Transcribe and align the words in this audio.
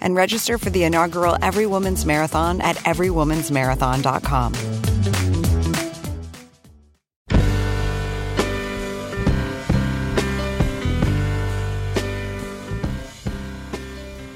and 0.00 0.14
register 0.14 0.58
for 0.58 0.70
the 0.70 0.84
inaugural 0.84 1.36
Every 1.42 1.66
Woman's 1.66 2.04
Marathon 2.04 2.60
at 2.60 2.76
everywomansmarathon.com. 2.78 4.54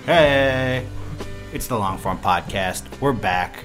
Hey, 0.05 0.85
it's 1.53 1.69
the 1.69 1.77
Longform 1.77 2.21
Podcast. 2.21 2.85
We're 3.01 3.13
back. 3.13 3.65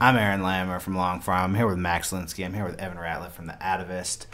I'm 0.00 0.16
Aaron 0.16 0.40
Lammer 0.40 0.80
from 0.80 0.94
Longform. 0.94 1.40
I'm 1.40 1.54
here 1.54 1.66
with 1.66 1.76
Max 1.76 2.10
Linsky. 2.10 2.44
I'm 2.44 2.54
here 2.54 2.64
with 2.64 2.80
Evan 2.80 2.96
Ratliff 2.98 3.32
from 3.32 3.46
The 3.46 3.52
Atavist. 3.60 4.26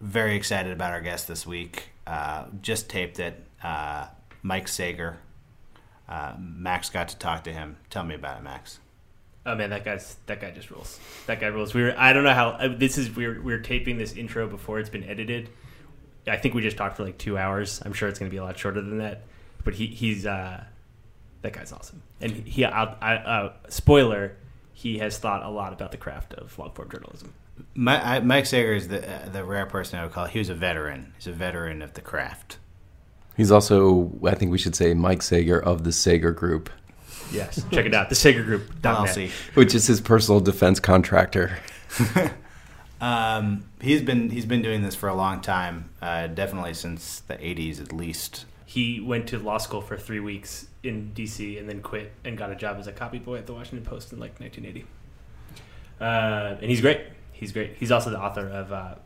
Very 0.00 0.36
excited 0.36 0.70
about 0.72 0.92
our 0.92 1.00
guest 1.00 1.26
this 1.26 1.46
week. 1.46 1.90
Uh, 2.06 2.44
just 2.60 2.88
taped 2.90 3.18
it. 3.20 3.42
Uh, 3.62 4.06
Mike 4.42 4.68
Sager. 4.68 5.18
Uh, 6.08 6.34
Max 6.38 6.88
got 6.90 7.08
to 7.08 7.18
talk 7.18 7.44
to 7.44 7.52
him. 7.52 7.76
Tell 7.90 8.04
me 8.04 8.14
about 8.14 8.38
it, 8.38 8.42
Max. 8.42 8.80
Oh 9.44 9.54
man, 9.54 9.70
that 9.70 9.84
guy's 9.84 10.16
that 10.26 10.40
guy 10.40 10.50
just 10.50 10.70
rules. 10.70 10.98
That 11.26 11.40
guy 11.40 11.46
rules. 11.46 11.72
We 11.74 11.82
were 11.82 11.94
I 11.96 12.12
don't 12.12 12.24
know 12.24 12.34
how 12.34 12.50
uh, 12.50 12.68
this 12.76 12.98
is. 12.98 13.14
We're 13.14 13.40
we're 13.40 13.60
taping 13.60 13.98
this 13.98 14.14
intro 14.14 14.46
before 14.46 14.78
it's 14.78 14.90
been 14.90 15.04
edited. 15.04 15.48
I 16.26 16.36
think 16.36 16.54
we 16.54 16.62
just 16.62 16.76
talked 16.76 16.96
for 16.96 17.04
like 17.04 17.18
two 17.18 17.38
hours. 17.38 17.80
I'm 17.84 17.92
sure 17.92 18.08
it's 18.08 18.18
going 18.18 18.30
to 18.30 18.34
be 18.34 18.38
a 18.38 18.44
lot 18.44 18.58
shorter 18.58 18.80
than 18.80 18.98
that. 18.98 19.22
But 19.64 19.74
he 19.74 19.86
he's 19.86 20.26
uh, 20.26 20.64
that 21.42 21.52
guy's 21.52 21.72
awesome. 21.72 22.02
And 22.20 22.32
he 22.32 22.64
I, 22.64 22.84
I, 23.00 23.14
uh, 23.16 23.52
spoiler, 23.68 24.36
he 24.72 24.98
has 24.98 25.18
thought 25.18 25.42
a 25.42 25.48
lot 25.48 25.72
about 25.72 25.92
the 25.92 25.98
craft 25.98 26.34
of 26.34 26.58
long 26.58 26.72
form 26.72 26.90
journalism. 26.90 27.32
My, 27.74 28.16
I, 28.16 28.20
Mike 28.20 28.46
Sager 28.46 28.72
is 28.72 28.88
the 28.88 29.08
uh, 29.08 29.28
the 29.28 29.44
rare 29.44 29.66
person 29.66 29.98
I 29.98 30.04
would 30.04 30.12
call. 30.12 30.26
He 30.26 30.38
was 30.38 30.48
a 30.48 30.54
veteran. 30.54 31.14
He's 31.16 31.26
a 31.26 31.32
veteran 31.32 31.82
of 31.82 31.94
the 31.94 32.00
craft. 32.00 32.58
He's 33.38 33.50
also, 33.50 34.10
I 34.26 34.34
think 34.34 34.50
we 34.50 34.58
should 34.58 34.76
say, 34.76 34.92
Mike 34.92 35.22
Sager 35.22 35.58
of 35.58 35.84
the 35.84 35.92
Sager 35.92 36.32
Group, 36.32 36.68
Yes, 37.32 37.64
check 37.70 37.86
it 37.86 37.94
out. 37.94 38.08
The 38.08 38.14
Sager 38.14 38.42
Group. 38.42 38.74
LLC. 38.82 39.30
which 39.54 39.74
is 39.74 39.86
his 39.86 40.00
personal 40.00 40.40
defense 40.40 40.80
contractor. 40.80 41.58
Um, 43.00 43.64
he's 43.80 44.02
been 44.02 44.30
he's 44.30 44.44
been 44.44 44.60
doing 44.60 44.82
this 44.82 44.96
for 44.96 45.08
a 45.08 45.14
long 45.14 45.40
time. 45.40 45.88
Uh, 46.02 46.26
definitely 46.26 46.74
since 46.74 47.20
the 47.20 47.34
'80s, 47.34 47.80
at 47.80 47.92
least. 47.92 48.44
He 48.66 48.98
went 49.00 49.28
to 49.28 49.38
law 49.38 49.58
school 49.58 49.80
for 49.80 49.96
three 49.96 50.18
weeks 50.18 50.66
in 50.82 51.12
D.C. 51.14 51.58
and 51.58 51.68
then 51.68 51.80
quit 51.80 52.12
and 52.24 52.36
got 52.36 52.50
a 52.50 52.56
job 52.56 52.76
as 52.78 52.88
a 52.88 52.92
copy 52.92 53.18
boy 53.18 53.36
at 53.38 53.46
the 53.46 53.54
Washington 53.54 53.86
Post 53.88 54.12
in 54.12 54.18
like 54.18 54.40
1980. 54.40 54.84
Uh, 56.00 56.58
and 56.60 56.68
he's 56.68 56.80
great. 56.80 57.02
He's 57.30 57.52
great. 57.52 57.76
He's 57.78 57.92
also 57.92 58.10
the 58.10 58.20
author 58.20 58.48
of 58.48 58.72
uh, 58.72 58.96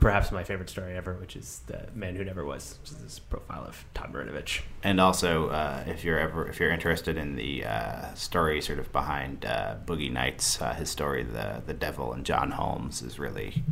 perhaps 0.00 0.32
my 0.32 0.42
favorite 0.42 0.68
story 0.70 0.96
ever, 0.96 1.14
which 1.14 1.36
is 1.36 1.60
"The 1.66 1.88
Man 1.94 2.16
Who 2.16 2.24
Never 2.24 2.44
Was," 2.44 2.78
which 2.82 2.90
is 2.90 2.96
this 2.98 3.18
profile 3.18 3.64
of 3.64 3.84
Todd 3.94 4.12
Marinovich. 4.12 4.62
And 4.82 5.00
also, 5.00 5.48
uh, 5.50 5.84
if 5.86 6.02
you're 6.04 6.18
ever 6.18 6.48
if 6.48 6.58
you're 6.58 6.70
interested 6.70 7.16
in 7.16 7.36
the 7.36 7.64
uh, 7.64 8.14
story 8.14 8.60
sort 8.60 8.78
of 8.78 8.90
behind 8.92 9.44
uh, 9.44 9.76
Boogie 9.86 10.10
Nights, 10.10 10.60
uh, 10.60 10.74
his 10.74 10.90
story, 10.90 11.22
the 11.22 11.62
the 11.64 11.74
Devil 11.74 12.12
and 12.12 12.24
John 12.24 12.52
Holmes, 12.52 13.02
is 13.02 13.18
really 13.18 13.62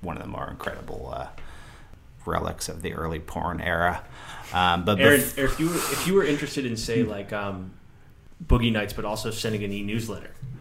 one 0.00 0.16
of 0.16 0.22
the 0.22 0.28
more 0.28 0.48
incredible 0.48 1.10
uh, 1.14 1.28
relics 2.24 2.68
of 2.68 2.82
the 2.82 2.94
early 2.94 3.18
porn 3.18 3.60
era. 3.60 4.04
Um, 4.52 4.84
but 4.84 5.00
Aaron, 5.00 5.20
bef- 5.20 5.38
if 5.38 5.60
you 5.60 5.68
were, 5.68 5.74
if 5.74 6.06
you 6.06 6.14
were 6.14 6.24
interested 6.24 6.64
in 6.64 6.76
say 6.76 7.02
like 7.02 7.32
um, 7.32 7.72
Boogie 8.44 8.72
Nights, 8.72 8.92
but 8.92 9.04
also 9.04 9.30
sending 9.30 9.62
an 9.64 9.72
e-newsletter, 9.72 10.30
what 10.30 10.59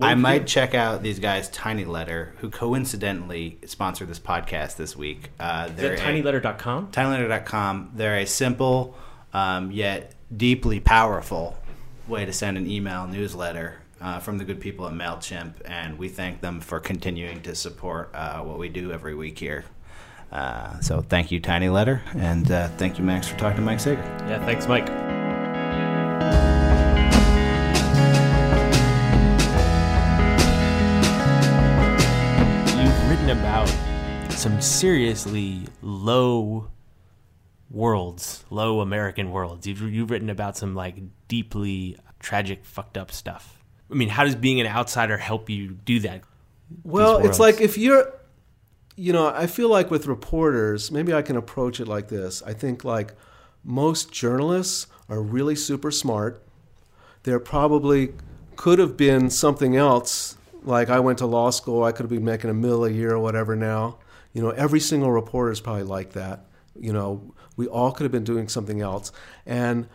I 0.00 0.14
might 0.14 0.46
check 0.46 0.74
out 0.74 1.02
these 1.02 1.18
guys, 1.18 1.48
Tiny 1.50 1.84
Letter, 1.84 2.34
who 2.38 2.50
coincidentally 2.50 3.58
sponsored 3.66 4.08
this 4.08 4.18
podcast 4.18 4.76
this 4.76 4.96
week. 4.96 5.30
Uh, 5.40 5.66
Is 5.70 5.76
they're 5.76 5.96
that 5.96 6.00
a- 6.00 6.02
tinyletter.com? 6.22 6.88
tinyletter.com. 6.92 7.92
They're 7.94 8.18
a 8.18 8.26
simple 8.26 8.96
um, 9.32 9.70
yet 9.70 10.14
deeply 10.36 10.80
powerful 10.80 11.56
way 12.08 12.24
to 12.24 12.32
send 12.32 12.56
an 12.56 12.68
email 12.70 13.06
newsletter 13.06 13.80
uh, 14.00 14.18
from 14.18 14.38
the 14.38 14.44
good 14.44 14.60
people 14.60 14.86
at 14.86 14.92
MailChimp, 14.92 15.54
and 15.64 15.98
we 15.98 16.08
thank 16.08 16.40
them 16.40 16.60
for 16.60 16.78
continuing 16.80 17.40
to 17.42 17.54
support 17.54 18.10
uh, 18.14 18.40
what 18.40 18.58
we 18.58 18.68
do 18.68 18.92
every 18.92 19.14
week 19.14 19.38
here. 19.38 19.64
Uh, 20.30 20.78
so 20.80 21.00
thank 21.00 21.30
you, 21.30 21.40
Tiny 21.40 21.68
Letter, 21.68 22.02
and 22.14 22.50
uh, 22.50 22.68
thank 22.76 22.98
you, 22.98 23.04
Max, 23.04 23.28
for 23.28 23.36
talking 23.38 23.56
to 23.56 23.62
Mike 23.62 23.80
Sager. 23.80 24.02
Yeah, 24.28 24.44
thanks, 24.44 24.66
Mike. 24.68 25.05
Some 34.36 34.60
seriously 34.60 35.62
low 35.80 36.68
worlds, 37.70 38.44
low 38.50 38.80
American 38.80 39.30
worlds. 39.30 39.66
You've 39.66 39.80
you've 39.82 40.10
written 40.10 40.28
about 40.28 40.56
some 40.56 40.74
like 40.74 40.96
deeply 41.26 41.96
tragic, 42.20 42.64
fucked 42.64 42.98
up 42.98 43.10
stuff. 43.10 43.64
I 43.90 43.94
mean, 43.94 44.10
how 44.10 44.24
does 44.24 44.34
being 44.34 44.60
an 44.60 44.66
outsider 44.66 45.16
help 45.16 45.48
you 45.48 45.70
do 45.70 46.00
that? 46.00 46.22
Well, 46.84 47.24
it's 47.24 47.38
like 47.38 47.60
if 47.60 47.78
you're, 47.78 48.12
you 48.96 49.12
know, 49.12 49.28
I 49.28 49.46
feel 49.46 49.70
like 49.70 49.90
with 49.90 50.06
reporters, 50.06 50.90
maybe 50.90 51.14
I 51.14 51.22
can 51.22 51.36
approach 51.36 51.80
it 51.80 51.88
like 51.88 52.08
this. 52.08 52.42
I 52.42 52.52
think 52.52 52.84
like 52.84 53.14
most 53.64 54.12
journalists 54.12 54.86
are 55.08 55.22
really 55.22 55.54
super 55.54 55.90
smart. 55.90 56.42
There 57.22 57.40
probably 57.40 58.12
could 58.56 58.78
have 58.80 58.96
been 58.96 59.30
something 59.30 59.76
else. 59.76 60.36
Like 60.62 60.90
I 60.90 61.00
went 61.00 61.18
to 61.18 61.26
law 61.26 61.50
school, 61.50 61.84
I 61.84 61.92
could 61.92 62.02
have 62.02 62.10
been 62.10 62.24
making 62.24 62.50
a 62.50 62.54
mill 62.54 62.84
a 62.84 62.90
year 62.90 63.12
or 63.12 63.18
whatever 63.20 63.56
now. 63.56 63.98
You 64.36 64.42
know, 64.42 64.50
every 64.50 64.80
single 64.80 65.10
reporter 65.10 65.50
is 65.50 65.62
probably 65.62 65.84
like 65.84 66.12
that. 66.12 66.44
You 66.78 66.92
know, 66.92 67.32
we 67.56 67.66
all 67.68 67.90
could 67.90 68.04
have 68.04 68.12
been 68.12 68.22
doing 68.22 68.48
something 68.48 68.82
else. 68.82 69.10
And 69.46 69.88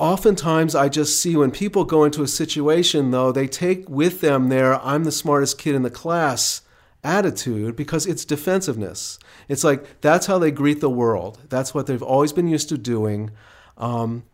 oftentimes 0.00 0.74
I 0.74 0.88
just 0.88 1.22
see 1.22 1.36
when 1.36 1.52
people 1.52 1.84
go 1.84 2.02
into 2.02 2.24
a 2.24 2.26
situation, 2.26 3.12
though, 3.12 3.30
they 3.30 3.46
take 3.46 3.88
with 3.88 4.20
them 4.20 4.48
their 4.48 4.84
I'm 4.84 5.04
the 5.04 5.12
smartest 5.12 5.58
kid 5.58 5.76
in 5.76 5.82
the 5.82 5.90
class 5.90 6.62
attitude 7.04 7.76
because 7.76 8.04
it's 8.04 8.24
defensiveness. 8.24 9.20
It's 9.46 9.62
like 9.62 10.00
that's 10.00 10.26
how 10.26 10.40
they 10.40 10.50
greet 10.50 10.80
the 10.80 10.90
world. 10.90 11.38
That's 11.48 11.72
what 11.72 11.86
they've 11.86 12.02
always 12.02 12.32
been 12.32 12.48
used 12.48 12.68
to 12.70 12.76
doing. 12.76 13.30
Um, 13.78 14.24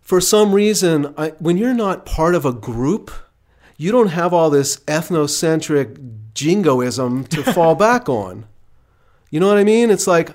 for 0.00 0.20
some 0.20 0.52
reason, 0.52 1.14
I, 1.16 1.28
when 1.38 1.58
you're 1.58 1.74
not 1.74 2.04
part 2.04 2.34
of 2.34 2.44
a 2.44 2.52
group, 2.52 3.12
you 3.76 3.92
don't 3.92 4.08
have 4.08 4.34
all 4.34 4.50
this 4.50 4.78
ethnocentric 4.86 6.27
jingoism 6.38 7.24
to 7.24 7.42
fall 7.42 7.74
back 7.86 8.08
on. 8.08 8.46
You 9.30 9.40
know 9.40 9.48
what 9.48 9.58
I 9.58 9.64
mean? 9.64 9.90
It's 9.90 10.06
like 10.06 10.30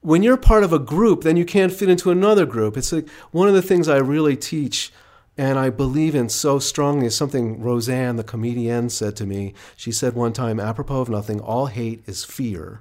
when 0.00 0.22
you're 0.22 0.36
part 0.36 0.64
of 0.64 0.72
a 0.72 0.78
group, 0.78 1.22
then 1.22 1.36
you 1.36 1.44
can't 1.44 1.72
fit 1.72 1.88
into 1.88 2.10
another 2.10 2.44
group. 2.44 2.76
It's 2.76 2.92
like 2.92 3.08
one 3.30 3.48
of 3.48 3.54
the 3.54 3.62
things 3.62 3.88
I 3.88 3.96
really 3.98 4.36
teach 4.36 4.92
and 5.38 5.58
I 5.58 5.68
believe 5.70 6.14
in 6.14 6.30
so 6.30 6.58
strongly 6.58 7.06
is 7.06 7.14
something 7.14 7.60
Roseanne, 7.60 8.16
the 8.16 8.24
comedian, 8.24 8.88
said 8.88 9.16
to 9.16 9.26
me. 9.26 9.52
She 9.76 9.92
said 9.92 10.14
one 10.14 10.32
time, 10.32 10.58
apropos 10.58 11.02
of 11.02 11.08
nothing, 11.10 11.40
all 11.40 11.66
hate 11.66 12.02
is 12.06 12.24
fear. 12.24 12.80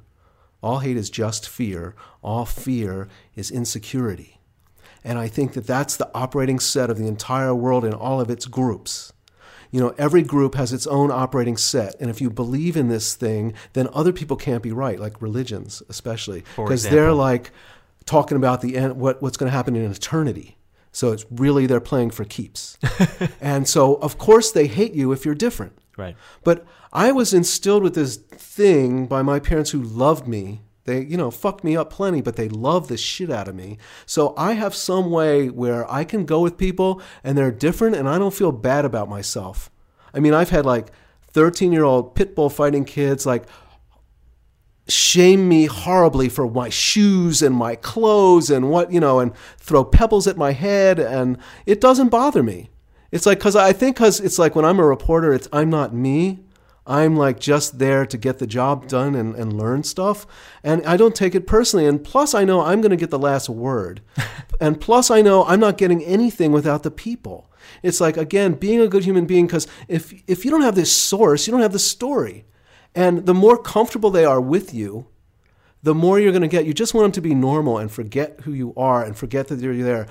All 0.63 0.79
hate 0.79 0.95
is 0.95 1.09
just 1.09 1.49
fear. 1.49 1.95
All 2.23 2.45
fear 2.45 3.09
is 3.35 3.51
insecurity. 3.51 4.39
And 5.03 5.19
I 5.19 5.27
think 5.27 5.53
that 5.53 5.67
that's 5.67 5.97
the 5.97 6.09
operating 6.15 6.59
set 6.59 6.89
of 6.89 6.97
the 6.97 7.07
entire 7.07 7.53
world 7.53 7.83
in 7.83 7.93
all 7.93 8.21
of 8.21 8.29
its 8.29 8.45
groups. 8.45 9.11
You 9.75 9.81
know, 9.81 9.93
every 9.97 10.23
group 10.23 10.55
has 10.55 10.71
its 10.71 10.87
own 10.87 11.11
operating 11.11 11.57
set. 11.57 11.95
And 11.99 12.09
if 12.09 12.21
you 12.21 12.29
believe 12.29 12.77
in 12.77 12.87
this 12.87 13.13
thing, 13.13 13.53
then 13.73 13.89
other 13.91 14.13
people 14.13 14.37
can't 14.37 14.63
be 14.63 14.71
right, 14.71 14.97
like 14.97 15.21
religions, 15.21 15.83
especially. 15.89 16.45
Because 16.55 16.83
they're 16.83 17.11
like 17.11 17.51
talking 18.05 18.37
about 18.37 18.61
the 18.61 18.77
end, 18.77 18.95
what, 18.95 19.21
what's 19.21 19.35
going 19.35 19.51
to 19.51 19.55
happen 19.55 19.75
in 19.75 19.91
eternity. 19.91 20.55
So 20.93 21.11
it's 21.11 21.25
really 21.29 21.65
they're 21.65 21.81
playing 21.81 22.11
for 22.11 22.23
keeps. 22.23 22.77
and 23.41 23.67
so, 23.67 23.95
of 23.95 24.17
course, 24.17 24.49
they 24.49 24.67
hate 24.67 24.93
you 24.93 25.11
if 25.11 25.25
you're 25.25 25.35
different. 25.35 25.77
Right. 25.97 26.15
But 26.45 26.65
I 26.93 27.11
was 27.11 27.33
instilled 27.33 27.83
with 27.83 27.95
this 27.95 28.15
thing 28.15 29.07
by 29.07 29.23
my 29.23 29.39
parents 29.41 29.71
who 29.71 29.81
loved 29.81 30.25
me. 30.25 30.61
They, 30.85 31.03
you 31.03 31.17
know, 31.17 31.31
fucked 31.31 31.63
me 31.63 31.75
up 31.75 31.89
plenty, 31.89 32.21
but 32.21 32.35
they 32.35 32.47
love 32.47 32.87
the 32.87 32.97
shit 32.97 33.31
out 33.31 33.47
of 33.47 33.55
me. 33.55 33.77
So 34.05 34.35
I 34.37 34.53
have 34.53 34.75
some 34.75 35.09
way 35.09 35.49
where 35.49 35.91
I 35.91 36.03
can 36.03 36.25
go 36.25 36.41
with 36.41 36.57
people 36.57 37.01
and 37.23 37.37
they're 37.37 37.51
different 37.51 37.95
and 37.95 38.07
I 38.07 38.19
don't 38.19 38.33
feel 38.33 38.51
bad 38.51 38.85
about 38.85 39.09
myself. 39.09 39.71
I 40.13 40.19
mean, 40.19 40.33
I've 40.33 40.51
had 40.51 40.65
like 40.65 40.91
13 41.31 41.71
year 41.71 41.83
old 41.83 42.15
pit 42.15 42.35
bull 42.35 42.49
fighting 42.49 42.85
kids 42.85 43.25
like 43.25 43.45
shame 44.87 45.49
me 45.49 45.65
horribly 45.65 46.29
for 46.29 46.49
my 46.49 46.69
shoes 46.69 47.41
and 47.41 47.55
my 47.55 47.75
clothes 47.75 48.51
and 48.51 48.69
what, 48.69 48.91
you 48.91 48.99
know, 48.99 49.19
and 49.19 49.35
throw 49.57 49.83
pebbles 49.83 50.27
at 50.27 50.37
my 50.37 50.51
head 50.51 50.99
and 50.99 51.39
it 51.65 51.81
doesn't 51.81 52.09
bother 52.09 52.43
me. 52.43 52.69
It's 53.11 53.25
like 53.25 53.39
because 53.39 53.55
I 53.55 53.73
think 53.73 53.95
because 53.95 54.19
it's 54.19 54.37
like 54.37 54.55
when 54.55 54.65
I'm 54.65 54.79
a 54.79 54.85
reporter, 54.85 55.33
it's 55.33 55.47
I'm 55.51 55.71
not 55.71 55.95
me. 55.95 56.44
I'm 56.87 57.15
like 57.15 57.39
just 57.39 57.79
there 57.79 58.05
to 58.05 58.17
get 58.17 58.37
the 58.37 58.45
job 58.45 58.87
done 58.87 59.15
and, 59.15 59.35
and 59.35 59.57
learn 59.57 59.83
stuff. 59.83 60.27
And 60.63 60.85
I 60.85 60.97
don't 60.97 61.15
take 61.15 61.33
it 61.33 61.47
personally. 61.47 61.87
And 61.87 62.03
plus, 62.03 62.35
I 62.35 62.43
know 62.43 62.61
I'm 62.61 62.81
going 62.81 62.91
to 62.91 62.95
get 62.95 63.09
the 63.09 63.19
last 63.19 63.49
word. 63.49 64.01
and 64.61 64.79
plus, 64.79 65.09
I 65.09 65.21
know 65.21 65.43
I'm 65.45 65.59
not 65.59 65.77
getting 65.77 66.03
anything 66.03 66.51
without 66.51 66.83
the 66.83 66.91
people. 66.91 67.51
It's 67.81 67.99
like, 67.99 68.17
again, 68.17 68.53
being 68.53 68.81
a 68.81 68.87
good 68.87 69.03
human 69.03 69.25
being, 69.25 69.47
because 69.47 69.67
if, 69.87 70.13
if 70.27 70.45
you 70.45 70.51
don't 70.51 70.61
have 70.61 70.75
this 70.75 70.95
source, 70.95 71.47
you 71.47 71.51
don't 71.51 71.61
have 71.61 71.73
the 71.73 71.79
story. 71.79 72.45
And 72.93 73.25
the 73.25 73.33
more 73.33 73.57
comfortable 73.57 74.11
they 74.11 74.25
are 74.25 74.39
with 74.39 74.73
you, 74.73 75.07
the 75.81 75.95
more 75.95 76.19
you're 76.19 76.31
going 76.31 76.41
to 76.41 76.47
get. 76.47 76.65
You 76.65 76.73
just 76.73 76.93
want 76.93 77.05
them 77.05 77.11
to 77.13 77.21
be 77.21 77.35
normal 77.35 77.77
and 77.77 77.91
forget 77.91 78.41
who 78.41 78.53
you 78.53 78.73
are 78.75 79.03
and 79.03 79.15
forget 79.15 79.47
that 79.47 79.59
you're 79.59 79.75
there. 79.75 80.07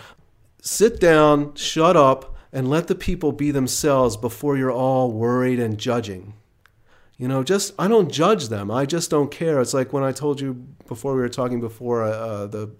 Sit 0.60 1.00
down, 1.00 1.54
shut 1.54 1.96
up, 1.96 2.36
and 2.52 2.68
let 2.68 2.86
the 2.86 2.94
people 2.94 3.32
be 3.32 3.50
themselves 3.50 4.16
before 4.16 4.56
you're 4.56 4.72
all 4.72 5.10
worried 5.10 5.58
and 5.58 5.78
judging. 5.78 6.34
You 7.16 7.28
know, 7.28 7.44
just 7.44 7.72
I 7.78 7.86
don't 7.86 8.10
judge 8.10 8.48
them. 8.48 8.70
I 8.70 8.86
just 8.86 9.10
don't 9.10 9.30
care. 9.30 9.60
It's 9.60 9.74
like 9.74 9.92
when 9.92 10.02
I 10.02 10.12
told 10.12 10.40
you 10.40 10.54
before 10.88 11.14
we 11.14 11.20
were 11.20 11.28
talking 11.28 11.60
before 11.60 12.02
uh, 12.02 12.10
uh, 12.10 12.46
the 12.46 12.70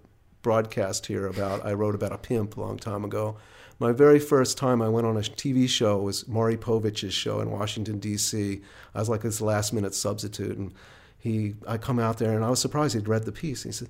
broadcast 0.41 1.05
here 1.05 1.25
about 1.27 1.65
I 1.65 1.73
wrote 1.73 1.95
about 1.95 2.11
a 2.11 2.17
pimp 2.17 2.57
a 2.57 2.61
long 2.61 2.77
time 2.77 3.05
ago. 3.05 3.37
My 3.79 3.91
very 3.91 4.19
first 4.19 4.57
time 4.57 4.81
I 4.81 4.89
went 4.89 5.07
on 5.07 5.17
a 5.17 5.21
TV 5.21 5.67
show 5.67 5.99
was 5.99 6.27
Maury 6.27 6.57
Povich's 6.57 7.13
show 7.13 7.39
in 7.39 7.49
Washington 7.49 7.99
D.C. 7.99 8.61
I 8.93 8.99
was 8.99 9.09
like 9.09 9.23
his 9.23 9.41
last 9.41 9.73
minute 9.73 9.93
substitute, 9.93 10.57
and 10.57 10.73
he 11.17 11.55
I 11.67 11.77
come 11.77 11.99
out 11.99 12.17
there 12.17 12.33
and 12.33 12.43
I 12.43 12.49
was 12.49 12.59
surprised 12.59 12.93
he'd 12.93 13.07
read 13.07 13.23
the 13.23 13.31
piece. 13.31 13.63
He 13.63 13.71
said, 13.71 13.87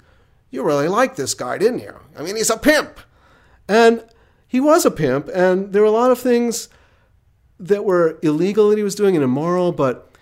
"You 0.52 0.64
really 0.64 0.88
like 0.88 1.16
this 1.16 1.34
guy, 1.34 1.58
didn't 1.58 1.80
you? 1.80 1.96
I 2.16 2.22
mean, 2.22 2.36
he's 2.36 2.52
a 2.52 2.58
pimp," 2.58 3.00
and 3.68 4.04
he 4.48 4.60
was 4.60 4.86
a 4.86 4.92
pimp, 4.92 5.28
and 5.34 5.74
there 5.74 5.82
were 5.82 5.88
a 5.88 5.92
lot 5.92 6.12
of 6.12 6.20
things 6.20 6.70
that 7.60 7.84
were 7.84 8.20
illegal 8.22 8.70
that 8.70 8.78
he 8.78 8.84
was 8.84 8.96
doing 8.96 9.16
and 9.16 9.24
immoral, 9.24 9.72
but 9.72 10.15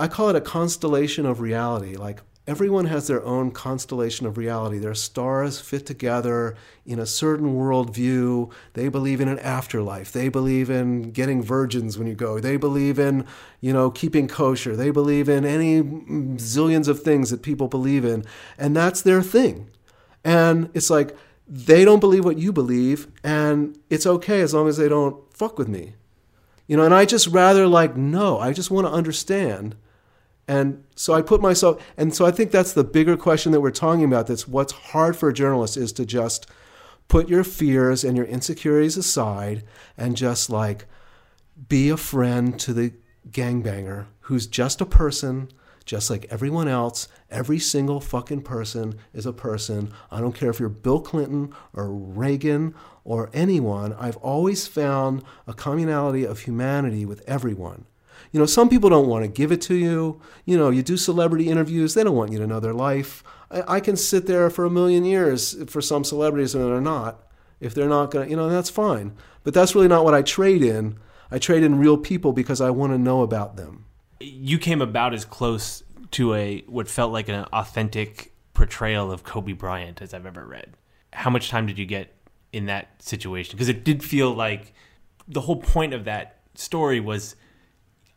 I 0.00 0.08
call 0.08 0.30
it 0.30 0.36
a 0.36 0.40
constellation 0.40 1.26
of 1.26 1.40
reality. 1.40 1.94
Like 1.94 2.22
everyone 2.46 2.86
has 2.86 3.06
their 3.06 3.22
own 3.22 3.50
constellation 3.50 4.26
of 4.26 4.38
reality. 4.38 4.78
Their 4.78 4.94
stars 4.94 5.60
fit 5.60 5.84
together 5.84 6.56
in 6.86 6.98
a 6.98 7.04
certain 7.04 7.54
worldview. 7.54 8.50
They 8.72 8.88
believe 8.88 9.20
in 9.20 9.28
an 9.28 9.38
afterlife. 9.40 10.10
They 10.10 10.30
believe 10.30 10.70
in 10.70 11.12
getting 11.12 11.42
virgins 11.42 11.98
when 11.98 12.06
you 12.06 12.14
go. 12.14 12.40
They 12.40 12.56
believe 12.56 12.98
in, 12.98 13.26
you 13.60 13.74
know, 13.74 13.90
keeping 13.90 14.26
kosher. 14.26 14.74
They 14.74 14.90
believe 14.90 15.28
in 15.28 15.44
any 15.44 15.82
zillions 15.82 16.88
of 16.88 17.02
things 17.02 17.28
that 17.28 17.42
people 17.42 17.68
believe 17.68 18.06
in. 18.06 18.24
And 18.56 18.74
that's 18.74 19.02
their 19.02 19.20
thing. 19.20 19.68
And 20.24 20.70
it's 20.72 20.88
like 20.88 21.14
they 21.46 21.84
don't 21.84 22.00
believe 22.00 22.24
what 22.24 22.38
you 22.38 22.52
believe, 22.52 23.08
and 23.24 23.76
it's 23.90 24.06
okay 24.06 24.40
as 24.40 24.54
long 24.54 24.68
as 24.68 24.76
they 24.76 24.88
don't 24.88 25.16
fuck 25.34 25.58
with 25.58 25.68
me. 25.68 25.94
You 26.68 26.76
know, 26.76 26.84
and 26.84 26.94
I 26.94 27.04
just 27.04 27.26
rather 27.26 27.66
like, 27.66 27.96
no, 27.96 28.38
I 28.38 28.52
just 28.52 28.70
want 28.70 28.86
to 28.86 28.92
understand 28.92 29.74
and 30.50 30.82
so 30.96 31.14
I 31.14 31.22
put 31.22 31.40
myself, 31.40 31.80
and 31.96 32.12
so 32.12 32.26
I 32.26 32.32
think 32.32 32.50
that's 32.50 32.72
the 32.72 32.82
bigger 32.82 33.16
question 33.16 33.52
that 33.52 33.60
we're 33.60 33.70
talking 33.70 34.02
about. 34.02 34.26
That's 34.26 34.48
what's 34.48 34.72
hard 34.72 35.16
for 35.16 35.28
a 35.28 35.32
journalist 35.32 35.76
is 35.76 35.92
to 35.92 36.04
just 36.04 36.50
put 37.06 37.28
your 37.28 37.44
fears 37.44 38.02
and 38.02 38.16
your 38.16 38.26
insecurities 38.26 38.96
aside 38.96 39.62
and 39.96 40.16
just 40.16 40.50
like 40.50 40.86
be 41.68 41.88
a 41.88 41.96
friend 41.96 42.58
to 42.58 42.72
the 42.72 42.94
gangbanger 43.30 44.06
who's 44.22 44.48
just 44.48 44.80
a 44.80 44.86
person, 44.86 45.52
just 45.84 46.10
like 46.10 46.26
everyone 46.30 46.66
else. 46.66 47.06
Every 47.30 47.60
single 47.60 48.00
fucking 48.00 48.42
person 48.42 48.98
is 49.12 49.26
a 49.26 49.32
person. 49.32 49.92
I 50.10 50.20
don't 50.20 50.34
care 50.34 50.50
if 50.50 50.58
you're 50.58 50.68
Bill 50.68 50.98
Clinton 50.98 51.54
or 51.72 51.92
Reagan 51.92 52.74
or 53.04 53.30
anyone. 53.32 53.92
I've 53.92 54.16
always 54.16 54.66
found 54.66 55.22
a 55.46 55.52
communality 55.52 56.28
of 56.28 56.40
humanity 56.40 57.06
with 57.06 57.22
everyone. 57.28 57.86
You 58.32 58.38
know, 58.38 58.46
some 58.46 58.68
people 58.68 58.90
don't 58.90 59.08
want 59.08 59.24
to 59.24 59.28
give 59.28 59.50
it 59.50 59.60
to 59.62 59.74
you. 59.74 60.20
You 60.44 60.56
know, 60.56 60.70
you 60.70 60.82
do 60.82 60.96
celebrity 60.96 61.48
interviews, 61.48 61.94
they 61.94 62.04
don't 62.04 62.16
want 62.16 62.32
you 62.32 62.38
to 62.38 62.46
know 62.46 62.60
their 62.60 62.74
life. 62.74 63.24
I, 63.50 63.76
I 63.76 63.80
can 63.80 63.96
sit 63.96 64.26
there 64.26 64.50
for 64.50 64.64
a 64.64 64.70
million 64.70 65.04
years 65.04 65.56
for 65.70 65.80
some 65.80 66.04
celebrities 66.04 66.54
and 66.54 66.64
they're 66.64 66.80
not. 66.80 67.26
If 67.58 67.74
they're 67.74 67.88
not 67.88 68.10
going 68.10 68.26
to, 68.26 68.30
you 68.30 68.36
know, 68.36 68.48
that's 68.48 68.70
fine. 68.70 69.16
But 69.42 69.52
that's 69.52 69.74
really 69.74 69.88
not 69.88 70.04
what 70.04 70.14
I 70.14 70.22
trade 70.22 70.62
in. 70.62 70.98
I 71.30 71.38
trade 71.38 71.62
in 71.62 71.78
real 71.78 71.98
people 71.98 72.32
because 72.32 72.60
I 72.60 72.70
want 72.70 72.92
to 72.92 72.98
know 72.98 73.22
about 73.22 73.56
them. 73.56 73.84
You 74.20 74.58
came 74.58 74.80
about 74.80 75.14
as 75.14 75.24
close 75.24 75.82
to 76.12 76.34
a 76.34 76.62
what 76.62 76.88
felt 76.88 77.12
like 77.12 77.28
an 77.28 77.44
authentic 77.52 78.32
portrayal 78.54 79.12
of 79.12 79.24
Kobe 79.24 79.52
Bryant 79.52 80.02
as 80.02 80.12
I've 80.12 80.26
ever 80.26 80.44
read. 80.44 80.76
How 81.12 81.30
much 81.30 81.50
time 81.50 81.66
did 81.66 81.78
you 81.78 81.86
get 81.86 82.14
in 82.52 82.66
that 82.66 83.02
situation? 83.02 83.56
Because 83.56 83.68
it 83.68 83.84
did 83.84 84.02
feel 84.02 84.34
like 84.34 84.74
the 85.28 85.40
whole 85.40 85.56
point 85.56 85.94
of 85.94 86.04
that 86.04 86.38
story 86.54 87.00
was 87.00 87.36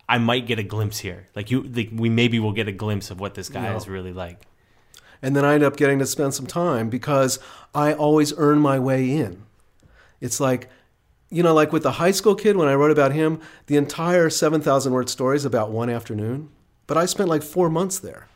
I 0.07 0.17
might 0.17 0.45
get 0.45 0.59
a 0.59 0.63
glimpse 0.63 0.99
here. 0.99 1.27
Like 1.35 1.49
you, 1.51 1.63
like 1.63 1.89
we 1.93 2.09
maybe 2.09 2.39
will 2.39 2.51
get 2.51 2.67
a 2.67 2.71
glimpse 2.71 3.09
of 3.11 3.19
what 3.19 3.35
this 3.35 3.49
guy 3.49 3.69
No. 3.69 3.75
is 3.77 3.87
really 3.87 4.13
like. 4.13 4.45
And 5.21 5.35
then 5.35 5.45
I 5.45 5.53
end 5.53 5.63
up 5.63 5.77
getting 5.77 5.99
to 5.99 6.05
spend 6.05 6.33
some 6.33 6.47
time 6.47 6.89
because 6.89 7.39
I 7.73 7.93
always 7.93 8.33
earn 8.37 8.59
my 8.59 8.77
way 8.77 9.09
in. 9.09 9.43
It's 10.19 10.39
like, 10.39 10.69
you 11.29 11.41
know, 11.41 11.53
like 11.53 11.71
with 11.71 11.83
the 11.83 11.93
high 11.93 12.11
school 12.11 12.35
kid, 12.35 12.57
when 12.57 12.67
I 12.67 12.75
wrote 12.75 12.91
about 12.91 13.13
him, 13.13 13.39
the 13.67 13.77
entire 13.77 14.29
7,000 14.29 14.91
word 14.91 15.09
story 15.09 15.37
is 15.37 15.45
about 15.45 15.71
one 15.71 15.89
afternoon. 15.89 16.49
But 16.87 16.97
I 16.97 17.05
spent 17.05 17.29
like 17.29 17.41
four 17.41 17.69
months 17.69 17.97
there. 17.99 18.27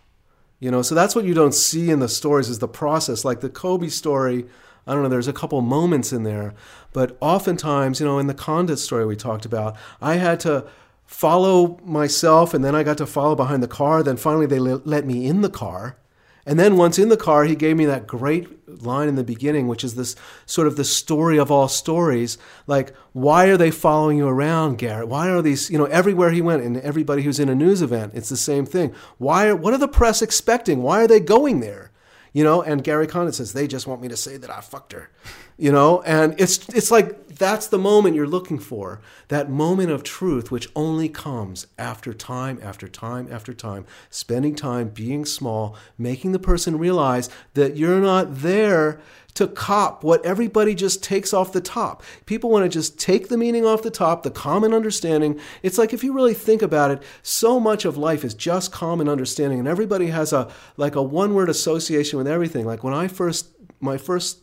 You 0.60 0.72
know, 0.72 0.81
so 0.81 0.96
that's 0.96 1.16
what 1.16 1.25
you 1.25 1.34
don't 1.36 1.54
see 1.54 1.92
in 1.92 2.00
the 2.00 2.10
stories 2.10 2.50
is 2.50 2.60
the 2.60 2.68
process. 2.68 3.24
Like 3.24 3.42
the 3.42 3.50
Kobe 3.50 3.90
story, 3.90 4.46
I 4.88 4.94
don't 4.94 5.04
know, 5.04 5.10
there's 5.10 5.28
a 5.28 5.34
couple 5.34 5.62
moments 5.62 6.12
in 6.12 6.24
there. 6.24 6.56
But 6.94 7.16
oftentimes, 7.19 8.00
you 8.00 8.06
know, 8.06 8.18
in 8.18 8.28
the 8.28 8.34
Condit 8.34 8.80
story 8.80 9.06
we 9.06 9.16
talked 9.16 9.46
about, 9.46 9.75
I 10.02 10.16
had 10.16 10.40
to 10.42 10.66
follow 11.07 11.80
myself 11.83 12.54
and 12.54 12.63
then 12.63 12.75
I 12.75 12.83
got 12.83 12.98
to 13.00 13.07
follow 13.07 13.36
behind 13.36 13.63
the 13.63 13.68
car. 13.68 14.04
Then 14.04 14.18
finally 14.18 14.45
they 14.45 14.59
let 14.59 15.06
me 15.06 15.25
in 15.25 15.42
the 15.42 15.50
car. 15.50 15.98
And 16.45 16.57
then 16.57 16.77
once 16.77 16.98
in 16.98 17.09
the 17.09 17.18
car, 17.18 17.44
he 17.44 17.57
gave 17.57 17.75
me 17.75 17.86
that 17.86 18.07
great 18.07 18.81
line 18.81 19.09
in 19.09 19.15
the 19.15 19.24
beginning, 19.24 19.68
which 19.68 19.83
is 19.83 19.95
this 19.95 20.15
sort 20.45 20.65
of 20.65 20.77
the 20.77 20.86
story 20.86 21.38
of 21.38 21.51
all 21.51 21.68
stories. 21.68 22.38
Like, 22.68 22.95
why 23.12 23.48
are 23.48 23.57
they 23.57 23.69
following 23.69 24.18
you 24.18 24.30
around, 24.30 24.77
Garrett? 24.77 25.09
Why 25.09 25.30
are 25.30 25.42
these, 25.42 25.69
you 25.69 25.77
know, 25.77 25.86
everywhere 25.86 26.31
he 26.31 26.42
went 26.42 26.63
and 26.63 26.77
everybody 26.77 27.24
who's 27.24 27.39
in 27.39 27.50
a 27.50 27.56
news 27.56 27.81
event, 27.81 28.13
it's 28.15 28.30
the 28.30 28.38
same 28.38 28.65
thing. 28.65 28.95
Why, 29.18 29.48
are, 29.48 29.57
what 29.57 29.74
are 29.74 29.77
the 29.77 29.89
press 29.89 30.21
expecting? 30.21 30.81
Why 30.81 31.01
are 31.01 31.07
they 31.07 31.19
going 31.19 31.59
there? 31.59 31.92
You 32.31 32.45
know, 32.45 32.62
and 32.62 32.81
Gary 32.81 33.07
Condit 33.07 33.36
says, 33.36 33.51
they 33.51 33.68
just 33.68 33.88
want 33.88 34.01
me 34.01 34.07
to 34.07 34.18
say 34.18 34.38
that 34.38 34.50
I 34.50 34.62
fucked 34.62 34.94
her. 34.94 35.09
You 35.57 35.71
know, 35.71 36.01
and 36.04 36.36
it's, 36.39 36.69
it's 36.69 36.92
like 36.92 37.27
that's 37.38 37.68
the 37.68 37.77
moment 37.77 38.15
you're 38.15 38.27
looking 38.27 38.59
for. 38.59 39.01
That 39.27 39.50
moment 39.50 39.92
of 39.92 40.04
truth, 40.04 40.51
which 40.51 40.69
only 40.75 41.09
comes 41.09 41.68
after 41.78 42.14
time, 42.14 42.59
after 42.61 42.87
time, 42.87 43.28
after 43.31 43.54
time. 43.54 43.85
Spending 44.09 44.56
time 44.56 44.90
being 44.90 45.26
small, 45.26 45.76
making 45.97 46.31
the 46.31 46.40
person 46.40 46.78
realize 46.78 47.30
that 47.54 47.76
you're 47.76 48.02
not 48.02 48.42
there 48.42 48.99
to 49.35 49.47
cop 49.47 50.04
what 50.04 50.26
everybody 50.26 50.73
just 50.73 51.04
takes 51.04 51.31
off 51.31 51.54
the 51.54 51.61
top. 51.61 52.02
People 52.26 52.49
want 52.49 52.66
to 52.66 52.69
just 52.69 52.99
take 52.99 53.30
the 53.30 53.37
meaning 53.37 53.68
off 53.68 53.83
the 53.83 53.92
top, 53.92 54.23
the 54.23 54.31
common 54.31 54.73
understanding. 54.73 55.40
It's 55.61 55.78
like 55.78 55.94
if 55.94 56.04
you 56.04 56.11
really 56.11 56.33
think 56.33 56.64
about 56.64 56.90
it, 56.90 57.04
so 57.21 57.59
much 57.59 57.85
of 57.85 57.97
life 57.97 58.23
is 58.23 58.33
just 58.33 58.71
common 58.71 59.07
understanding 59.07 59.59
and 59.59 59.68
everybody 59.68 60.07
has 60.07 60.33
a 60.33 60.52
like 60.76 60.95
a 60.95 61.04
one-word 61.04 61.49
association 61.49 62.18
with 62.18 62.28
everything. 62.28 62.66
Like 62.66 62.83
when 62.83 62.95
I 62.95 63.07
first 63.07 63.49
my 63.80 63.97
first 63.97 64.40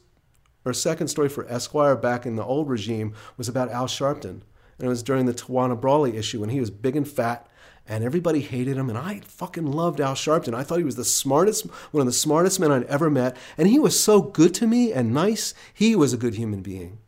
or 0.64 0.72
second 0.72 1.08
story 1.08 1.28
for 1.28 1.46
Esquire 1.48 1.96
back 1.96 2.26
in 2.26 2.36
the 2.36 2.44
old 2.44 2.68
regime 2.68 3.14
was 3.36 3.48
about 3.48 3.70
Al 3.70 3.86
Sharpton. 3.86 4.40
And 4.78 4.86
it 4.86 4.88
was 4.88 5.02
during 5.02 5.26
the 5.26 5.34
Tawana 5.34 5.80
Brawley 5.80 6.16
issue 6.16 6.40
when 6.40 6.50
he 6.50 6.60
was 6.60 6.70
big 6.70 6.96
and 6.96 7.08
fat 7.08 7.48
and 7.86 8.02
everybody 8.02 8.40
hated 8.40 8.76
him. 8.76 8.88
And 8.88 8.98
I 8.98 9.20
fucking 9.20 9.70
loved 9.70 10.00
Al 10.00 10.14
Sharpton. 10.14 10.54
I 10.54 10.62
thought 10.62 10.78
he 10.78 10.84
was 10.84 10.96
the 10.96 11.04
smartest, 11.04 11.66
one 11.92 12.00
of 12.00 12.06
the 12.06 12.12
smartest 12.12 12.58
men 12.58 12.72
I'd 12.72 12.84
ever 12.84 13.10
met. 13.10 13.36
And 13.58 13.68
he 13.68 13.78
was 13.78 14.02
so 14.02 14.22
good 14.22 14.54
to 14.54 14.66
me 14.66 14.92
and 14.92 15.12
nice. 15.12 15.54
He 15.72 15.94
was 15.94 16.12
a 16.12 16.16
good 16.16 16.34
human 16.34 16.62
being. 16.62 16.98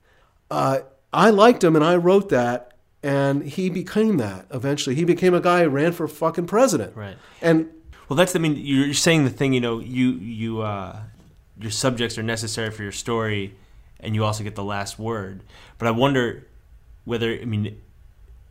Uh, 0.50 0.80
I 1.12 1.30
liked 1.30 1.64
him 1.64 1.76
and 1.76 1.84
I 1.84 1.96
wrote 1.96 2.28
that. 2.28 2.72
And 3.02 3.44
he 3.44 3.70
became 3.70 4.16
that 4.16 4.46
eventually. 4.50 4.96
He 4.96 5.04
became 5.04 5.32
a 5.32 5.40
guy 5.40 5.62
who 5.62 5.68
ran 5.68 5.92
for 5.92 6.08
fucking 6.08 6.46
president. 6.46 6.96
Right. 6.96 7.16
And 7.40 7.70
Well, 8.08 8.16
that's 8.16 8.34
I 8.34 8.40
mean 8.40 8.56
you're 8.56 8.94
saying 8.94 9.25
the 9.25 9.30
thing. 9.30 9.52
You 9.52 9.60
know, 9.60 9.78
you 9.78 10.12
you 10.12 10.60
uh, 10.60 10.98
your 11.60 11.70
subjects 11.70 12.18
are 12.18 12.22
necessary 12.22 12.70
for 12.70 12.82
your 12.82 12.92
story, 12.92 13.56
and 14.00 14.14
you 14.14 14.25
also 14.25 14.44
get 14.44 14.54
the 14.54 14.64
last 14.64 14.98
word. 14.98 15.42
But 15.78 15.88
I 15.88 15.90
wonder 15.90 16.46
whether 17.04 17.32
I 17.32 17.44
mean 17.44 17.80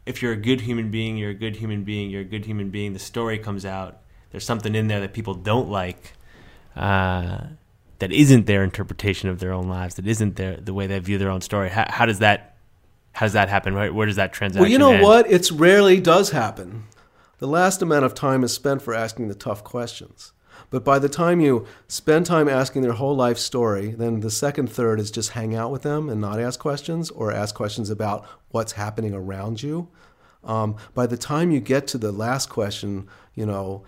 if 0.05 0.21
you're 0.21 0.33
a 0.33 0.37
good 0.37 0.61
human 0.61 0.91
being, 0.91 1.17
you're 1.17 1.31
a 1.31 1.35
good 1.35 1.55
human 1.55 1.83
being, 1.83 2.09
you're 2.09 2.21
a 2.21 2.25
good 2.25 2.45
human 2.45 2.69
being. 2.69 2.93
The 2.93 2.99
story 2.99 3.39
comes 3.39 3.65
out. 3.65 4.01
There's 4.31 4.45
something 4.45 4.75
in 4.75 4.87
there 4.87 4.99
that 5.01 5.13
people 5.13 5.33
don't 5.33 5.69
like. 5.69 6.13
Uh, 6.75 7.39
that 7.99 8.11
isn't 8.11 8.45
their 8.45 8.63
interpretation 8.63 9.29
of 9.29 9.39
their 9.39 9.53
own 9.53 9.67
lives. 9.67 9.95
That 9.95 10.07
isn't 10.07 10.35
their 10.35 10.57
the 10.57 10.73
way 10.73 10.87
they 10.87 10.99
view 10.99 11.17
their 11.17 11.29
own 11.29 11.41
story. 11.41 11.69
How, 11.69 11.85
how 11.89 12.05
does 12.05 12.19
that 12.19 12.57
how 13.13 13.25
does 13.25 13.33
that 13.33 13.49
happen? 13.49 13.73
Right? 13.73 13.93
Where 13.93 14.05
does 14.05 14.17
that 14.17 14.33
transaction? 14.33 14.61
Well, 14.61 14.71
you 14.71 14.77
know 14.77 14.93
end? 14.93 15.03
what? 15.03 15.31
It's 15.31 15.51
rarely 15.51 15.99
does 16.01 16.31
happen. 16.31 16.83
The 17.37 17.47
last 17.47 17.81
amount 17.81 18.05
of 18.05 18.13
time 18.13 18.43
is 18.43 18.53
spent 18.53 18.81
for 18.81 18.93
asking 18.93 19.27
the 19.27 19.35
tough 19.35 19.63
questions. 19.63 20.33
But 20.69 20.83
by 20.83 20.99
the 20.99 21.09
time 21.09 21.39
you 21.39 21.65
spend 21.87 22.25
time 22.25 22.49
asking 22.49 22.81
their 22.81 22.93
whole 22.93 23.15
life 23.15 23.37
story, 23.37 23.91
then 23.91 24.19
the 24.19 24.31
second 24.31 24.71
third 24.71 24.99
is 24.99 25.11
just 25.11 25.31
hang 25.31 25.55
out 25.55 25.71
with 25.71 25.83
them 25.83 26.09
and 26.09 26.19
not 26.19 26.39
ask 26.39 26.59
questions 26.59 27.09
or 27.11 27.31
ask 27.31 27.55
questions 27.55 27.89
about 27.89 28.25
what's 28.49 28.73
happening 28.73 29.13
around 29.13 29.61
you. 29.63 29.87
Um, 30.43 30.77
by 30.93 31.07
the 31.07 31.17
time 31.17 31.51
you 31.51 31.59
get 31.59 31.87
to 31.87 31.97
the 31.97 32.11
last 32.11 32.49
question, 32.49 33.07
you 33.33 33.45
know, 33.45 33.83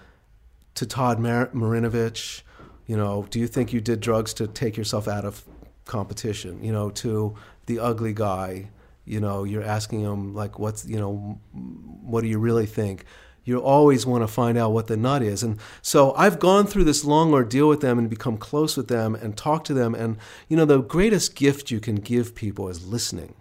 to 0.75 0.86
Todd 0.86 1.19
Mar- 1.19 1.51
Marinovich, 1.53 2.41
you 2.86 2.96
know, 2.96 3.27
do 3.29 3.39
you 3.39 3.48
think 3.48 3.74
you 3.74 3.81
did 3.81 4.00
drugs 4.00 4.34
to 4.36 4.48
take 4.48 4.77
yourself 4.77 5.07
out 5.07 5.25
of 5.25 5.43
competition? 5.86 6.63
You 6.63 6.72
know, 6.72 6.89
to 6.91 7.36
the 7.65 7.79
ugly 7.79 8.13
guy, 8.13 8.69
you 9.05 9.19
know, 9.19 9.43
you're 9.43 9.63
asking 9.63 10.01
him 10.01 10.34
like, 10.34 10.60
what's, 10.60 10.86
you 10.86 10.98
know, 10.98 11.39
what 11.53 12.22
do 12.22 12.27
you 12.27 12.39
really 12.39 12.65
think? 12.65 13.05
You 13.48 13.60
always 13.60 14.06
want 14.06 14.24
to 14.24 14.27
find 14.27 14.58
out 14.58 14.74
what 14.74 14.88
the 14.88 14.98
nut 14.98 15.24
is. 15.24 15.42
And 15.42 15.58
so 15.82 16.13
I've 16.16 16.38
gone 16.38 16.68
through 16.68 16.84
this 16.84 17.06
long 17.06 17.32
ordeal 17.32 17.70
with 17.70 17.80
them 17.80 17.98
and 17.98 18.10
become 18.10 18.36
close 18.36 18.75
with 18.75 18.89
them 18.89 19.16
and 19.16 19.38
talk 19.38 19.63
to 19.66 19.74
them. 19.74 19.96
And, 19.96 20.18
you 20.50 20.58
know, 20.58 20.66
the 20.66 20.82
greatest 20.82 21.34
gift 21.34 21.72
you 21.72 21.80
can 21.80 21.96
give 21.96 22.36
people 22.36 22.68
is 22.68 22.86
listening 22.86 23.36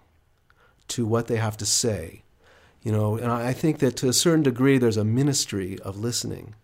to 0.87 1.05
what 1.05 1.27
they 1.27 1.35
have 1.35 1.57
to 1.57 1.65
say. 1.65 2.23
You 2.83 2.93
know, 2.93 3.17
and 3.17 3.29
I 3.29 3.51
think 3.51 3.79
that 3.79 3.97
to 3.97 4.07
a 4.07 4.13
certain 4.13 4.43
degree, 4.43 4.77
there's 4.77 4.95
a 4.95 5.03
ministry 5.03 5.77
of 5.79 5.97
listening, 5.97 6.55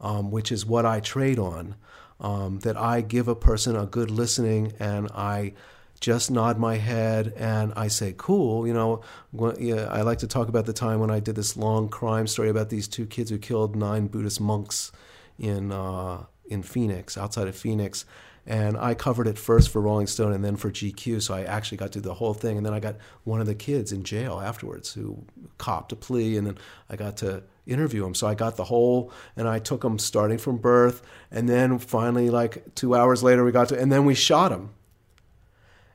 um, 0.00 0.30
which 0.30 0.52
is 0.52 0.64
what 0.64 0.86
I 0.86 1.00
trade 1.00 1.40
on. 1.40 1.74
Um, 2.20 2.60
that 2.60 2.76
I 2.76 3.00
give 3.00 3.26
a 3.26 3.34
person 3.34 3.74
a 3.74 3.84
good 3.84 4.08
listening 4.08 4.74
and 4.78 5.08
I 5.08 5.54
just 6.02 6.32
nod 6.32 6.58
my 6.58 6.76
head 6.76 7.32
and 7.36 7.72
I 7.76 7.86
say, 7.86 8.12
cool. 8.16 8.66
You 8.66 8.74
know, 8.74 9.02
when, 9.30 9.56
yeah, 9.60 9.86
I 9.88 10.02
like 10.02 10.18
to 10.18 10.26
talk 10.26 10.48
about 10.48 10.66
the 10.66 10.72
time 10.72 10.98
when 10.98 11.12
I 11.12 11.20
did 11.20 11.36
this 11.36 11.56
long 11.56 11.88
crime 11.88 12.26
story 12.26 12.50
about 12.50 12.68
these 12.68 12.88
two 12.88 13.06
kids 13.06 13.30
who 13.30 13.38
killed 13.38 13.76
nine 13.76 14.08
Buddhist 14.08 14.40
monks 14.40 14.90
in, 15.38 15.70
uh, 15.70 16.24
in 16.44 16.64
Phoenix, 16.64 17.16
outside 17.16 17.46
of 17.46 17.56
Phoenix. 17.56 18.04
And 18.44 18.76
I 18.76 18.94
covered 18.94 19.28
it 19.28 19.38
first 19.38 19.70
for 19.70 19.80
Rolling 19.80 20.08
Stone 20.08 20.32
and 20.32 20.44
then 20.44 20.56
for 20.56 20.72
GQ. 20.72 21.22
So 21.22 21.34
I 21.34 21.44
actually 21.44 21.78
got 21.78 21.92
to 21.92 22.00
do 22.00 22.08
the 22.08 22.14
whole 22.14 22.34
thing. 22.34 22.56
And 22.56 22.66
then 22.66 22.74
I 22.74 22.80
got 22.80 22.96
one 23.22 23.40
of 23.40 23.46
the 23.46 23.54
kids 23.54 23.92
in 23.92 24.02
jail 24.02 24.40
afterwards 24.44 24.92
who 24.92 25.24
copped 25.58 25.92
a 25.92 25.96
plea. 25.96 26.36
And 26.36 26.48
then 26.48 26.58
I 26.90 26.96
got 26.96 27.16
to 27.18 27.44
interview 27.64 28.04
him. 28.04 28.16
So 28.16 28.26
I 28.26 28.34
got 28.34 28.56
the 28.56 28.64
whole, 28.64 29.12
and 29.36 29.46
I 29.46 29.60
took 29.60 29.84
him 29.84 30.00
starting 30.00 30.38
from 30.38 30.56
birth. 30.56 31.02
And 31.30 31.48
then 31.48 31.78
finally, 31.78 32.28
like 32.30 32.74
two 32.74 32.96
hours 32.96 33.22
later, 33.22 33.44
we 33.44 33.52
got 33.52 33.68
to, 33.68 33.78
and 33.78 33.92
then 33.92 34.04
we 34.04 34.16
shot 34.16 34.50
him. 34.50 34.70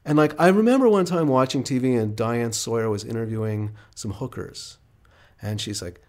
And 0.07 0.17
like, 0.17 0.33
I 0.39 0.47
remember 0.47 0.87
one 0.87 1.03
time 1.03 1.27
watching 1.27 1.63
TV 1.63 1.99
and 1.99 2.15
Diane 2.15 2.53
Sawyer 2.53 2.89
was 2.89 3.03
interviewing 3.03 3.75
some 3.93 4.13
hookers. 4.13 4.77
And 5.41 5.59
she's 5.59 5.81
like, 5.81 6.01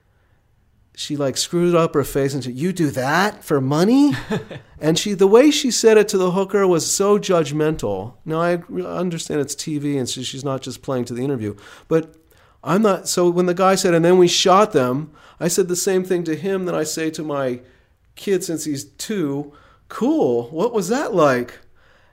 she 0.95 1.17
like 1.17 1.37
screwed 1.37 1.75
up 1.75 1.95
her 1.95 2.03
face 2.03 2.35
and 2.35 2.43
said, 2.43 2.55
"You 2.55 2.73
do 2.73 2.91
that 2.91 3.45
for 3.45 3.61
money?" 3.61 4.15
and 4.81 4.99
she, 4.99 5.15
the 5.15 5.29
way 5.29 5.53
she 5.53 5.71
said 5.71 5.97
it 5.97 6.09
to 6.09 6.19
the 6.19 6.33
hooker 6.33 6.67
was 6.67 6.91
so 6.91 7.21
judgmental. 7.21 8.15
Now 8.25 8.41
I 8.41 8.55
understand 8.85 9.41
it's 9.41 9.55
TV 9.55 9.97
and 9.97 10.09
so 10.09 10.23
she's 10.23 10.45
not 10.45 10.61
just 10.61 10.83
playing 10.83 11.05
to 11.05 11.15
the 11.15 11.23
interview, 11.23 11.55
but 11.87 12.17
I'm 12.65 12.83
not. 12.83 13.09
So 13.09 13.31
when 13.31 13.47
the 13.47 13.55
guy 13.55 13.77
said, 13.77 13.95
"And 13.95 14.05
then 14.05 14.19
we 14.19 14.27
shot 14.27 14.73
them," 14.73 15.13
I 15.39 15.47
said 15.47 15.69
the 15.69 15.77
same 15.77 16.03
thing 16.03 16.25
to 16.25 16.35
him 16.35 16.65
that 16.65 16.75
I 16.75 16.83
say 16.83 17.11
to 17.11 17.23
my 17.23 17.61
kid 18.17 18.43
since 18.43 18.65
he's 18.65 18.85
two. 18.85 19.53
Cool. 19.89 20.49
What 20.51 20.73
was 20.73 20.89
that 20.89 21.15
like? 21.15 21.61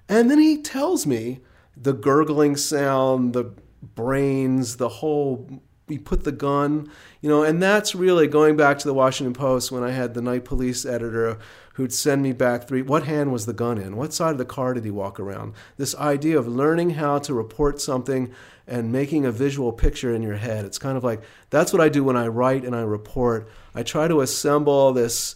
And 0.08 0.30
then 0.30 0.38
he 0.38 0.62
tells 0.62 1.08
me 1.08 1.42
the 1.78 1.94
gurgling 1.94 2.56
sound, 2.56 3.34
the 3.34 3.54
brains, 3.82 4.78
the 4.78 4.90
whole 4.90 5.62
we 5.88 6.00
put 6.00 6.24
the 6.24 6.32
gun, 6.32 6.90
you 7.22 7.30
know, 7.30 7.44
and 7.44 7.62
that's 7.62 7.94
really 7.94 8.28
going 8.28 8.58
back 8.58 8.80
to 8.80 8.88
the 8.88 8.94
Washington 8.94 9.34
Post 9.34 9.72
when 9.72 9.84
I 9.84 9.92
had 9.92 10.14
the 10.14 10.22
night 10.22 10.44
police 10.44 10.84
editor 10.86 11.38
who'd 11.74 11.94
send 11.94 12.24
me 12.24 12.32
back 12.32 12.68
three. 12.68 12.82
What 12.82 13.04
hand 13.04 13.32
was 13.32 13.46
the 13.46 13.54
gun 13.54 13.78
in? 13.78 13.96
What 13.96 14.14
side 14.14 14.32
of 14.32 14.38
the 14.38 14.46
car 14.46 14.74
did 14.74 14.86
he 14.86 14.92
walk 14.92 15.20
around? 15.20 15.54
This 15.78 15.96
idea 15.96 16.40
of 16.40 16.48
learning 16.48 16.92
how 16.92 17.20
to 17.20 17.34
report 17.34 17.80
something 17.80 18.34
and 18.66 18.92
making 18.92 19.26
a 19.26 19.32
visual 19.32 19.72
picture 19.72 20.14
in 20.14 20.24
your 20.24 20.38
head. 20.38 20.66
It's 20.66 20.80
kind 20.80 20.98
of 20.98 21.04
like 21.04 21.22
that's 21.50 21.72
what 21.72 21.82
I 21.82 21.90
do 21.90 22.04
when 22.04 22.18
I 22.18 22.28
write 22.28 22.64
and 22.64 22.76
I 22.76 22.82
report. 22.82 23.48
I 23.76 23.84
try 23.84 24.08
to 24.08 24.22
assemble 24.22 24.92
this 24.92 25.36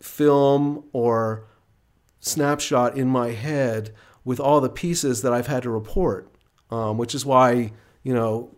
film 0.00 0.84
or 0.92 1.46
snapshot 2.20 2.96
in 2.96 3.08
my 3.08 3.30
head 3.30 3.92
with 4.24 4.40
all 4.40 4.60
the 4.60 4.68
pieces 4.68 5.22
that 5.22 5.32
I've 5.32 5.46
had 5.46 5.62
to 5.64 5.70
report, 5.70 6.32
um, 6.70 6.98
which 6.98 7.14
is 7.14 7.26
why, 7.26 7.72
you 8.02 8.14
know, 8.14 8.54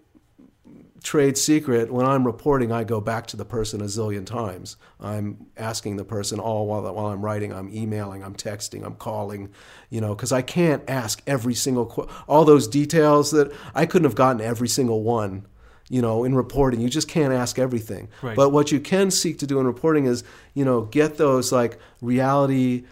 trade 1.02 1.37
secret, 1.37 1.92
when 1.92 2.06
I'm 2.06 2.25
reporting, 2.25 2.73
I 2.73 2.83
go 2.83 3.00
back 3.00 3.26
to 3.28 3.37
the 3.37 3.44
person 3.44 3.83
a 3.83 3.85
zillion 3.85 4.25
times. 4.25 4.76
I'm 4.99 5.47
asking 5.56 5.97
the 5.97 6.04
person 6.04 6.40
all 6.40 6.66
while, 6.66 6.83
while 6.94 7.06
I'm 7.06 7.23
writing. 7.23 7.52
I'm 7.52 7.68
emailing, 7.73 8.25
I'm 8.25 8.35
texting, 8.35 8.85
I'm 8.85 8.94
calling, 8.94 9.50
you 9.90 10.00
know, 10.00 10.14
because 10.14 10.33
I 10.33 10.40
can't 10.40 10.83
ask 10.88 11.23
every 11.26 11.54
single, 11.54 11.87
qu- 11.87 12.09
all 12.26 12.47
those 12.47 12.66
details 12.66 13.30
that 13.33 13.52
I 13.75 13.85
couldn't 13.85 14.06
have 14.06 14.14
gotten 14.14 14.40
every 14.40 14.68
single 14.68 15.02
one, 15.02 15.47
you 15.90 16.00
know, 16.00 16.25
in 16.25 16.35
reporting. 16.35 16.80
You 16.80 16.88
just 16.88 17.09
can't 17.09 17.35
ask 17.35 17.59
everything. 17.59 18.09
Right. 18.23 18.35
But 18.35 18.50
what 18.50 18.73
you 18.73 18.80
can 18.80 19.11
seek 19.11 19.38
to 19.40 19.47
do 19.47 19.61
in 19.61 19.66
reporting 19.66 20.06
is, 20.06 20.25
you 20.54 20.64
know, 20.64 20.83
get 20.83 21.18
those 21.18 21.52
like 21.52 21.78
reality 22.00 22.85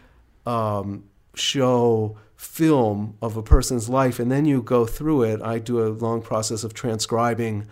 um, 0.45 1.05
show 1.35 2.19
film 2.43 3.17
of 3.23 3.37
a 3.37 3.43
person's 3.43 3.89
life 3.89 4.19
and 4.19 4.31
then 4.31 4.45
you 4.45 4.61
go 4.61 4.85
through 4.85 5.23
it 5.23 5.41
i 5.43 5.59
do 5.59 5.81
a 5.81 5.89
long 5.89 6.21
process 6.21 6.65
of 6.65 6.75
transcribing 6.75 7.67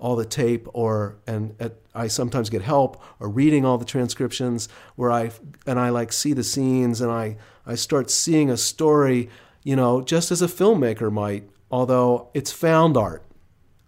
all 0.00 0.16
the 0.16 0.24
tape 0.24 0.66
or 0.72 1.16
and 1.26 1.54
at, 1.60 1.76
I 1.94 2.08
sometimes 2.08 2.50
get 2.50 2.62
help 2.62 3.02
or 3.20 3.28
reading 3.28 3.64
all 3.64 3.78
the 3.78 3.84
transcriptions 3.84 4.68
where 4.96 5.12
I 5.12 5.30
and 5.66 5.78
I 5.78 5.90
like 5.90 6.12
see 6.12 6.32
the 6.32 6.42
scenes 6.42 7.00
and 7.00 7.10
I 7.10 7.36
I 7.66 7.74
start 7.74 8.10
seeing 8.10 8.50
a 8.50 8.56
story, 8.56 9.28
you 9.62 9.76
know, 9.76 10.00
just 10.00 10.30
as 10.30 10.40
a 10.42 10.46
filmmaker 10.46 11.12
might, 11.12 11.48
although 11.70 12.30
it's 12.34 12.50
found 12.50 12.96
art. 12.96 13.22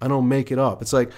I 0.01 0.09
don't 0.09 0.29
make 0.29 0.53
it 0.53 0.59
up. 0.59 0.83
It's 0.83 0.93
like 0.93 1.11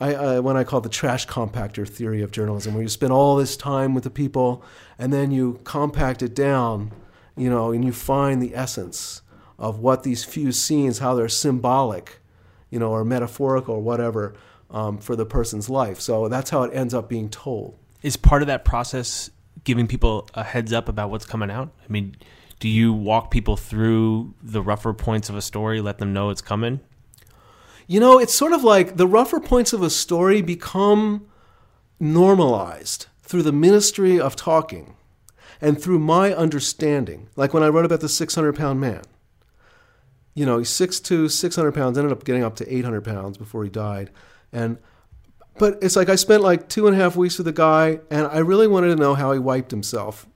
I, 0.00 0.14
I 0.14 0.40
when 0.40 0.56
I 0.56 0.64
call 0.64 0.80
the 0.80 0.88
trash 0.88 1.26
compactor 1.26 1.86
theory 1.86 2.22
of 2.22 2.30
journalism, 2.30 2.74
where 2.74 2.82
you 2.82 2.88
spend 2.88 3.12
all 3.12 3.36
this 3.36 3.56
time 3.56 3.94
with 3.94 4.04
the 4.04 4.10
people 4.10 4.64
and 4.98 5.12
then 5.12 5.30
you 5.30 5.60
compact 5.64 6.22
it 6.22 6.34
down, 6.34 6.92
you 7.40 7.50
know, 7.50 7.72
and 7.72 7.84
you 7.84 7.92
find 7.92 8.42
the 8.42 8.54
essence 8.54 9.22
of 9.58 9.78
what 9.78 10.02
these 10.02 10.24
few 10.24 10.52
scenes, 10.52 10.98
how 10.98 11.14
they're 11.14 11.28
symbolic 11.28 12.20
you 12.70 12.78
know, 12.78 12.90
or 12.90 13.04
metaphorical 13.04 13.74
or 13.74 13.80
whatever 13.80 14.34
um, 14.70 14.98
for 14.98 15.16
the 15.16 15.26
person's 15.26 15.68
life. 15.68 16.00
So 16.00 16.28
that's 16.28 16.50
how 16.50 16.62
it 16.62 16.74
ends 16.74 16.94
up 16.94 17.08
being 17.08 17.28
told. 17.28 17.76
Is 18.02 18.16
part 18.16 18.42
of 18.42 18.48
that 18.48 18.64
process 18.64 19.30
giving 19.64 19.86
people 19.86 20.28
a 20.34 20.42
heads 20.42 20.72
up 20.72 20.88
about 20.88 21.10
what's 21.10 21.26
coming 21.26 21.50
out? 21.50 21.72
I 21.82 21.92
mean, 21.92 22.16
do 22.60 22.68
you 22.68 22.92
walk 22.92 23.30
people 23.30 23.56
through 23.56 24.34
the 24.42 24.62
rougher 24.62 24.92
points 24.92 25.28
of 25.28 25.36
a 25.36 25.42
story, 25.42 25.80
let 25.80 25.98
them 25.98 26.12
know 26.12 26.30
it's 26.30 26.40
coming? 26.40 26.80
You 27.86 28.00
know, 28.00 28.18
it's 28.18 28.34
sort 28.34 28.52
of 28.52 28.62
like 28.62 28.96
the 28.96 29.06
rougher 29.06 29.40
points 29.40 29.72
of 29.72 29.82
a 29.82 29.90
story 29.90 30.40
become 30.40 31.26
normalized 31.98 33.06
through 33.22 33.42
the 33.42 33.52
ministry 33.52 34.20
of 34.20 34.36
talking 34.36 34.94
and 35.60 35.80
through 35.80 35.98
my 35.98 36.32
understanding. 36.32 37.28
Like 37.36 37.52
when 37.52 37.62
I 37.62 37.68
wrote 37.68 37.84
about 37.84 38.00
the 38.00 38.08
600 38.08 38.54
pound 38.56 38.80
man 38.80 39.02
you 40.34 40.46
know, 40.46 40.58
he's 40.58 40.70
6'2", 40.70 41.30
600 41.30 41.72
pounds, 41.72 41.98
ended 41.98 42.12
up 42.12 42.24
getting 42.24 42.44
up 42.44 42.56
to 42.56 42.74
800 42.74 43.02
pounds 43.02 43.36
before 43.36 43.64
he 43.64 43.70
died. 43.70 44.10
And 44.52 44.78
but 45.58 45.78
it's 45.82 45.96
like 45.96 46.08
I 46.08 46.14
spent 46.14 46.42
like 46.42 46.68
two 46.68 46.86
and 46.86 46.96
a 46.96 46.98
half 46.98 47.16
weeks 47.16 47.36
with 47.36 47.44
the 47.44 47.52
guy, 47.52 48.00
and 48.10 48.26
I 48.26 48.38
really 48.38 48.66
wanted 48.66 48.88
to 48.88 48.96
know 48.96 49.14
how 49.14 49.32
he 49.32 49.38
wiped 49.38 49.70
himself. 49.70 50.26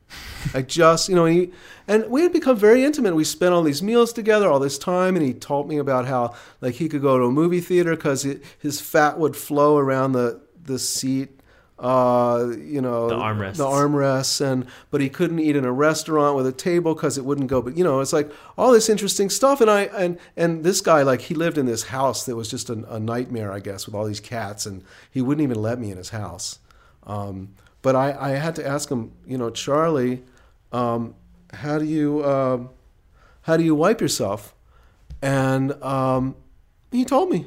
I 0.53 0.61
just, 0.61 1.09
you 1.09 1.15
know, 1.15 1.25
he 1.25 1.53
and 1.89 2.07
we 2.11 2.23
had 2.23 2.33
become 2.33 2.57
very 2.57 2.85
intimate. 2.85 3.15
We 3.15 3.25
spent 3.25 3.55
all 3.55 3.63
these 3.63 3.83
meals 3.83 4.13
together, 4.13 4.49
all 4.49 4.59
this 4.59 4.77
time, 4.77 5.17
and 5.17 5.25
he 5.25 5.33
told 5.33 5.69
me 5.69 5.79
about 5.79 6.07
how 6.07 6.35
like 6.61 6.75
he 6.75 6.89
could 6.89 7.01
go 7.01 7.17
to 7.17 7.25
a 7.25 7.31
movie 7.31 7.61
theater 7.61 7.97
because 7.97 8.27
his 8.59 8.81
fat 8.81 9.19
would 9.19 9.37
flow 9.37 9.79
around 9.79 10.13
the 10.13 10.43
the 10.63 10.79
seat 10.79 11.41
uh, 11.79 12.53
you 12.59 12.81
know, 12.81 13.09
The 13.09 13.17
armrests. 13.17 13.57
the 13.57 13.65
armrests, 13.65 14.41
and 14.41 14.67
but 14.91 15.01
he 15.01 15.09
couldn't 15.09 15.41
eat 15.41 15.57
in 15.57 15.65
a 15.65 15.73
restaurant 15.73 16.37
with 16.37 16.47
a 16.47 16.53
table 16.53 16.95
because 16.95 17.19
it 17.19 17.25
wouldn't 17.25 17.49
go. 17.49 17.61
But 17.61 17.77
you 17.77 17.83
know, 17.85 18.01
it's 18.01 18.13
like 18.13 18.31
all 18.57 18.71
this 18.73 18.89
interesting 18.89 19.29
stuff. 19.29 19.61
And 19.61 19.71
I 19.71 19.83
and 19.83 20.19
and 20.37 20.63
this 20.63 20.81
guy, 20.81 21.03
like, 21.03 21.23
he 21.23 21.35
lived 21.35 21.59
in 21.59 21.67
this 21.67 21.85
house 21.85 22.27
that 22.27 22.37
was 22.37 22.49
just 22.51 22.71
a, 22.71 22.75
a 22.95 23.01
nightmare, 23.01 23.53
I 23.53 23.59
guess, 23.61 23.87
with 23.87 23.95
all 23.95 24.05
these 24.05 24.21
cats, 24.21 24.67
and 24.67 24.85
he 25.11 25.21
wouldn't 25.21 25.43
even 25.43 25.61
let 25.61 25.79
me 25.81 25.91
in 25.91 25.97
his 25.97 26.11
house. 26.11 26.59
Um, 27.07 27.55
but 27.83 27.97
I, 27.97 28.17
I 28.19 28.29
had 28.31 28.55
to 28.57 28.67
ask 28.67 28.89
him, 28.91 29.13
you 29.27 29.37
know, 29.37 29.51
Charlie, 29.51 30.23
um, 30.73 31.15
how 31.53 31.79
do 31.79 31.85
you 31.85 32.25
um, 32.25 32.71
how 33.43 33.57
do 33.57 33.65
you 33.65 33.75
wipe 33.75 34.01
yourself? 34.01 34.55
And 35.21 35.73
um, 35.83 36.37
he 36.93 37.05
told 37.05 37.31
me, 37.31 37.47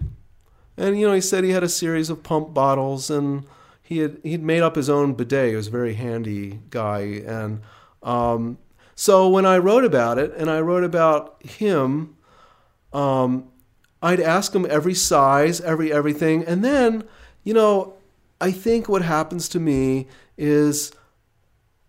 and 0.76 1.00
you 1.00 1.08
know, 1.08 1.14
he 1.14 1.22
said 1.22 1.44
he 1.44 1.52
had 1.52 1.64
a 1.64 1.70
series 1.70 2.10
of 2.10 2.24
pump 2.24 2.54
bottles 2.54 3.10
and 3.10 3.46
he 3.88 4.00
had 4.00 4.20
he'd 4.22 4.44
made 4.44 4.62
up 4.62 4.76
his 4.76 4.90
own 4.90 5.14
bidet. 5.14 5.52
He 5.52 5.56
was 5.56 5.68
a 5.68 5.72
very 5.72 5.94
handy 5.94 6.60
guy, 6.70 7.24
and 7.26 7.62
um, 8.04 8.58
so 8.96 9.30
when 9.30 9.46
I 9.46 9.60
wrote 9.60 9.86
about 9.86 10.18
it, 10.18 10.34
and 10.36 10.50
I 10.50 10.60
wrote 10.60 10.84
about 10.84 11.42
him, 11.42 12.18
um, 12.92 13.48
I'd 14.02 14.20
ask 14.20 14.54
him 14.54 14.68
every 14.70 14.94
size, 14.94 15.62
every 15.62 15.94
everything, 15.94 16.44
and 16.44 16.66
then 16.66 17.06
you 17.46 17.54
know, 17.54 17.94
I 18.42 18.52
think 18.52 18.90
what 18.90 19.04
happens 19.04 19.48
to 19.50 19.60
me 19.60 20.08
is 20.38 20.92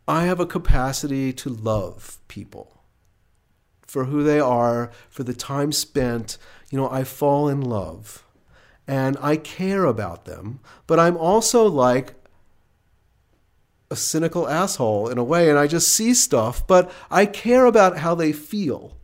I 0.07 0.27
have 0.27 0.39
a 0.39 0.47
capacity 0.47 1.33
to 1.33 1.51
love 1.51 2.19
people 2.29 2.81
for 3.83 4.05
who 4.05 4.23
they 4.23 4.39
are, 4.39 4.93
for 5.11 5.25
the 5.25 5.35
time 5.35 5.73
spent. 5.73 6.39
You 6.71 6.79
know, 6.79 6.89
I 6.89 7.03
fall 7.03 7.49
in 7.49 7.61
love 7.61 8.23
and 8.89 9.19
I 9.21 9.37
care 9.37 9.85
about 9.85 10.25
them, 10.25 10.61
but 10.87 10.99
I'm 10.99 11.17
also 11.17 11.67
like 11.67 12.15
a 13.91 13.97
cynical 13.97 14.49
asshole 14.49 15.09
in 15.09 15.19
a 15.19 15.25
way, 15.25 15.51
and 15.51 15.59
I 15.59 15.67
just 15.67 15.89
see 15.89 16.15
stuff, 16.15 16.67
but 16.67 16.91
I 17.11 17.27
care 17.27 17.67
about 17.67 17.99
how 17.99 18.15
they 18.15 18.33
feel. 18.33 18.97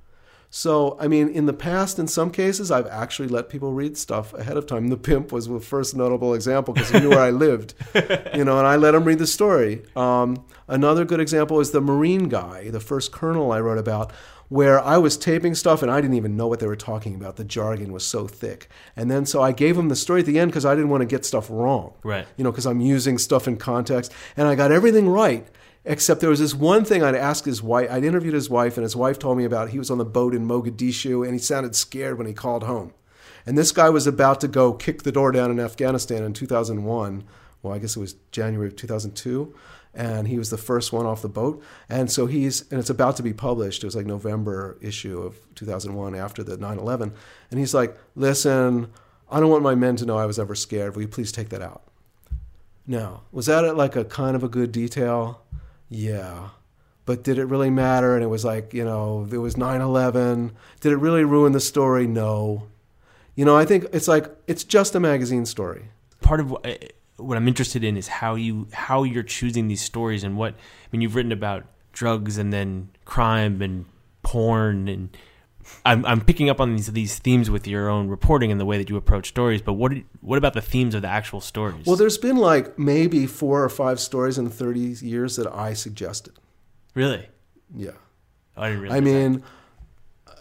So, 0.56 0.96
I 1.00 1.08
mean, 1.08 1.30
in 1.30 1.46
the 1.46 1.52
past, 1.52 1.99
in 1.99 2.06
some 2.06 2.30
cases, 2.30 2.70
I've 2.70 2.87
actually 2.87 3.26
let 3.26 3.49
people 3.49 3.73
read 3.73 3.99
stuff 3.99 4.32
ahead 4.34 4.56
of 4.56 4.68
time. 4.68 4.87
The 4.87 4.96
Pimp 4.96 5.32
was 5.32 5.49
the 5.49 5.58
first 5.58 5.96
notable 5.96 6.32
example 6.32 6.73
because 6.73 6.90
he 6.90 7.00
knew 7.00 7.11
where 7.11 7.18
I 7.18 7.30
lived, 7.46 7.75
you 7.92 8.44
know, 8.44 8.58
and 8.58 8.64
I 8.64 8.76
let 8.76 8.94
him 8.94 9.02
read 9.02 9.18
the 9.18 9.26
story. 9.26 9.82
Um, 9.96 10.46
another 10.68 11.04
good 11.04 11.18
example 11.18 11.58
is 11.58 11.73
the 11.73 11.80
Marine 11.80 12.28
guy, 12.28 12.70
the 12.70 12.78
first 12.78 13.11
colonel 13.11 13.50
I 13.50 13.58
wrote 13.58 13.78
about, 13.78 14.12
where 14.49 14.80
I 14.80 14.96
was 14.96 15.16
taping 15.16 15.56
stuff 15.56 15.82
and 15.82 15.90
I 15.90 16.00
didn't 16.00 16.16
even 16.16 16.37
know 16.37 16.46
what 16.46 16.61
they 16.61 16.68
were 16.68 16.76
talking 16.76 17.16
about. 17.16 17.34
The 17.34 17.42
jargon 17.42 17.92
was 17.92 18.06
so 18.06 18.28
thick. 18.28 18.68
And 18.94 19.11
then 19.11 19.26
so 19.26 19.42
I 19.42 19.50
gave 19.50 19.76
him 19.76 19.88
the 19.88 19.96
story 19.96 20.20
at 20.20 20.26
the 20.26 20.38
end 20.38 20.52
because 20.52 20.64
I 20.64 20.76
didn't 20.76 20.90
want 20.90 21.00
to 21.00 21.06
get 21.06 21.25
stuff 21.25 21.50
wrong. 21.50 21.94
Right. 22.04 22.28
You 22.37 22.44
know, 22.44 22.52
because 22.52 22.66
I'm 22.66 22.80
using 22.80 23.18
stuff 23.18 23.49
in 23.49 23.56
context. 23.56 24.12
And 24.37 24.46
I 24.46 24.54
got 24.54 24.70
everything 24.70 25.08
right. 25.08 25.49
Except 25.86 26.20
there 26.20 26.30
was 26.30 26.40
this 26.40 26.54
one 26.54 26.84
thing 26.84 27.02
I'd 27.02 27.14
asked 27.14 27.44
his 27.44 27.62
wife. 27.62 27.90
I'd 27.90 28.04
interviewed 28.04 28.34
his 28.34 28.48
wife, 28.48 28.76
and 28.76 28.82
his 28.82 28.96
wife 28.96 29.18
told 29.18 29.36
me 29.36 29.44
about 29.44 29.68
he 29.68 29.78
was 29.78 29.90
on 29.90 29.98
the 29.98 30.04
boat 30.04 30.34
in 30.34 30.48
Mogadishu, 30.48 31.24
and 31.24 31.34
he 31.34 31.38
sounded 31.38 31.76
scared 31.76 32.16
when 32.16 32.26
he 32.26 32.32
called 32.32 32.62
home. 32.62 32.94
And 33.46 33.58
this 33.58 33.72
guy 33.72 33.90
was 33.90 34.06
about 34.06 34.40
to 34.40 34.48
go 34.48 34.72
kick 34.72 35.02
the 35.02 35.12
door 35.12 35.30
down 35.30 35.50
in 35.50 35.60
Afghanistan 35.60 36.22
in 36.22 36.32
2001. 36.32 37.24
Well, 37.62 37.74
I 37.74 37.78
guess 37.78 37.96
it 37.96 38.00
was 38.00 38.16
January 38.30 38.68
of 38.68 38.76
2002, 38.76 39.54
and 39.92 40.28
he 40.28 40.38
was 40.38 40.48
the 40.48 40.56
first 40.56 40.92
one 40.92 41.04
off 41.04 41.20
the 41.20 41.28
boat. 41.28 41.62
And 41.88 42.10
so 42.10 42.26
he's, 42.26 42.70
and 42.70 42.80
it's 42.80 42.90
about 42.90 43.16
to 43.16 43.22
be 43.22 43.34
published. 43.34 43.82
It 43.82 43.86
was 43.86 43.96
like 43.96 44.06
November 44.06 44.78
issue 44.80 45.20
of 45.20 45.36
2001 45.54 46.14
after 46.14 46.42
the 46.42 46.56
9/11. 46.56 47.12
And 47.50 47.60
he's 47.60 47.74
like, 47.74 47.96
"Listen, 48.14 48.88
I 49.30 49.38
don't 49.40 49.50
want 49.50 49.62
my 49.62 49.74
men 49.74 49.96
to 49.96 50.06
know 50.06 50.16
I 50.16 50.26
was 50.26 50.38
ever 50.38 50.54
scared. 50.54 50.94
Will 50.94 51.02
you 51.02 51.08
please 51.08 51.30
take 51.30 51.50
that 51.50 51.62
out?" 51.62 51.82
Now, 52.86 53.22
was 53.32 53.46
that 53.46 53.76
like 53.76 53.96
a 53.96 54.04
kind 54.04 54.36
of 54.36 54.42
a 54.42 54.48
good 54.48 54.72
detail? 54.72 55.40
Yeah. 55.94 56.48
But 57.06 57.22
did 57.22 57.38
it 57.38 57.44
really 57.44 57.70
matter? 57.70 58.14
And 58.14 58.24
it 58.24 58.28
was 58.28 58.44
like, 58.44 58.74
you 58.74 58.84
know, 58.84 59.28
it 59.30 59.38
was 59.38 59.56
9 59.56 59.80
11. 59.80 60.52
Did 60.80 60.92
it 60.92 60.96
really 60.96 61.24
ruin 61.24 61.52
the 61.52 61.60
story? 61.60 62.06
No. 62.06 62.66
You 63.34 63.44
know, 63.44 63.56
I 63.56 63.64
think 63.64 63.86
it's 63.92 64.08
like, 64.08 64.26
it's 64.46 64.64
just 64.64 64.94
a 64.94 65.00
magazine 65.00 65.46
story. 65.46 65.90
part 66.20 66.40
of 66.40 66.50
what, 66.50 66.66
eh, 66.66 66.78
what 67.16 67.36
I'm 67.36 67.46
interested 67.46 67.84
in 67.84 67.96
is 67.96 68.08
how 68.08 68.34
you 68.34 68.66
how 68.72 69.04
you're 69.04 69.22
choosing 69.22 69.68
these 69.68 69.82
stories 69.82 70.24
and 70.24 70.36
what 70.36 70.54
I 70.54 70.86
mean. 70.90 71.00
You've 71.00 71.14
written 71.14 71.32
about 71.32 71.64
drugs 71.92 72.38
and 72.38 72.52
then 72.52 72.88
crime 73.04 73.62
and 73.62 73.84
porn, 74.22 74.88
and 74.88 75.16
I'm 75.85 76.04
I'm 76.06 76.21
picking 76.21 76.49
up 76.50 76.61
on 76.61 76.75
these 76.76 76.87
these 76.92 77.18
themes 77.18 77.50
with 77.50 77.66
your 77.66 77.88
own 77.88 78.09
reporting 78.09 78.50
and 78.52 78.61
the 78.61 78.64
way 78.64 78.78
that 78.78 78.88
you 78.90 78.97
approach 78.97 79.28
stories. 79.28 79.62
But 79.62 79.75
what 79.75 79.92
what 80.21 80.38
about 80.38 80.54
the 80.54 80.61
themes 80.62 80.94
of 80.94 81.02
the 81.02 81.09
actual 81.09 81.40
stories? 81.40 81.87
Well, 81.87 81.97
there's 81.97 82.18
been 82.18 82.37
like 82.37 82.78
maybe 82.78 83.26
four 83.26 83.62
or 83.64 83.68
five 83.68 84.00
stories 84.00 84.38
in 84.38 84.50
30 84.50 84.80
years 84.80 85.37
that 85.37 85.47
I 85.52 85.75
suggested. 85.75 86.35
really, 86.94 87.28
Yeah. 87.75 87.90
oh, 88.56 88.62
I 88.62 88.68
didn't 88.68 88.83
realize 88.83 88.97
I 88.99 89.00
mean, 89.00 89.42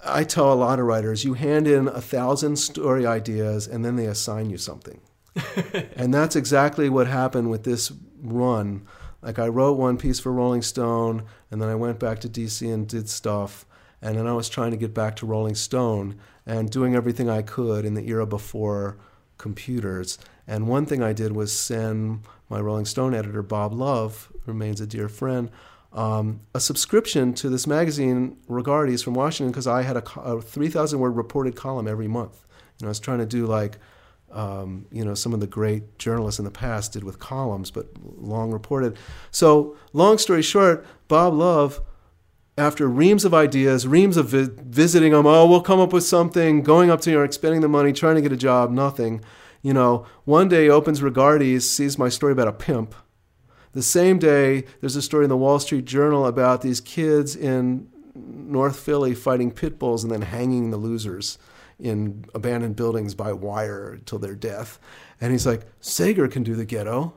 I 0.06 0.24
tell 0.24 0.52
a 0.52 0.56
lot 0.56 0.80
of 0.80 0.86
writers, 0.86 1.24
you 1.24 1.34
hand 1.34 1.68
in 1.68 1.88
a 1.88 2.02
thousand 2.02 2.58
story 2.58 3.06
ideas 3.06 3.68
and 3.68 3.84
then 3.86 3.96
they 3.96 4.06
assign 4.06 4.50
you 4.50 4.58
something. 4.58 5.00
and 5.96 6.14
that's 6.14 6.36
exactly 6.36 6.90
what 6.90 7.08
happened 7.08 7.50
with 7.50 7.64
this 7.64 7.92
run. 8.22 8.86
Like 9.22 9.40
I 9.40 9.48
wrote 9.48 9.78
one 9.78 9.98
piece 9.98 10.20
for 10.20 10.32
Rolling 10.34 10.62
Stone, 10.62 11.24
and 11.50 11.62
then 11.62 11.70
I 11.70 11.76
went 11.76 11.98
back 11.98 12.20
to 12.20 12.30
DC 12.30 12.72
and 12.72 12.88
did 12.88 13.08
stuff, 13.10 13.66
and 14.04 14.18
then 14.18 14.28
I 14.28 14.34
was 14.34 14.50
trying 14.50 14.72
to 14.72 14.78
get 14.78 14.94
back 14.94 15.16
to 15.16 15.26
Rolling 15.26 15.56
Stone 15.56 16.20
and 16.46 16.70
doing 16.70 16.94
everything 16.94 17.30
I 17.30 17.42
could 17.42 17.86
in 17.86 17.94
the 17.94 18.06
era 18.10 18.26
before 18.26 18.98
computers. 19.38 20.18
And 20.46 20.68
one 20.68 20.86
thing 20.86 21.02
I 21.02 21.14
did 21.14 21.32
was 21.32 21.58
send 21.58 22.24
my 22.50 22.60
Rolling 22.60 22.86
Stone 22.86 23.16
editor, 23.16 23.42
Bob 23.42 23.72
Love, 23.72 24.30
remains 24.46 24.82
a 24.82 24.86
dear 24.86 25.08
friend, 25.08 25.50
um, 25.94 26.42
a 26.54 26.60
subscription 26.60 27.34
to 27.36 27.50
this 27.50 27.66
magazine, 27.66 28.36
Regardie's 28.50 29.02
from 29.02 29.14
Washington, 29.14 29.52
because 29.52 29.68
I 29.68 29.84
had 29.84 29.96
a, 29.96 30.20
a 30.20 30.42
3,000 30.42 31.00
word 31.00 31.12
reported 31.12 31.56
column 31.56 31.88
every 31.88 32.10
month. 32.10 32.46
Know, 32.82 32.88
I 32.88 32.90
was 32.90 33.00
trying 33.00 33.20
to 33.20 33.26
do 33.26 33.46
like, 33.46 33.78
um, 34.34 34.86
you 34.92 35.06
know, 35.06 35.14
some 35.14 35.34
of 35.34 35.40
the 35.40 35.48
great 35.48 35.98
journalists 35.98 36.40
in 36.40 36.46
the 36.46 36.52
past 36.52 36.92
did 36.92 37.06
with 37.06 37.20
columns, 37.20 37.72
but 37.72 37.88
long 38.04 38.52
reported. 38.52 38.98
So, 39.32 39.78
long 39.94 40.18
story 40.18 40.42
short, 40.42 40.86
Bob 41.08 41.34
Love, 41.36 41.80
after 42.58 42.88
reams 42.88 43.26
of 43.26 43.34
ideas, 43.34 43.88
reams 43.88 44.18
of 44.18 44.30
vi- 44.30 44.50
visiting 44.64 45.12
them. 45.12 45.26
oh, 45.26 45.48
we'll 45.48 45.62
come 45.62 45.80
up 45.80 45.94
with 45.94 46.04
something, 46.04 46.62
going 46.62 46.90
up 46.90 47.02
to 47.02 47.10
New 47.10 47.18
York, 47.18 47.34
spending 47.34 47.62
the 47.62 47.68
money, 47.68 47.94
trying 47.94 48.16
to 48.16 48.22
get 48.22 48.32
a 48.32 48.38
job, 48.38 48.70
nothing. 48.72 49.22
You 49.62 49.74
know, 49.74 50.06
one 50.26 50.50
day 50.50 50.70
opens 50.70 51.02
Regardie's, 51.02 51.70
sees 51.70 51.98
my 51.98 52.10
story 52.10 52.34
about 52.34 52.48
a 52.48 52.54
pimp. 52.54 52.94
The 53.72 53.82
same 53.82 54.20
day, 54.20 54.66
there's 54.82 54.96
a 54.96 55.02
story 55.02 55.26
in 55.26 55.30
the 55.30 55.38
Wall 55.38 55.60
Street 55.60 55.86
Journal 55.86 56.28
about 56.28 56.62
these 56.62 56.80
kids 56.80 57.36
in 57.36 57.90
North 58.14 58.80
Philly 58.80 59.16
fighting 59.16 59.52
pit 59.52 59.80
bulls 59.80 60.04
and 60.04 60.12
then 60.12 60.22
hanging 60.22 60.70
the 60.70 60.78
losers 60.78 61.40
in 61.80 62.26
abandoned 62.36 62.76
buildings 62.76 63.16
by 63.16 63.34
wire 63.34 64.00
till 64.06 64.20
their 64.20 64.36
death. 64.36 64.80
And 65.20 65.32
he's 65.32 65.48
like, 65.48 65.62
Sager 65.80 66.28
can 66.28 66.44
do 66.44 66.56
the 66.56 66.66
ghetto. 66.66 67.14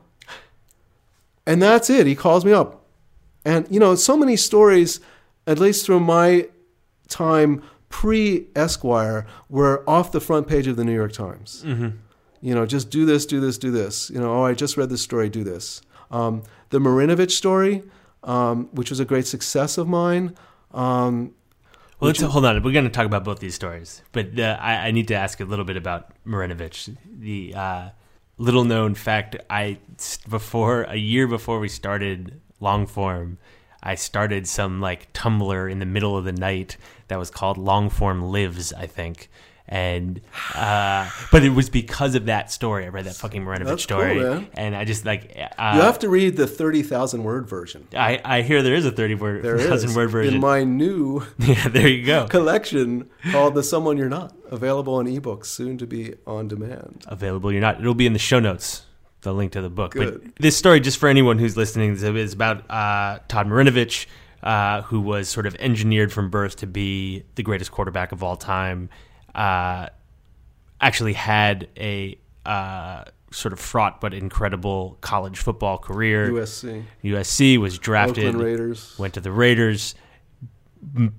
And 1.45 1.61
that's 1.61 1.89
it. 1.89 2.07
He 2.07 2.15
calls 2.15 2.43
me 2.43 2.51
up. 2.51 2.85
And, 3.45 3.67
you 3.69 3.79
know, 3.79 3.95
so 3.95 4.17
many 4.17 4.35
stories, 4.35 4.99
at 5.47 5.57
least 5.57 5.85
through 5.85 6.01
my 6.01 6.47
time 7.07 7.63
pre 7.89 8.47
Esquire, 8.55 9.25
were 9.49 9.83
off 9.89 10.11
the 10.11 10.19
front 10.19 10.47
page 10.47 10.67
of 10.67 10.75
the 10.75 10.83
New 10.83 10.93
York 10.93 11.13
Times. 11.13 11.63
You 12.41 12.53
know, 12.53 12.65
just 12.67 12.91
do 12.91 13.05
this, 13.05 13.25
do 13.25 13.39
this, 13.39 13.57
do 13.57 13.71
this. 13.71 14.11
You 14.11 14.19
know, 14.19 14.31
oh, 14.31 14.43
I 14.43 14.53
just 14.53 14.77
read 14.77 14.89
this 14.89 15.01
story, 15.01 15.29
do 15.29 15.43
this. 15.43 15.81
Um, 16.11 16.43
the 16.69 16.79
Marinovich 16.79 17.31
story, 17.31 17.81
um, 18.23 18.69
which 18.73 18.89
was 18.91 18.99
a 18.99 19.05
great 19.05 19.25
success 19.25 19.77
of 19.79 19.87
mine. 19.87 20.35
Um, 20.71 21.33
Well, 21.99 22.09
let's 22.09 22.21
hold 22.21 22.45
on. 22.45 22.61
We're 22.61 22.73
going 22.73 22.85
to 22.85 22.91
talk 22.91 23.07
about 23.07 23.23
both 23.23 23.39
these 23.39 23.55
stories, 23.55 24.03
but 24.11 24.39
uh, 24.39 24.57
I, 24.61 24.87
I 24.87 24.91
need 24.91 25.07
to 25.07 25.15
ask 25.15 25.39
a 25.39 25.45
little 25.45 25.65
bit 25.65 25.77
about 25.77 26.11
Marinovich. 26.25 26.95
The 27.09 27.55
uh, 27.55 27.89
little 28.37 28.65
known 28.65 28.93
fact: 28.93 29.35
I 29.49 29.79
before 30.29 30.83
a 30.83 30.95
year 30.97 31.25
before 31.25 31.59
we 31.59 31.69
started 31.69 32.39
long 32.59 32.85
form, 32.85 33.39
I 33.87 33.95
started 33.95 34.47
some 34.47 34.81
like 34.81 35.11
Tumblr 35.13 35.71
in 35.71 35.79
the 35.79 35.85
middle 35.85 36.17
of 36.17 36.25
the 36.25 36.33
night 36.33 36.77
that 37.07 37.17
was 37.17 37.31
called 37.31 37.57
Longform 37.57 38.29
Lives, 38.31 38.73
I 38.73 38.85
think. 38.85 39.29
And 39.69 40.21
uh, 40.55 41.09
but 41.31 41.43
it 41.43 41.49
was 41.49 41.69
because 41.69 42.15
of 42.15 42.25
that 42.27 42.51
story. 42.51 42.85
I 42.85 42.87
read 42.89 43.05
that 43.05 43.15
fucking 43.15 43.43
Marinovich 43.43 43.67
cool, 43.67 43.77
story, 43.77 44.15
man. 44.21 44.47
and 44.53 44.73
I 44.75 44.85
just 44.85 45.03
like 45.05 45.35
uh, 45.57 45.73
you 45.75 45.81
have 45.81 45.99
to 45.99 46.09
read 46.09 46.37
the 46.37 46.47
30,000 46.47 47.23
word 47.23 47.49
version. 47.49 47.85
I, 47.93 48.21
I 48.23 48.41
hear 48.43 48.61
there 48.61 48.75
is 48.75 48.85
a 48.85 48.91
thirty 48.91 49.15
word 49.15 49.43
There 49.43 49.55
is. 49.57 49.67
thousand 49.67 49.93
word 49.93 50.09
version. 50.09 50.35
In 50.35 50.39
my 50.41 50.63
new 50.63 51.25
yeah, 51.39 51.67
there 51.67 51.87
you 51.87 52.05
go. 52.05 52.27
collection 52.27 53.09
called 53.31 53.55
The 53.55 53.63
Someone 53.63 53.97
You're 53.97 54.07
Not, 54.09 54.33
available 54.51 54.99
in 55.01 55.07
ebooks, 55.07 55.47
soon 55.47 55.77
to 55.79 55.85
be 55.87 56.15
on 56.25 56.47
demand. 56.47 57.03
available. 57.07 57.51
You're 57.51 57.59
not. 57.61 57.79
It'll 57.81 57.93
be 57.93 58.05
in 58.07 58.13
the 58.13 58.19
show 58.19 58.39
notes. 58.39 58.83
The 59.27 59.33
link 59.33 59.51
to 59.51 59.61
the 59.61 59.69
book. 59.69 59.91
Good. 59.91 60.21
But 60.23 60.35
this 60.37 60.55
story, 60.55 60.79
just 60.79 60.99
for 60.99 61.09
anyone 61.09 61.37
who's 61.37 61.57
listening, 61.57 61.91
is- 61.91 62.31
about 62.31 62.63
uh, 62.71 63.19
Todd 63.27 63.47
Marinovich, 63.47 64.05
uh, 64.41 64.83
who 64.83 65.01
was 65.01 65.27
sort 65.27 65.45
of 65.45 65.53
engineered 65.55 66.13
from 66.13 66.29
birth 66.29 66.55
to 66.57 66.65
be 66.65 67.23
the 67.35 67.43
greatest 67.43 67.69
quarterback 67.69 68.13
of 68.13 68.23
all 68.23 68.37
time. 68.37 68.89
Uh, 69.35 69.87
actually 70.79 71.11
had 71.11 71.67
a 71.75 72.17
uh, 72.45 73.03
sort 73.31 73.51
of 73.51 73.59
fraught 73.59 73.99
but 73.99 74.13
incredible 74.13 74.97
college 75.01 75.37
football 75.37 75.77
career. 75.77 76.29
USC, 76.31 76.85
USC 77.03 77.57
was 77.57 77.77
drafted. 77.77 78.27
Oakland 78.27 78.41
Raiders. 78.41 78.95
Went 78.97 79.13
to 79.15 79.19
the 79.19 79.33
Raiders. 79.33 79.93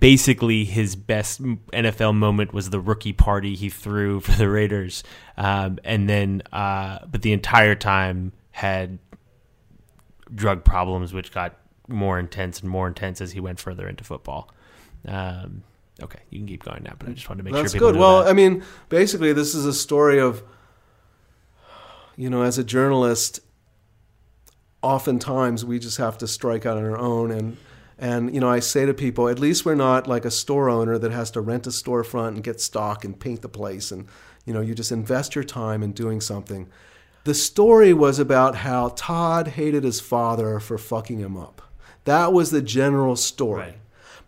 Basically, 0.00 0.64
his 0.64 0.96
best 0.96 1.42
NFL 1.42 2.14
moment 2.14 2.54
was 2.54 2.70
the 2.70 2.80
rookie 2.80 3.12
party 3.12 3.54
he 3.54 3.68
threw 3.68 4.20
for 4.20 4.32
the 4.32 4.48
Raiders, 4.48 5.02
um, 5.36 5.78
and 5.84 6.08
then, 6.08 6.42
uh, 6.52 7.00
but 7.10 7.22
the 7.22 7.32
entire 7.32 7.74
time 7.74 8.32
had 8.50 8.98
drug 10.34 10.64
problems, 10.64 11.12
which 11.12 11.32
got 11.32 11.56
more 11.86 12.18
intense 12.18 12.60
and 12.60 12.70
more 12.70 12.86
intense 12.86 13.20
as 13.20 13.32
he 13.32 13.40
went 13.40 13.58
further 13.58 13.88
into 13.88 14.04
football. 14.04 14.50
Um, 15.06 15.64
okay, 16.02 16.20
you 16.30 16.38
can 16.38 16.46
keep 16.46 16.64
going 16.64 16.82
now, 16.84 16.94
but 16.98 17.08
I 17.08 17.12
just 17.12 17.28
wanted 17.28 17.42
to 17.42 17.44
make 17.44 17.54
That's 17.54 17.72
sure 17.72 17.78
people 17.80 17.92
good. 17.92 18.00
Well, 18.00 18.24
that. 18.24 18.30
I 18.30 18.32
mean, 18.32 18.62
basically, 18.88 19.32
this 19.32 19.54
is 19.54 19.66
a 19.66 19.74
story 19.74 20.18
of, 20.18 20.42
you 22.16 22.30
know, 22.30 22.42
as 22.42 22.58
a 22.58 22.64
journalist, 22.64 23.40
oftentimes 24.82 25.64
we 25.64 25.78
just 25.78 25.98
have 25.98 26.18
to 26.18 26.28
strike 26.28 26.64
out 26.64 26.76
on 26.76 26.84
our 26.84 26.98
own. 26.98 27.30
And, 27.30 27.56
and, 27.98 28.32
you 28.32 28.40
know, 28.40 28.48
I 28.48 28.60
say 28.60 28.86
to 28.86 28.94
people, 28.94 29.28
at 29.28 29.40
least 29.40 29.64
we're 29.64 29.74
not 29.74 30.06
like 30.06 30.24
a 30.24 30.30
store 30.30 30.70
owner 30.70 30.98
that 30.98 31.10
has 31.10 31.32
to 31.32 31.40
rent 31.40 31.66
a 31.66 31.70
storefront 31.70 32.28
and 32.28 32.44
get 32.44 32.60
stock 32.60 33.04
and 33.04 33.18
paint 33.18 33.42
the 33.42 33.48
place. 33.48 33.90
And, 33.90 34.06
you 34.44 34.54
know, 34.54 34.60
you 34.60 34.74
just 34.74 34.92
invest 34.92 35.34
your 35.34 35.44
time 35.44 35.82
in 35.82 35.92
doing 35.92 36.20
something. 36.20 36.68
The 37.24 37.34
story 37.34 37.92
was 37.92 38.20
about 38.20 38.56
how 38.56 38.90
Todd 38.96 39.48
hated 39.48 39.82
his 39.82 40.00
father 40.00 40.60
for 40.60 40.78
fucking 40.78 41.18
him 41.18 41.36
up. 41.36 41.60
That 42.04 42.32
was 42.32 42.50
the 42.50 42.62
general 42.62 43.16
story. 43.16 43.60
Right. 43.62 43.78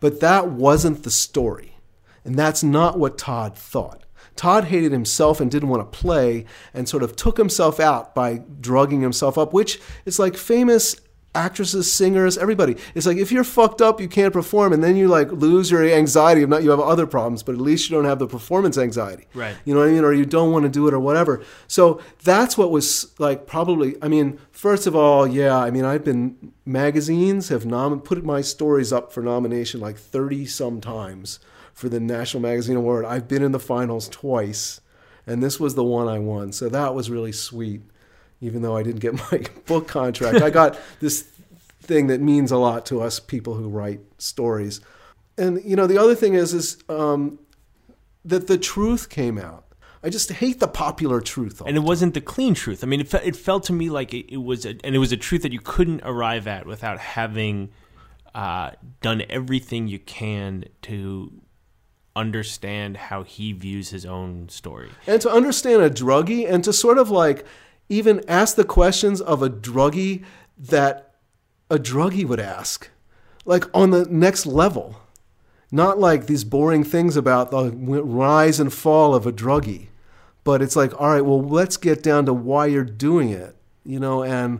But 0.01 0.21
that 0.21 0.49
wasn't 0.49 1.05
the 1.05 1.11
story. 1.11 1.77
And 2.25 2.37
that's 2.37 2.63
not 2.63 2.99
what 2.99 3.19
Todd 3.19 3.57
thought. 3.57 4.03
Todd 4.35 4.65
hated 4.65 4.91
himself 4.91 5.41
and 5.41 5.51
didn't 5.51 5.69
want 5.69 5.91
to 5.91 5.99
play 5.99 6.45
and 6.75 6.89
sort 6.89 7.03
of 7.03 7.15
took 7.15 7.37
himself 7.37 7.79
out 7.79 8.15
by 8.15 8.43
drugging 8.61 9.01
himself 9.01 9.39
up, 9.39 9.53
which 9.53 9.81
is 10.05 10.19
like 10.19 10.37
famous 10.37 10.97
actresses, 11.35 11.91
singers, 11.93 12.37
everybody. 12.37 12.77
It's 12.95 13.07
like 13.07 13.17
if 13.17 13.31
you're 13.31 13.45
fucked 13.45 13.81
up, 13.81 14.01
you 14.01 14.09
can't 14.09 14.33
perform, 14.33 14.73
and 14.73 14.83
then 14.83 14.97
you 14.97 15.09
like 15.09 15.31
lose 15.31 15.71
your 15.71 15.85
anxiety. 15.85 16.43
If 16.43 16.49
not, 16.49 16.63
you 16.63 16.71
have 16.71 16.81
other 16.81 17.07
problems, 17.07 17.43
but 17.43 17.55
at 17.55 17.61
least 17.61 17.89
you 17.89 17.97
don't 17.97 18.05
have 18.05 18.19
the 18.19 18.27
performance 18.27 18.77
anxiety. 18.77 19.27
Right. 19.35 19.57
You 19.65 19.75
know 19.75 19.81
what 19.81 19.89
I 19.89 19.93
mean? 19.93 20.05
Or 20.05 20.13
you 20.13 20.27
don't 20.27 20.53
want 20.53 20.65
to 20.65 20.69
do 20.69 20.89
it 20.89 20.95
or 20.95 21.01
whatever. 21.01 21.43
So 21.67 22.01
that's 22.25 22.59
what 22.59 22.71
was 22.71 23.13
like 23.19 23.47
probably. 23.47 23.97
I 24.03 24.09
mean, 24.09 24.39
first 24.51 24.87
of 24.87 24.97
all, 24.97 25.27
yeah. 25.27 25.57
I 25.57 25.71
mean, 25.71 25.85
I've 25.85 26.05
been 26.05 26.53
magazines 26.65 27.49
have 27.49 27.65
nom- 27.67 28.01
put 28.01 28.25
my 28.25 28.41
stories 28.41 28.93
up 28.93 29.13
for 29.13 29.23
nomination 29.23 29.81
like 29.81 29.97
thirty 29.97 30.47
some 30.47 30.81
times 30.81 31.39
for 31.73 31.89
the 31.89 32.01
National 32.01 32.43
Magazine 32.43 32.77
Award. 32.77 33.05
I've 33.05 33.29
been 33.29 33.43
in 33.43 33.53
the 33.53 33.61
finals 33.61 34.09
twice, 34.09 34.81
and 35.27 35.43
this 35.43 35.61
was 35.61 35.77
the 35.77 35.85
one 35.85 36.09
I 36.09 36.19
won. 36.19 36.53
So 36.53 36.69
that 36.69 36.95
was 36.95 37.09
really 37.09 37.33
sweet 37.33 37.83
even 38.41 38.63
though 38.63 38.77
I 38.77 38.83
didn't 38.83 39.01
get 39.01 39.15
my 39.33 39.43
book 39.67 39.89
contract. 39.89 40.43
I 40.43 40.51
got 40.51 40.79
this 41.01 41.23
thing 41.83 42.07
that 42.09 42.21
means 42.21 42.51
a 42.53 42.59
lot 42.59 42.87
to 42.87 43.01
us 43.01 43.21
people 43.21 43.55
who 43.55 43.69
write 43.69 44.01
stories. 44.19 44.81
And 45.39 45.63
you 45.65 45.77
know, 45.77 45.87
the 45.87 45.99
other 45.99 46.15
thing 46.15 46.35
is 46.35 46.53
is 46.55 46.79
um, 46.89 47.39
that 48.25 48.47
the 48.47 48.59
truth 48.59 49.09
came 49.09 49.39
out. 49.39 49.65
I 50.03 50.09
just 50.09 50.33
hate 50.33 50.61
the 50.61 50.69
popular 50.69 51.21
truth. 51.21 51.61
and 51.67 51.77
it 51.77 51.81
wasn't 51.81 52.15
the 52.15 52.23
clean 52.23 52.55
truth. 52.55 52.83
I 52.83 52.87
mean, 52.87 53.01
it, 53.01 53.09
fe- 53.09 53.21
it 53.23 53.37
felt 53.37 53.65
to 53.65 53.75
me 53.75 53.91
like 53.91 54.15
it, 54.15 54.33
it 54.33 54.39
was, 54.39 54.65
a, 54.65 54.71
and 54.83 54.95
it 54.95 54.99
was 54.99 55.13
a 55.13 55.17
truth 55.19 55.43
that 55.43 55.53
you 55.53 55.61
couldn't 55.61 56.01
arrive 56.05 56.47
at 56.47 56.65
without 56.65 56.99
having 56.99 57.69
uh, 58.35 58.71
done 59.03 59.23
everything 59.29 59.89
you 59.89 59.99
can 59.99 60.65
to 60.83 61.31
understand 62.17 62.97
how 62.97 63.25
he 63.25 63.53
views 63.53 63.91
his 63.91 64.07
own 64.07 64.49
story. 64.49 64.91
and 65.07 65.21
to 65.21 65.31
understand 65.31 65.83
a 65.83 65.91
druggie 65.91 66.51
and 66.51 66.65
to 66.65 66.73
sort 66.73 66.97
of 66.97 67.11
like 67.11 67.45
even 67.91 68.25
ask 68.27 68.57
the 68.57 68.65
questions 68.65 69.21
of 69.21 69.43
a 69.43 69.51
druggie 69.51 70.25
that 70.57 71.15
a 71.69 71.77
druggie 71.77 72.25
would 72.25 72.41
ask 72.41 72.89
like 73.45 73.65
on 73.75 73.91
the 73.91 74.07
next 74.07 74.47
level. 74.47 75.03
Not 75.71 75.99
like 75.99 76.27
these 76.27 76.45
boring 76.45 76.83
things 76.83 77.17
about 77.17 77.51
the 77.51 77.71
rise 77.71 78.59
and 78.59 78.73
fall 78.73 79.15
of 79.15 79.27
a 79.27 79.33
druggie 79.33 79.89
but 80.43 80.63
it's 80.63 80.75
like 80.75 80.99
all 80.99 81.11
right 81.11 81.25
well 81.25 81.43
let's 81.43 81.77
get 81.77 82.03
down 82.03 82.25
to 82.25 82.33
why 82.33 82.65
you're 82.65 82.83
doing 82.83 83.29
it 83.29 83.55
you 83.85 84.01
know 84.01 84.23
and 84.25 84.59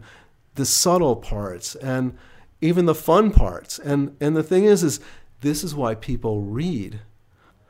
the 0.57 0.67
subtle 0.67 1.17
parts 1.17 1.75
and 1.77 2.17
even 2.61 2.87
the 2.87 2.95
fun 2.95 3.31
parts. 3.31 3.79
And 3.79 4.17
and 4.21 4.37
the 4.37 4.43
thing 4.43 4.65
is 4.65 4.83
is 4.83 5.01
this 5.41 5.65
is 5.65 5.75
why 5.75 5.95
people 5.95 6.43
read. 6.43 7.01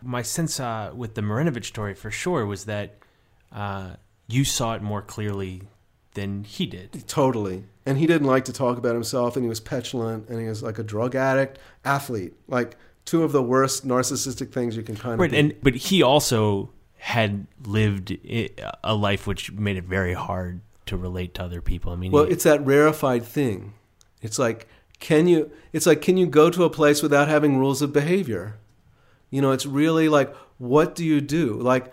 My 0.03 0.23
sense 0.23 0.59
uh, 0.59 0.93
with 0.95 1.15
the 1.15 1.21
Marinovich 1.21 1.67
story 1.67 1.95
for 1.95 2.11
sure 2.11 2.47
was 2.47 2.65
that 2.65 2.97
uh, 3.53 3.91
you 4.33 4.45
saw 4.45 4.75
it 4.75 4.83
more 4.83 5.03
clearly 5.03 5.63
than 6.15 6.45
he 6.45 6.67
did. 6.67 7.07
Totally. 7.07 7.65
And 7.87 7.99
he 7.99 8.07
didn't 8.07 8.27
like 8.27 8.45
to 8.47 8.53
talk 8.53 8.79
about 8.79 8.95
himself, 8.95 9.37
and 9.37 9.45
he 9.45 9.49
was 9.49 9.61
petulant, 9.61 10.29
and 10.29 10.41
he 10.41 10.47
was 10.47 10.63
like 10.63 10.79
a 10.79 10.83
drug 10.83 11.15
addict, 11.15 11.59
athlete. 11.85 12.35
Like 12.49 12.77
two 13.05 13.23
of 13.23 13.33
the 13.33 13.43
worst 13.43 13.87
narcissistic 13.87 14.53
things 14.53 14.77
you 14.77 14.83
can 14.83 14.97
kind 14.97 15.15
of. 15.15 15.21
Right, 15.21 15.33
and 15.33 15.55
but 15.63 15.75
he 15.75 16.03
also 16.03 16.71
had 16.99 17.47
lived 17.65 18.17
a 18.85 18.95
life 18.95 19.27
which 19.27 19.53
made 19.53 19.77
it 19.77 19.85
very 19.85 20.13
hard 20.13 20.61
to 20.87 20.97
relate 20.97 21.35
to 21.35 21.43
other 21.43 21.63
people. 21.63 21.93
I 21.93 21.97
mean, 21.97 22.13
well, 22.13 22.25
he- 22.25 22.33
it's 22.33 22.45
that 22.45 22.65
rarefied 22.65 23.25
thing. 23.25 23.73
It's 24.21 24.39
like, 24.39 24.69
can 24.99 25.27
you? 25.27 25.51
It's 25.73 25.87
like, 25.87 26.03
can 26.03 26.17
you 26.17 26.27
go 26.27 26.51
to 26.51 26.65
a 26.65 26.71
place 26.71 27.03
without 27.03 27.29
having 27.29 27.59
rules 27.59 27.81
of 27.83 27.93
behavior? 27.93 28.59
You 29.31 29.41
know, 29.41 29.53
it's 29.53 29.65
really 29.65 30.09
like, 30.09 30.35
what 30.59 30.95
do 30.95 31.05
you 31.05 31.21
do? 31.21 31.55
Like, 31.55 31.93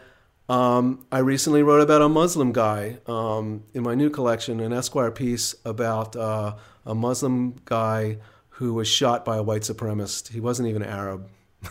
um, 0.49 1.05
I 1.11 1.19
recently 1.19 1.61
wrote 1.61 1.81
about 1.81 2.01
a 2.01 2.09
Muslim 2.09 2.53
guy 2.53 2.99
um, 3.05 3.63
in 3.73 3.83
my 3.83 3.95
new 3.95 4.09
collection, 4.09 4.59
an 4.59 4.71
Esquire 4.71 5.11
piece 5.11 5.55
about 5.65 6.15
uh, 6.15 6.55
a 6.85 6.95
Muslim 6.95 7.55
guy 7.65 8.17
who 8.49 8.73
was 8.73 8.87
shot 8.87 9.25
by 9.25 9.37
a 9.37 9.43
white 9.43 9.63
supremacist. 9.63 10.29
He 10.29 10.39
wasn't 10.39 10.69
even 10.69 10.83
Arab. 10.83 11.27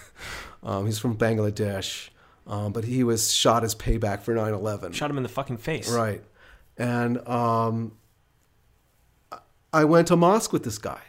um, 0.62 0.84
he's 0.84 0.98
from 0.98 1.16
Bangladesh, 1.16 2.10
um, 2.46 2.72
but 2.72 2.84
he 2.84 3.02
was 3.02 3.32
shot 3.32 3.64
as 3.64 3.74
payback 3.74 4.20
for 4.20 4.34
9 4.34 4.52
11. 4.52 4.92
shot 4.92 5.10
him 5.10 5.16
in 5.16 5.22
the 5.22 5.28
fucking 5.28 5.56
face. 5.56 5.90
Right. 5.90 6.22
And 6.76 7.26
um, 7.26 7.92
I 9.72 9.84
went 9.84 10.08
to 10.08 10.16
mosque 10.16 10.52
with 10.52 10.64
this 10.64 10.76
guy, 10.76 11.00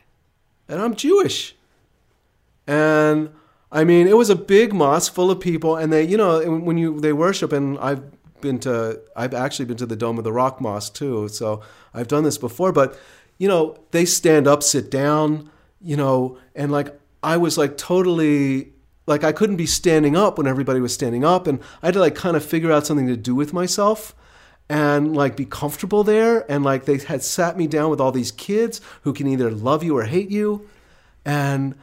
and 0.70 0.82
I'm 0.82 0.96
Jewish. 0.96 1.54
And 2.66 3.30
I 3.72 3.84
mean, 3.84 4.08
it 4.08 4.16
was 4.16 4.30
a 4.30 4.36
big 4.36 4.74
mosque 4.74 5.14
full 5.14 5.30
of 5.30 5.40
people, 5.40 5.76
and 5.76 5.92
they, 5.92 6.04
you 6.04 6.18
know, 6.18 6.40
when 6.60 6.78
you 6.78 7.00
they 7.00 7.14
worship, 7.14 7.52
and 7.52 7.78
I've 7.80 8.02
been 8.40 8.60
to, 8.60 9.02
I've 9.16 9.34
actually 9.34 9.66
been 9.66 9.78
to 9.78 9.86
the 9.86 9.96
Dome 9.96 10.18
of 10.18 10.24
the 10.24 10.32
Rock 10.32 10.62
Mosque 10.62 10.94
too, 10.94 11.28
so 11.28 11.62
I've 11.94 12.08
done 12.08 12.24
this 12.24 12.38
before. 12.38 12.72
But 12.72 12.98
you 13.38 13.48
know, 13.48 13.78
they 13.92 14.06
stand 14.06 14.48
up, 14.48 14.64
sit 14.64 14.90
down, 14.90 15.50
you 15.82 15.98
know, 15.98 16.38
and 16.56 16.72
like 16.72 16.98
I 17.22 17.38
was 17.38 17.58
like 17.58 17.78
totally 17.78 18.74
like 19.06 19.24
I 19.24 19.32
couldn't 19.32 19.58
be 19.58 19.66
standing 19.66 20.16
up 20.16 20.38
when 20.38 20.48
everybody 20.48 20.80
was 20.80 20.94
standing 20.94 21.26
up, 21.26 21.48
and 21.48 21.60
I 21.82 21.88
had 21.88 21.94
to 21.96 22.00
like 22.00 22.16
kind 22.16 22.38
of 22.38 22.46
figure 22.46 22.72
out 22.72 22.86
something 22.86 23.08
to 23.08 23.18
do 23.18 23.36
with 23.36 23.54
myself 23.54 24.16
and 24.70 25.16
like 25.16 25.38
be 25.38 25.46
comfortable 25.46 26.04
there. 26.04 26.50
And 26.52 26.64
like 26.64 26.86
they 26.86 26.98
had 26.98 27.24
sat 27.24 27.58
me 27.58 27.68
down 27.68 27.90
with 27.90 28.02
all 28.02 28.12
these 28.12 28.32
kids 28.32 28.82
who 29.02 29.14
can 29.14 29.28
either 29.28 29.50
love 29.52 29.84
you 29.84 29.98
or 29.98 30.04
hate 30.04 30.30
you, 30.30 30.70
and 31.26 31.76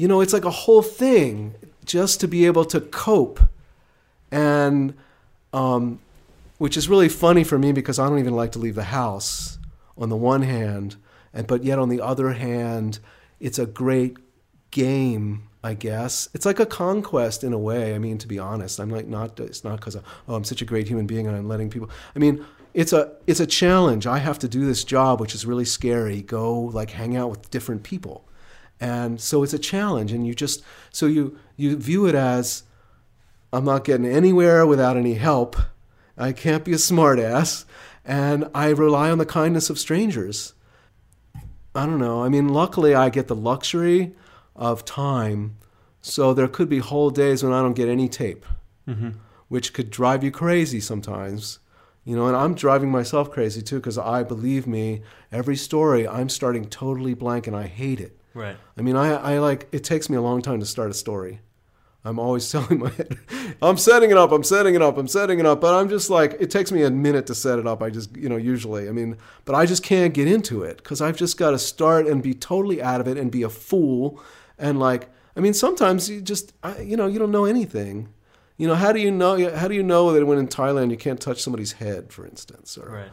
you 0.00 0.08
know 0.08 0.22
it's 0.22 0.32
like 0.32 0.46
a 0.46 0.50
whole 0.50 0.80
thing 0.80 1.54
just 1.84 2.20
to 2.20 2.26
be 2.26 2.46
able 2.46 2.64
to 2.64 2.80
cope, 2.80 3.38
and 4.30 4.94
um, 5.52 6.00
which 6.56 6.78
is 6.78 6.88
really 6.88 7.10
funny 7.10 7.44
for 7.44 7.58
me 7.58 7.70
because 7.70 7.98
I 7.98 8.08
don't 8.08 8.18
even 8.18 8.34
like 8.34 8.52
to 8.52 8.58
leave 8.58 8.76
the 8.76 8.84
house 8.84 9.58
on 9.98 10.08
the 10.08 10.16
one 10.16 10.40
hand, 10.40 10.96
and 11.34 11.46
but 11.46 11.64
yet 11.64 11.78
on 11.78 11.90
the 11.90 12.00
other 12.00 12.32
hand, 12.32 12.98
it's 13.40 13.58
a 13.58 13.66
great 13.66 14.16
game, 14.70 15.50
I 15.62 15.74
guess. 15.74 16.30
It's 16.32 16.46
like 16.46 16.60
a 16.60 16.64
conquest 16.64 17.44
in 17.44 17.52
a 17.52 17.58
way. 17.58 17.94
I 17.94 17.98
mean, 17.98 18.16
to 18.18 18.26
be 18.26 18.38
honest, 18.38 18.80
I'm 18.80 18.88
like 18.88 19.06
not. 19.06 19.38
It's 19.38 19.64
not 19.64 19.80
because 19.80 19.96
oh, 19.96 20.34
I'm 20.34 20.44
such 20.44 20.62
a 20.62 20.64
great 20.64 20.88
human 20.88 21.06
being 21.06 21.26
and 21.26 21.36
I'm 21.36 21.46
letting 21.46 21.68
people. 21.68 21.90
I 22.16 22.20
mean, 22.20 22.42
it's 22.72 22.94
a 22.94 23.12
it's 23.26 23.40
a 23.40 23.46
challenge. 23.46 24.06
I 24.06 24.16
have 24.16 24.38
to 24.38 24.48
do 24.48 24.64
this 24.64 24.82
job, 24.82 25.20
which 25.20 25.34
is 25.34 25.44
really 25.44 25.66
scary. 25.66 26.22
Go 26.22 26.58
like 26.58 26.88
hang 26.88 27.18
out 27.18 27.28
with 27.28 27.50
different 27.50 27.82
people, 27.82 28.24
and 28.80 29.20
so 29.20 29.42
it's 29.42 29.52
a 29.52 29.58
challenge. 29.58 30.12
And 30.12 30.26
you 30.26 30.34
just 30.34 30.62
so 30.90 31.06
you 31.06 31.38
you 31.56 31.76
view 31.76 32.06
it 32.06 32.14
as 32.14 32.64
I'm 33.52 33.64
not 33.64 33.84
getting 33.84 34.06
anywhere 34.06 34.66
without 34.66 34.96
any 34.96 35.14
help. 35.14 35.56
I 36.16 36.32
can't 36.32 36.64
be 36.64 36.72
a 36.72 36.76
smartass, 36.76 37.64
and 38.04 38.48
I 38.54 38.68
rely 38.68 39.10
on 39.10 39.18
the 39.18 39.26
kindness 39.26 39.70
of 39.70 39.78
strangers. 39.78 40.54
I 41.74 41.86
don't 41.86 41.98
know. 41.98 42.22
I 42.22 42.28
mean, 42.28 42.48
luckily, 42.48 42.94
I 42.94 43.10
get 43.10 43.28
the 43.28 43.36
luxury 43.36 44.14
of 44.56 44.84
time, 44.84 45.56
so 46.02 46.34
there 46.34 46.48
could 46.48 46.68
be 46.68 46.78
whole 46.78 47.10
days 47.10 47.42
when 47.42 47.52
I 47.52 47.62
don't 47.62 47.74
get 47.74 47.88
any 47.88 48.08
tape, 48.08 48.44
mm-hmm. 48.88 49.10
which 49.48 49.72
could 49.72 49.90
drive 49.90 50.24
you 50.24 50.30
crazy 50.30 50.80
sometimes. 50.80 51.58
You 52.04 52.16
know, 52.16 52.26
and 52.26 52.36
I'm 52.36 52.54
driving 52.54 52.90
myself 52.90 53.30
crazy 53.30 53.62
too 53.62 53.76
because 53.76 53.98
I 53.98 54.22
believe 54.22 54.66
me, 54.66 55.02
every 55.30 55.56
story 55.56 56.08
I'm 56.08 56.28
starting 56.28 56.68
totally 56.68 57.14
blank 57.14 57.46
and 57.46 57.54
I 57.54 57.66
hate 57.66 58.00
it. 58.00 58.19
Right. 58.34 58.56
I 58.76 58.82
mean, 58.82 58.96
I, 58.96 59.14
I 59.14 59.38
like 59.38 59.68
it 59.72 59.84
takes 59.84 60.08
me 60.08 60.16
a 60.16 60.22
long 60.22 60.42
time 60.42 60.60
to 60.60 60.66
start 60.66 60.90
a 60.90 60.94
story. 60.94 61.40
I'm 62.04 62.18
always 62.18 62.50
telling 62.52 62.78
my 62.78 62.90
head, 62.90 63.18
I'm 63.60 63.76
setting 63.76 64.10
it 64.10 64.16
up, 64.16 64.32
I'm 64.32 64.44
setting 64.44 64.74
it 64.74 64.82
up, 64.82 64.96
I'm 64.96 65.08
setting 65.08 65.38
it 65.38 65.46
up, 65.46 65.60
but 65.60 65.74
I'm 65.74 65.88
just 65.88 66.08
like, 66.10 66.36
it 66.40 66.50
takes 66.50 66.72
me 66.72 66.82
a 66.82 66.90
minute 66.90 67.26
to 67.26 67.34
set 67.34 67.58
it 67.58 67.66
up. 67.66 67.82
I 67.82 67.90
just, 67.90 68.16
you 68.16 68.28
know, 68.28 68.36
usually, 68.36 68.88
I 68.88 68.92
mean, 68.92 69.18
but 69.44 69.54
I 69.54 69.66
just 69.66 69.82
can't 69.82 70.14
get 70.14 70.28
into 70.28 70.62
it 70.62 70.78
because 70.78 71.00
I've 71.00 71.16
just 71.16 71.36
got 71.36 71.50
to 71.50 71.58
start 71.58 72.06
and 72.06 72.22
be 72.22 72.34
totally 72.34 72.80
out 72.80 73.00
of 73.00 73.08
it 73.08 73.18
and 73.18 73.30
be 73.30 73.42
a 73.42 73.50
fool. 73.50 74.20
And 74.58 74.78
like, 74.78 75.10
I 75.36 75.40
mean, 75.40 75.54
sometimes 75.54 76.08
you 76.08 76.20
just, 76.20 76.52
you 76.82 76.96
know, 76.96 77.06
you 77.06 77.18
don't 77.18 77.30
know 77.30 77.44
anything. 77.44 78.08
You 78.56 78.66
know, 78.66 78.74
how 78.74 78.92
do 78.92 79.00
you 79.00 79.10
know? 79.10 79.56
How 79.56 79.68
do 79.68 79.74
you 79.74 79.82
know 79.82 80.12
that 80.12 80.26
when 80.26 80.36
in 80.36 80.46
Thailand 80.46 80.90
you 80.90 80.98
can't 80.98 81.18
touch 81.18 81.40
somebody's 81.40 81.72
head, 81.72 82.12
for 82.12 82.26
instance, 82.26 82.76
or 82.76 82.90
Right. 82.90 83.10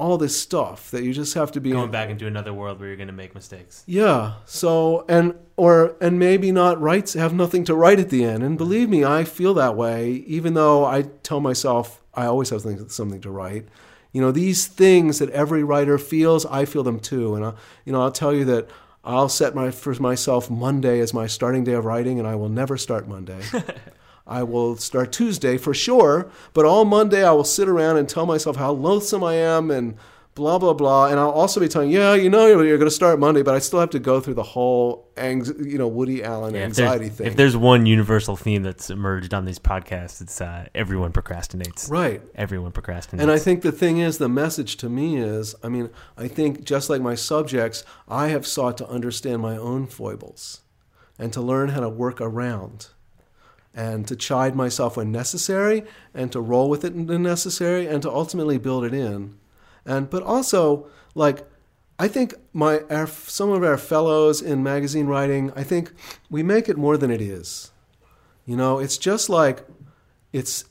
All 0.00 0.16
this 0.18 0.40
stuff 0.40 0.90
that 0.90 1.04
you 1.04 1.12
just 1.12 1.34
have 1.34 1.52
to 1.52 1.60
be 1.60 1.70
Going 1.72 1.90
back 1.90 2.08
into 2.08 2.26
another 2.26 2.52
world 2.52 2.80
where 2.80 2.88
you're 2.88 2.96
going 2.96 3.06
to 3.08 3.12
make 3.12 3.34
mistakes. 3.34 3.84
yeah. 3.86 4.34
So 4.46 5.04
and 5.08 5.34
or 5.56 5.94
and 6.00 6.18
maybe 6.18 6.50
not 6.52 6.80
write 6.80 7.12
have 7.12 7.34
nothing 7.34 7.64
to 7.64 7.74
write 7.74 8.00
at 8.00 8.08
the 8.10 8.24
end. 8.24 8.42
And 8.42 8.56
believe 8.56 8.88
me, 8.88 9.04
I 9.04 9.24
feel 9.24 9.54
that 9.54 9.76
way. 9.76 10.10
Even 10.26 10.54
though 10.54 10.84
I 10.84 11.02
tell 11.22 11.40
myself 11.40 12.02
I 12.14 12.24
always 12.26 12.50
have 12.50 12.62
something, 12.62 12.88
something 12.88 13.20
to 13.20 13.30
write. 13.30 13.66
You 14.12 14.20
know, 14.20 14.32
these 14.32 14.66
things 14.66 15.20
that 15.20 15.30
every 15.30 15.62
writer 15.62 15.96
feels, 15.98 16.44
I 16.46 16.64
feel 16.64 16.82
them 16.82 16.98
too. 16.98 17.36
And 17.36 17.44
I, 17.44 17.52
you 17.84 17.92
know, 17.92 18.02
I'll 18.02 18.10
tell 18.10 18.34
you 18.34 18.44
that 18.46 18.68
I'll 19.04 19.28
set 19.28 19.54
my 19.54 19.70
for 19.70 19.94
myself 19.94 20.50
Monday 20.50 20.98
as 21.00 21.14
my 21.14 21.26
starting 21.26 21.64
day 21.64 21.72
of 21.74 21.84
writing, 21.84 22.18
and 22.18 22.26
I 22.26 22.34
will 22.34 22.48
never 22.48 22.76
start 22.76 23.06
Monday. 23.06 23.40
I 24.30 24.44
will 24.44 24.76
start 24.76 25.10
Tuesday 25.12 25.58
for 25.58 25.74
sure, 25.74 26.30
but 26.54 26.64
all 26.64 26.84
Monday 26.84 27.24
I 27.24 27.32
will 27.32 27.44
sit 27.44 27.68
around 27.68 27.96
and 27.96 28.08
tell 28.08 28.26
myself 28.26 28.54
how 28.56 28.70
loathsome 28.70 29.24
I 29.24 29.34
am 29.34 29.72
and 29.72 29.96
blah 30.36 30.56
blah 30.56 30.72
blah, 30.72 31.08
and 31.08 31.18
I'll 31.18 31.32
also 31.32 31.58
be 31.58 31.66
telling, 31.66 31.90
yeah, 31.90 32.14
you 32.14 32.30
know, 32.30 32.46
you're, 32.46 32.78
going 32.78 32.88
to 32.88 32.94
start 32.94 33.18
Monday, 33.18 33.42
but 33.42 33.56
I 33.56 33.58
still 33.58 33.80
have 33.80 33.90
to 33.90 33.98
go 33.98 34.20
through 34.20 34.34
the 34.34 34.44
whole, 34.44 35.08
anx- 35.16 35.52
you 35.58 35.76
know, 35.76 35.88
Woody 35.88 36.22
Allen 36.22 36.54
Yeah, 36.54 36.60
if 36.60 36.66
anxiety 36.66 37.06
there's, 37.06 37.18
thing. 37.18 37.26
If 37.26 37.36
there's 37.36 37.56
one 37.56 37.86
universal 37.86 38.36
theme 38.36 38.62
that's 38.62 38.88
emerged 38.88 39.34
on 39.34 39.46
these 39.46 39.58
podcasts, 39.58 40.22
it's 40.22 40.40
uh, 40.40 40.68
everyone 40.76 41.12
procrastinates. 41.12 41.90
right. 41.90 42.22
Everyone 42.36 42.70
procrastinates. 42.70 43.20
And 43.20 43.32
I 43.32 43.38
think 43.38 43.62
the 43.62 43.72
thing 43.72 43.98
is, 43.98 44.18
the 44.18 44.28
message 44.28 44.76
to 44.76 44.88
me 44.88 45.16
is, 45.16 45.56
I 45.64 45.68
mean, 45.68 45.90
I 46.16 46.28
think 46.28 46.62
just 46.62 46.88
like 46.88 47.02
my 47.02 47.16
subjects, 47.16 47.84
I 48.08 48.28
have 48.28 48.46
sought 48.46 48.78
to 48.78 48.88
understand 48.88 49.42
my 49.42 49.56
own 49.56 49.88
foibles 49.88 50.60
and 51.18 51.32
to 51.32 51.40
learn 51.40 51.70
how 51.70 51.80
to 51.80 51.88
work 51.88 52.20
around 52.20 52.86
and 53.74 54.06
to 54.08 54.16
chide 54.16 54.54
myself 54.56 54.96
when 54.96 55.12
necessary 55.12 55.84
and 56.14 56.32
to 56.32 56.40
roll 56.40 56.68
with 56.68 56.84
it 56.84 56.94
when 56.94 57.22
necessary 57.22 57.86
and 57.86 58.02
to 58.02 58.10
ultimately 58.10 58.58
build 58.58 58.84
it 58.84 58.92
in. 58.94 59.36
And 59.86 60.10
but 60.10 60.22
also 60.22 60.88
like 61.14 61.46
I 61.98 62.08
think 62.08 62.34
my 62.52 62.80
our, 62.90 63.06
some 63.06 63.50
of 63.50 63.62
our 63.62 63.76
fellows 63.76 64.40
in 64.42 64.62
magazine 64.62 65.06
writing, 65.06 65.52
I 65.54 65.62
think 65.64 65.92
we 66.30 66.42
make 66.42 66.68
it 66.68 66.76
more 66.78 66.96
than 66.96 67.10
it 67.10 67.20
is. 67.20 67.70
You 68.46 68.56
know, 68.56 68.78
it's 68.78 68.96
just 68.98 69.28
like 69.28 69.66
it's 70.32 70.64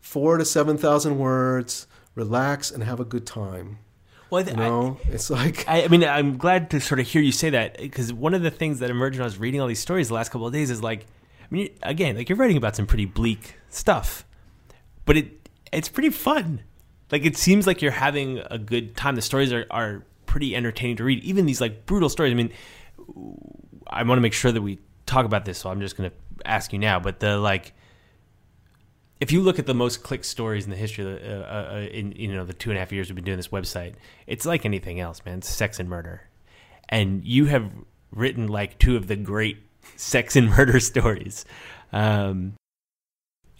four 0.00 0.36
to 0.38 0.44
seven 0.44 0.76
thousand 0.78 1.18
words. 1.18 1.86
Relax 2.14 2.70
and 2.70 2.84
have 2.84 3.00
a 3.00 3.04
good 3.04 3.26
time. 3.26 3.78
well, 4.30 4.40
You 4.42 4.46
th- 4.46 4.56
I- 4.58 4.68
know, 4.68 4.98
it's 5.10 5.30
like 5.30 5.64
I, 5.68 5.82
I 5.84 5.88
mean, 5.88 6.04
I'm 6.04 6.36
glad 6.36 6.70
to 6.70 6.80
sort 6.80 7.00
of 7.00 7.08
hear 7.08 7.20
you 7.22 7.32
say 7.32 7.50
that 7.50 7.76
because 7.78 8.12
one 8.12 8.34
of 8.34 8.42
the 8.42 8.52
things 8.52 8.78
that 8.78 8.88
emerged 8.90 9.16
when 9.16 9.22
I 9.22 9.24
was 9.24 9.38
reading 9.38 9.60
all 9.60 9.66
these 9.66 9.80
stories 9.80 10.06
the 10.08 10.14
last 10.14 10.30
couple 10.30 10.46
of 10.46 10.52
days 10.52 10.70
is 10.70 10.80
like, 10.80 11.06
mean, 11.54 11.70
again, 11.82 12.16
like 12.16 12.28
you're 12.28 12.38
writing 12.38 12.56
about 12.56 12.76
some 12.76 12.86
pretty 12.86 13.04
bleak 13.04 13.56
stuff, 13.68 14.24
but 15.04 15.16
it 15.16 15.48
it's 15.72 15.88
pretty 15.88 16.10
fun. 16.10 16.62
Like 17.10 17.24
it 17.24 17.36
seems 17.36 17.66
like 17.66 17.82
you're 17.82 17.92
having 17.92 18.40
a 18.50 18.58
good 18.58 18.96
time. 18.96 19.14
The 19.14 19.22
stories 19.22 19.52
are, 19.52 19.66
are 19.70 20.04
pretty 20.26 20.56
entertaining 20.56 20.96
to 20.96 21.04
read. 21.04 21.22
Even 21.22 21.46
these 21.46 21.60
like 21.60 21.86
brutal 21.86 22.08
stories. 22.08 22.32
I 22.32 22.34
mean, 22.34 22.52
I 23.86 24.02
want 24.02 24.18
to 24.18 24.22
make 24.22 24.32
sure 24.32 24.52
that 24.52 24.62
we 24.62 24.78
talk 25.06 25.26
about 25.26 25.44
this, 25.44 25.58
so 25.58 25.70
I'm 25.70 25.80
just 25.80 25.96
going 25.96 26.10
to 26.10 26.16
ask 26.48 26.72
you 26.72 26.78
now. 26.78 26.98
But 26.98 27.20
the 27.20 27.38
like, 27.38 27.72
if 29.20 29.32
you 29.32 29.42
look 29.42 29.58
at 29.58 29.66
the 29.66 29.74
most 29.74 30.02
clicked 30.02 30.24
stories 30.24 30.64
in 30.64 30.70
the 30.70 30.76
history 30.76 31.04
of 31.04 31.20
the, 31.20 31.40
uh, 31.40 31.74
uh, 31.74 31.78
in 31.90 32.12
you 32.12 32.34
know 32.34 32.44
the 32.44 32.52
two 32.52 32.70
and 32.70 32.76
a 32.76 32.80
half 32.80 32.90
years 32.92 33.08
we've 33.08 33.16
been 33.16 33.24
doing 33.24 33.36
this 33.36 33.48
website, 33.48 33.94
it's 34.26 34.46
like 34.46 34.64
anything 34.64 34.98
else, 34.98 35.24
man. 35.24 35.38
It's 35.38 35.48
sex 35.48 35.78
and 35.78 35.88
murder, 35.88 36.22
and 36.88 37.24
you 37.24 37.46
have 37.46 37.70
written 38.10 38.48
like 38.48 38.78
two 38.78 38.96
of 38.96 39.06
the 39.06 39.16
great 39.16 39.58
sex 39.96 40.36
and 40.36 40.50
murder 40.50 40.80
stories. 40.92 41.44
Um, 41.92 42.54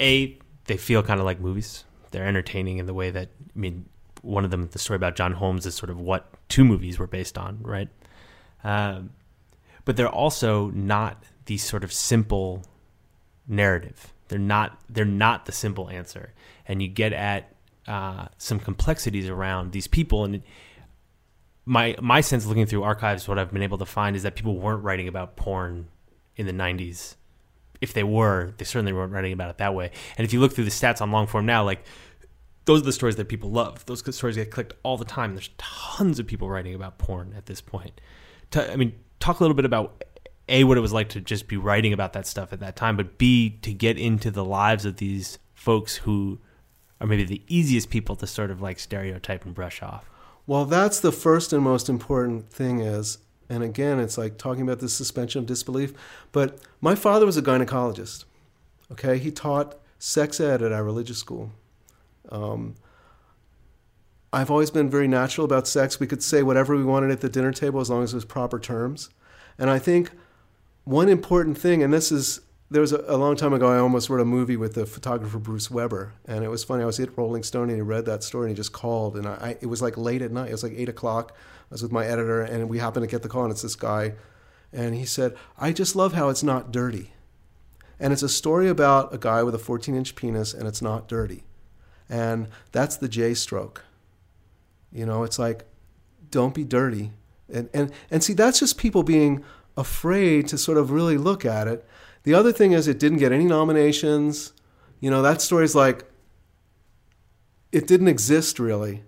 a, 0.00 0.38
they 0.66 0.76
feel 0.76 1.02
kind 1.02 1.20
of 1.20 1.26
like 1.26 1.40
movies. 1.40 1.84
They're 2.10 2.26
entertaining 2.26 2.78
in 2.78 2.87
the 2.87 2.94
way 2.94 3.10
that 3.10 3.28
I 3.54 3.58
mean, 3.58 3.88
one 4.22 4.44
of 4.44 4.50
them, 4.50 4.68
the 4.72 4.78
story 4.78 4.96
about 4.96 5.16
John 5.16 5.32
Holmes, 5.32 5.66
is 5.66 5.74
sort 5.74 5.90
of 5.90 6.00
what 6.00 6.26
two 6.48 6.64
movies 6.64 6.98
were 6.98 7.06
based 7.06 7.37
on, 7.37 7.58
right? 7.62 7.88
Um, 8.62 9.10
but 9.84 9.96
they're 9.96 10.08
also 10.08 10.70
not 10.70 11.22
the 11.46 11.58
sort 11.58 11.84
of 11.84 11.92
simple 11.92 12.64
narrative. 13.46 14.12
They're 14.28 14.38
not. 14.38 14.80
They're 14.88 15.04
not 15.04 15.46
the 15.46 15.52
simple 15.52 15.90
answer, 15.90 16.32
and 16.66 16.80
you 16.80 16.88
get 16.88 17.12
at 17.12 17.52
uh, 17.87 18.26
some 18.38 18.58
complexities 18.58 19.28
around 19.28 19.72
these 19.72 19.87
people. 19.87 20.24
And 20.24 20.42
my 21.66 21.96
my 22.00 22.20
sense, 22.22 22.46
looking 22.46 22.66
through 22.66 22.82
archives, 22.82 23.28
what 23.28 23.38
I've 23.38 23.52
been 23.52 23.62
able 23.62 23.78
to 23.78 23.87
find 23.87 24.16
is 24.16 24.22
that 24.22 24.34
people 24.34 24.58
weren't 24.58 24.82
writing 24.82 25.08
about 25.08 25.37
porn 25.37 25.88
in 26.37 26.47
the 26.47 26.53
'90s. 26.53 27.16
If 27.81 27.92
they 27.92 28.05
were, 28.05 28.55
they 28.57 28.64
certainly 28.64 28.92
weren't 28.92 29.12
writing 29.12 29.33
about 29.33 29.51
it 29.51 29.59
that 29.59 29.75
way. 29.75 29.90
And 30.16 30.25
if 30.25 30.33
you 30.33 30.40
look 30.40 30.55
through 30.55 30.64
the 30.64 30.70
stats 30.70 31.01
on 31.03 31.11
long 31.11 31.27
form 31.27 31.44
now, 31.44 31.64
like 31.64 31.85
those 32.64 32.81
are 32.81 32.85
the 32.85 32.92
stories 32.92 33.16
that 33.16 33.29
people 33.29 33.51
love. 33.51 33.85
Those 33.87 34.03
stories 34.14 34.37
get 34.37 34.51
clicked 34.51 34.75
all 34.83 34.97
the 34.97 35.05
time. 35.05 35.35
There's 35.35 35.51
tons 35.59 36.18
of 36.18 36.27
people 36.27 36.49
writing 36.49 36.75
about 36.75 36.99
porn 36.99 37.35
at 37.37 37.47
this 37.47 37.61
point. 37.61 38.01
I 38.55 38.77
mean, 38.77 38.94
talk 39.20 39.40
a 39.40 39.42
little 39.42 39.57
bit 39.57 39.64
about 39.64 40.05
a 40.49 40.64
what 40.64 40.77
it 40.77 40.81
was 40.81 40.92
like 40.92 41.09
to 41.11 41.20
just 41.20 41.49
be 41.49 41.57
writing 41.57 41.92
about 41.92 42.12
that 42.12 42.27
stuff 42.27 42.53
at 42.53 42.61
that 42.61 42.77
time, 42.77 42.97
but 42.97 43.18
b 43.18 43.59
to 43.62 43.73
get 43.73 43.99
into 43.99 44.31
the 44.31 44.44
lives 44.44 44.85
of 44.85 44.97
these 44.97 45.38
folks 45.55 45.97
who 45.97 46.38
are 47.01 47.07
maybe 47.07 47.25
the 47.25 47.42
easiest 47.49 47.90
people 47.90 48.16
to 48.16 48.27
sort 48.27 48.51
of 48.51 48.61
like 48.61 48.79
stereotype 48.79 49.44
and 49.44 49.55
brush 49.55 49.83
off. 49.83 50.09
Well, 50.47 50.66
that's 50.66 51.01
the 51.01 51.12
first 51.12 51.53
and 51.53 51.62
most 51.62 51.88
important 51.88 52.51
thing 52.51 52.81
is, 52.81 53.18
and 53.48 53.62
again, 53.62 54.00
it's 54.00 54.16
like 54.16 54.38
talking 54.38 54.62
about 54.62 54.80
the 54.80 54.88
suspension 54.88 55.40
of 55.40 55.46
disbelief. 55.46 55.92
But 56.33 56.59
my 56.80 56.94
father 56.94 57.26
was 57.26 57.37
a 57.37 57.42
gynecologist. 57.42 58.24
Okay, 58.92 59.18
he 59.18 59.30
taught 59.30 59.76
sex 59.98 60.40
ed 60.40 60.62
at 60.62 60.72
our 60.72 60.85
religious 60.85 61.18
school. 61.18 61.52
Um, 62.30 62.74
I've 64.33 64.50
always 64.50 64.70
been 64.70 64.90
very 64.90 65.09
natural 65.09 65.44
about 65.44 65.68
sex. 65.68 66.00
We 66.00 66.07
could 66.07 66.22
say 66.22 66.42
whatever 66.42 66.76
we 66.76 66.85
wanted 66.85 67.11
at 67.11 67.20
the 67.20 67.28
dinner 67.28 67.52
table 67.52 67.80
as 67.80 67.88
long 67.88 68.02
as 68.02 68.12
it 68.12 68.16
was 68.16 68.24
proper 68.24 68.59
terms. 68.59 69.11
And 69.59 69.70
I 69.70 69.78
think 69.78 70.11
one 70.85 71.09
important 71.09 71.57
thing, 71.57 71.83
and 71.83 71.92
this 71.92 72.11
is 72.11 72.40
there 72.70 72.80
was 72.80 72.92
a, 72.92 73.04
a 73.07 73.16
long 73.16 73.37
time 73.37 73.52
ago, 73.52 73.68
I 73.68 73.78
almost 73.78 74.11
wrote 74.11 74.20
a 74.20 74.24
movie 74.24 74.57
with 74.57 74.74
the 74.74 74.87
photographer 74.87 75.38
Bruce 75.38 75.70
Weber, 75.70 76.14
and 76.26 76.44
it 76.44 76.48
was 76.48 76.64
funny. 76.64 76.83
I 76.83 76.87
was 76.87 76.98
at 76.98 77.16
Rolling 77.16 77.42
Stone, 77.42 77.68
and 77.68 77.76
he 77.76 77.83
read 77.83 78.07
that 78.07 78.24
story, 78.24 78.46
and 78.46 78.57
he 78.57 78.57
just 78.57 78.72
called, 78.72 79.16
and 79.16 79.28
I, 79.28 79.35
I 79.35 79.57
it 79.61 79.66
was 79.66 79.80
like 79.80 79.96
late 79.96 80.22
at 80.22 80.33
night. 80.33 80.48
It 80.48 80.52
was 80.52 80.62
like 80.62 80.74
eight 80.76 80.88
o'clock. 80.88 81.37
Was 81.74 81.82
with 81.82 81.90
my 81.90 82.06
editor, 82.06 82.40
and 82.40 82.68
we 82.68 82.78
happened 82.78 83.02
to 83.02 83.10
get 83.10 83.22
the 83.22 83.28
call, 83.28 83.42
and 83.42 83.50
it's 83.50 83.62
this 83.62 83.74
guy, 83.74 84.14
and 84.72 84.94
he 84.94 85.04
said, 85.04 85.37
"I 85.58 85.72
just 85.72 85.96
love 85.96 86.12
how 86.12 86.28
it's 86.28 86.44
not 86.44 86.70
dirty," 86.70 87.12
and 87.98 88.12
it's 88.12 88.22
a 88.22 88.28
story 88.28 88.68
about 88.68 89.12
a 89.12 89.18
guy 89.18 89.42
with 89.42 89.56
a 89.56 89.58
14-inch 89.58 90.14
penis, 90.14 90.54
and 90.54 90.68
it's 90.68 90.80
not 90.80 91.08
dirty, 91.08 91.42
and 92.08 92.46
that's 92.70 92.96
the 92.96 93.08
J 93.08 93.34
stroke. 93.34 93.82
You 94.92 95.04
know, 95.04 95.24
it's 95.24 95.37
like, 95.37 95.64
don't 96.30 96.54
be 96.54 96.62
dirty, 96.62 97.10
and 97.52 97.68
and 97.74 97.90
and 98.08 98.22
see, 98.22 98.34
that's 98.34 98.60
just 98.60 98.78
people 98.78 99.02
being 99.02 99.42
afraid 99.76 100.46
to 100.46 100.56
sort 100.56 100.78
of 100.78 100.92
really 100.92 101.18
look 101.18 101.44
at 101.44 101.66
it. 101.66 101.84
The 102.22 102.34
other 102.34 102.52
thing 102.52 102.70
is, 102.70 102.87
it 102.87 103.00
didn't 103.00 103.18
get 103.18 103.32
any 103.32 103.46
nominations. 103.46 104.52
You 105.00 105.10
know, 105.10 105.22
that 105.22 105.42
story's 105.42 105.74
like, 105.74 106.04
it 107.72 107.88
didn't 107.88 108.06
exist 108.06 108.60
really, 108.60 109.02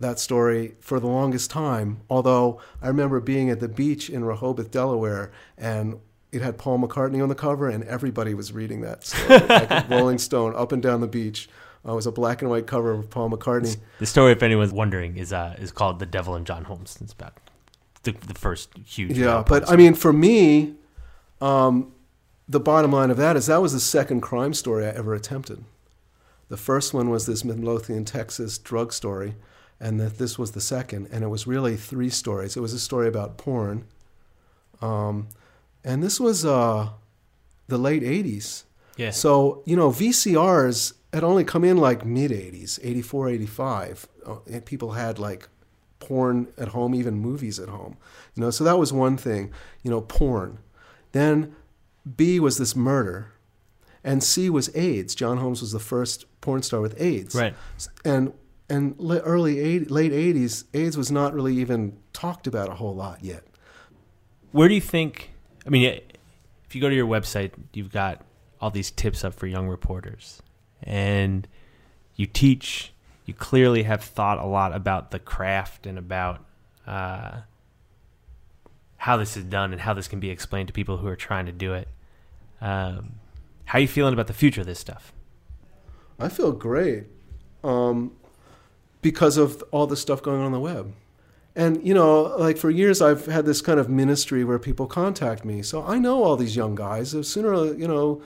that 0.00 0.18
story, 0.18 0.74
for 0.80 1.00
the 1.00 1.06
longest 1.06 1.50
time. 1.50 2.00
Although 2.08 2.60
I 2.82 2.88
remember 2.88 3.20
being 3.20 3.50
at 3.50 3.60
the 3.60 3.68
beach 3.68 4.08
in 4.08 4.24
Rehoboth, 4.24 4.70
Delaware, 4.70 5.30
and 5.56 6.00
it 6.32 6.42
had 6.42 6.58
Paul 6.58 6.78
McCartney 6.78 7.22
on 7.22 7.28
the 7.28 7.34
cover, 7.34 7.68
and 7.68 7.84
everybody 7.84 8.34
was 8.34 8.52
reading 8.52 8.80
that 8.82 9.04
story, 9.04 9.38
like 9.40 9.88
Rolling 9.90 10.18
Stone, 10.18 10.54
up 10.56 10.72
and 10.72 10.82
down 10.82 11.00
the 11.00 11.08
beach. 11.08 11.48
Uh, 11.86 11.92
it 11.92 11.94
was 11.94 12.06
a 12.06 12.12
black 12.12 12.42
and 12.42 12.50
white 12.50 12.66
cover 12.66 12.92
of 12.92 13.08
Paul 13.08 13.30
McCartney. 13.30 13.76
The 13.98 14.06
story, 14.06 14.32
if 14.32 14.42
anyone's 14.42 14.72
wondering, 14.72 15.16
is 15.16 15.32
uh, 15.32 15.56
is 15.58 15.72
called 15.72 15.98
"The 15.98 16.06
Devil 16.06 16.34
and 16.34 16.46
John 16.46 16.64
Holmes." 16.64 16.98
It's 17.00 17.12
about 17.12 17.34
the, 18.02 18.12
the 18.12 18.34
first 18.34 18.70
huge. 18.84 19.16
Yeah, 19.16 19.42
but 19.46 19.64
porn 19.64 19.74
I 19.74 19.76
mean, 19.76 19.94
for 19.94 20.12
me, 20.12 20.74
um, 21.40 21.92
the 22.48 22.60
bottom 22.60 22.92
line 22.92 23.10
of 23.10 23.16
that 23.16 23.36
is 23.36 23.46
that 23.46 23.62
was 23.62 23.72
the 23.72 23.80
second 23.80 24.20
crime 24.20 24.54
story 24.54 24.86
I 24.86 24.90
ever 24.90 25.14
attempted. 25.14 25.64
The 26.48 26.56
first 26.56 26.94
one 26.94 27.10
was 27.10 27.26
this 27.26 27.44
Midlothian, 27.44 28.04
Texas 28.04 28.56
drug 28.58 28.92
story, 28.92 29.34
and 29.80 30.00
that 30.00 30.18
this 30.18 30.38
was 30.38 30.52
the 30.52 30.60
second, 30.60 31.08
and 31.12 31.22
it 31.22 31.28
was 31.28 31.46
really 31.46 31.76
three 31.76 32.10
stories. 32.10 32.56
It 32.56 32.60
was 32.60 32.72
a 32.72 32.78
story 32.78 33.08
about 33.08 33.38
porn, 33.38 33.84
um, 34.80 35.28
and 35.84 36.02
this 36.02 36.18
was 36.18 36.44
uh, 36.44 36.90
the 37.68 37.78
late 37.78 38.02
'80s. 38.02 38.64
Yeah. 38.96 39.10
So, 39.10 39.62
you 39.64 39.76
know, 39.76 39.90
VCRs 39.90 40.92
had 41.12 41.24
only 41.24 41.44
come 41.44 41.64
in 41.64 41.78
like 41.78 42.04
mid 42.04 42.30
80s, 42.30 42.78
84, 42.82 43.28
85. 43.30 44.08
Uh, 44.26 44.36
and 44.50 44.64
people 44.64 44.92
had 44.92 45.18
like 45.18 45.48
porn 46.00 46.48
at 46.58 46.68
home, 46.68 46.94
even 46.94 47.14
movies 47.14 47.58
at 47.58 47.68
home. 47.68 47.96
You 48.34 48.42
know, 48.42 48.50
so 48.50 48.64
that 48.64 48.78
was 48.78 48.92
one 48.92 49.16
thing, 49.16 49.52
you 49.82 49.90
know, 49.90 50.00
porn. 50.00 50.58
Then 51.12 51.54
B 52.16 52.38
was 52.40 52.58
this 52.58 52.76
murder. 52.76 53.32
And 54.04 54.22
C 54.22 54.50
was 54.50 54.74
AIDS. 54.74 55.14
John 55.14 55.38
Holmes 55.38 55.60
was 55.60 55.72
the 55.72 55.80
first 55.80 56.24
porn 56.40 56.62
star 56.62 56.80
with 56.80 57.00
AIDS. 57.00 57.34
Right. 57.34 57.54
And 58.04 58.32
and 58.68 58.96
early 59.00 59.60
80, 59.60 59.86
late 59.86 60.12
80s, 60.12 60.64
AIDS 60.74 60.96
was 60.96 61.10
not 61.10 61.32
really 61.32 61.56
even 61.56 61.98
talked 62.12 62.46
about 62.46 62.68
a 62.68 62.74
whole 62.74 62.94
lot 62.94 63.24
yet. 63.24 63.44
Where 64.52 64.68
do 64.68 64.74
you 64.74 64.80
think? 64.80 65.30
I 65.66 65.70
mean, 65.70 66.00
if 66.64 66.74
you 66.74 66.80
go 66.80 66.88
to 66.88 66.94
your 66.94 67.06
website, 67.06 67.52
you've 67.72 67.92
got 67.92 68.24
all 68.60 68.70
these 68.70 68.90
tips 68.90 69.24
up 69.24 69.34
for 69.34 69.46
young 69.46 69.68
reporters, 69.68 70.42
and 70.82 71.46
you 72.16 72.26
teach. 72.26 72.92
You 73.24 73.34
clearly 73.34 73.82
have 73.82 74.02
thought 74.02 74.38
a 74.38 74.46
lot 74.46 74.74
about 74.74 75.10
the 75.10 75.18
craft 75.18 75.84
and 75.84 75.98
about 75.98 76.46
uh, 76.86 77.40
how 78.96 79.18
this 79.18 79.36
is 79.36 79.44
done 79.44 79.72
and 79.72 79.82
how 79.82 79.92
this 79.92 80.08
can 80.08 80.18
be 80.18 80.30
explained 80.30 80.68
to 80.68 80.72
people 80.72 80.96
who 80.96 81.06
are 81.08 81.16
trying 81.16 81.44
to 81.44 81.52
do 81.52 81.74
it. 81.74 81.88
Um, 82.62 83.16
how 83.66 83.76
are 83.78 83.80
you 83.82 83.88
feeling 83.88 84.14
about 84.14 84.28
the 84.28 84.32
future 84.32 84.62
of 84.62 84.66
this 84.66 84.78
stuff? 84.78 85.12
I 86.18 86.30
feel 86.30 86.52
great 86.52 87.04
um, 87.62 88.12
because 89.02 89.36
of 89.36 89.62
all 89.70 89.86
the 89.86 89.96
stuff 89.96 90.22
going 90.22 90.40
on 90.40 90.52
the 90.52 90.60
web. 90.60 90.92
And, 91.54 91.84
you 91.86 91.92
know, 91.94 92.22
like 92.38 92.56
for 92.56 92.70
years, 92.70 93.02
I've 93.02 93.26
had 93.26 93.44
this 93.44 93.60
kind 93.60 93.80
of 93.80 93.88
ministry 93.88 94.44
where 94.44 94.58
people 94.58 94.86
contact 94.86 95.44
me. 95.44 95.62
So 95.62 95.84
I 95.84 95.98
know 95.98 96.22
all 96.22 96.36
these 96.36 96.54
young 96.54 96.74
guys. 96.74 97.16
Sooner, 97.26 97.74
you 97.74 97.88
know, 97.88 98.22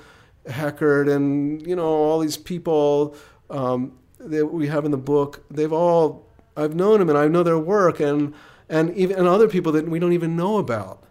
Heckert 0.46 1.08
and, 1.08 1.66
you 1.66 1.74
know, 1.74 1.87
all 1.87 2.18
these 2.18 2.37
people 2.37 3.16
um, 3.48 3.98
that 4.18 4.46
we 4.46 4.66
have 4.68 4.85
in 4.85 4.90
the 4.90 4.98
book, 4.98 5.44
they've 5.50 5.72
all 5.72 6.26
I've 6.56 6.74
known 6.74 6.98
them 6.98 7.08
and 7.08 7.16
I 7.16 7.28
know 7.28 7.42
their 7.42 7.58
work 7.58 8.00
and 8.00 8.35
and 8.68 8.94
even 8.96 9.16
and 9.18 9.26
other 9.26 9.48
people 9.48 9.72
that 9.72 9.88
we 9.88 9.98
don't 9.98 10.12
even 10.12 10.37
know 10.37 10.58
about, 10.58 11.04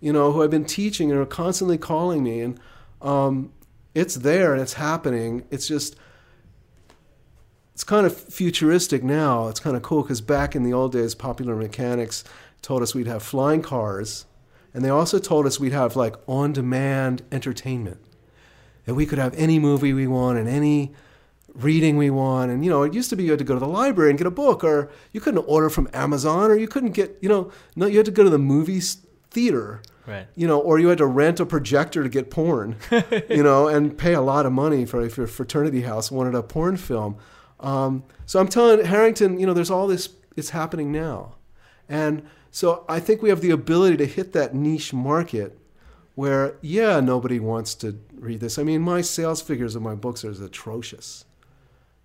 you 0.00 0.12
know, 0.12 0.32
who 0.32 0.42
I've 0.42 0.50
been 0.50 0.64
teaching 0.64 1.10
and 1.10 1.20
are 1.20 1.26
constantly 1.26 1.78
calling 1.78 2.22
me 2.22 2.40
and 2.40 2.60
um, 3.00 3.52
it's 3.94 4.16
there 4.16 4.52
and 4.52 4.60
it's 4.60 4.74
happening. 4.74 5.44
It's 5.50 5.68
just 5.68 5.96
it's 7.78 7.84
kind 7.84 8.06
of 8.06 8.16
futuristic 8.16 9.04
now. 9.04 9.46
It's 9.46 9.60
kind 9.60 9.76
of 9.76 9.82
cool 9.82 10.02
because 10.02 10.20
back 10.20 10.56
in 10.56 10.64
the 10.64 10.72
old 10.72 10.90
days, 10.90 11.14
popular 11.14 11.54
mechanics 11.54 12.24
told 12.60 12.82
us 12.82 12.92
we'd 12.92 13.06
have 13.06 13.22
flying 13.22 13.62
cars, 13.62 14.26
and 14.74 14.84
they 14.84 14.88
also 14.88 15.20
told 15.20 15.46
us 15.46 15.60
we'd 15.60 15.70
have 15.70 15.94
like 15.94 16.16
on-demand 16.26 17.22
entertainment, 17.30 18.00
and 18.84 18.96
we 18.96 19.06
could 19.06 19.20
have 19.20 19.32
any 19.34 19.60
movie 19.60 19.92
we 19.92 20.08
want 20.08 20.38
and 20.38 20.48
any 20.48 20.92
reading 21.54 21.96
we 21.96 22.10
want. 22.10 22.50
And 22.50 22.64
you 22.64 22.70
know, 22.70 22.82
it 22.82 22.94
used 22.94 23.10
to 23.10 23.16
be 23.16 23.22
you 23.22 23.30
had 23.30 23.38
to 23.38 23.44
go 23.44 23.54
to 23.54 23.60
the 23.60 23.68
library 23.68 24.10
and 24.10 24.18
get 24.18 24.26
a 24.26 24.32
book, 24.32 24.64
or 24.64 24.90
you 25.12 25.20
couldn't 25.20 25.44
order 25.46 25.70
from 25.70 25.88
Amazon, 25.92 26.50
or 26.50 26.56
you 26.56 26.66
couldn't 26.66 26.94
get 26.94 27.16
you 27.20 27.28
know, 27.28 27.52
no, 27.76 27.86
you 27.86 27.98
had 27.98 28.06
to 28.06 28.10
go 28.10 28.24
to 28.24 28.30
the 28.30 28.38
movie 28.38 28.80
theater 29.30 29.82
Right. 30.04 30.26
you 30.34 30.48
know, 30.48 30.58
or 30.58 30.80
you 30.80 30.88
had 30.88 30.98
to 30.98 31.06
rent 31.06 31.38
a 31.38 31.46
projector 31.46 32.02
to 32.02 32.08
get 32.08 32.28
porn, 32.28 32.76
you 33.28 33.42
know, 33.42 33.68
and 33.68 33.96
pay 33.96 34.14
a 34.14 34.22
lot 34.22 34.46
of 34.46 34.52
money 34.52 34.84
for 34.86 35.00
if 35.02 35.16
your 35.16 35.26
fraternity 35.26 35.82
house 35.82 36.10
wanted 36.10 36.34
a 36.34 36.42
porn 36.42 36.76
film. 36.76 37.18
Um, 37.60 38.04
so 38.26 38.40
I'm 38.40 38.48
telling 38.48 38.84
Harrington, 38.84 39.38
you 39.38 39.46
know, 39.46 39.54
there's 39.54 39.70
all 39.70 39.86
this, 39.86 40.10
it's 40.36 40.50
happening 40.50 40.92
now. 40.92 41.34
And 41.88 42.22
so 42.50 42.84
I 42.88 43.00
think 43.00 43.22
we 43.22 43.28
have 43.30 43.40
the 43.40 43.50
ability 43.50 43.96
to 43.98 44.06
hit 44.06 44.32
that 44.32 44.54
niche 44.54 44.92
market 44.92 45.58
where, 46.14 46.56
yeah, 46.60 47.00
nobody 47.00 47.40
wants 47.40 47.74
to 47.76 47.98
read 48.14 48.40
this. 48.40 48.58
I 48.58 48.62
mean, 48.62 48.82
my 48.82 49.00
sales 49.00 49.40
figures 49.40 49.76
of 49.76 49.82
my 49.82 49.94
books 49.94 50.24
are 50.24 50.30
atrocious. 50.30 51.24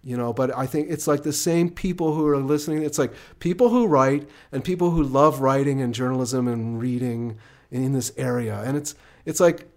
You 0.05 0.17
know, 0.17 0.33
but 0.33 0.55
I 0.55 0.65
think 0.65 0.89
it's 0.89 1.07
like 1.07 1.23
the 1.23 1.31
same 1.31 1.69
people 1.69 2.13
who 2.13 2.27
are 2.27 2.37
listening. 2.37 2.83
It's 2.83 2.99
like 2.99 3.13
people 3.39 3.69
who 3.69 3.87
write 3.87 4.29
and 4.51 4.61
people 4.61 4.91
who 4.91 5.01
love 5.01 5.39
writing 5.39 5.79
and 5.79 5.93
journalism 5.93 6.47
and 6.47 6.81
reading 6.81 7.37
in 7.71 7.93
this 7.93 8.11
area. 8.17 8.61
And 8.65 8.75
it's 8.75 8.95
it's 9.25 9.39
like, 9.39 9.69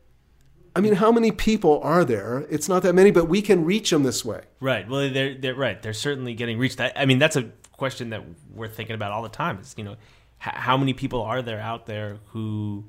I 0.77 0.81
mean, 0.81 0.95
how 0.95 1.11
many 1.11 1.33
people 1.33 1.81
are 1.83 2.05
there? 2.05 2.47
It's 2.51 2.69
not 2.69 2.83
that 2.83 2.95
many, 2.95 3.11
but 3.11 3.29
we 3.29 3.41
can 3.41 3.65
reach 3.65 3.89
them 3.91 4.03
this 4.03 4.25
way. 4.25 4.43
Right. 4.61 4.87
Well, 4.87 5.11
they're 5.11 5.35
they're 5.35 5.55
right. 5.55 5.81
They're 5.81 5.95
certainly 5.95 6.35
getting 6.35 6.59
reached. 6.59 6.81
I, 6.81 6.93
I 6.95 7.07
mean, 7.07 7.19
that's 7.19 7.37
a 7.37 7.51
question 7.73 8.11
that 8.11 8.23
we're 8.55 8.69
thinking 8.69 8.95
about 8.95 9.11
all 9.12 9.23
the 9.23 9.31
time. 9.31 9.59
Is 9.59 9.75
you 9.79 9.85
know, 9.85 9.93
h- 9.93 10.55
how 10.55 10.77
many 10.77 10.93
people 10.93 11.23
are 11.23 11.41
there 11.41 11.61
out 11.61 11.87
there 11.87 12.19
who, 12.27 12.85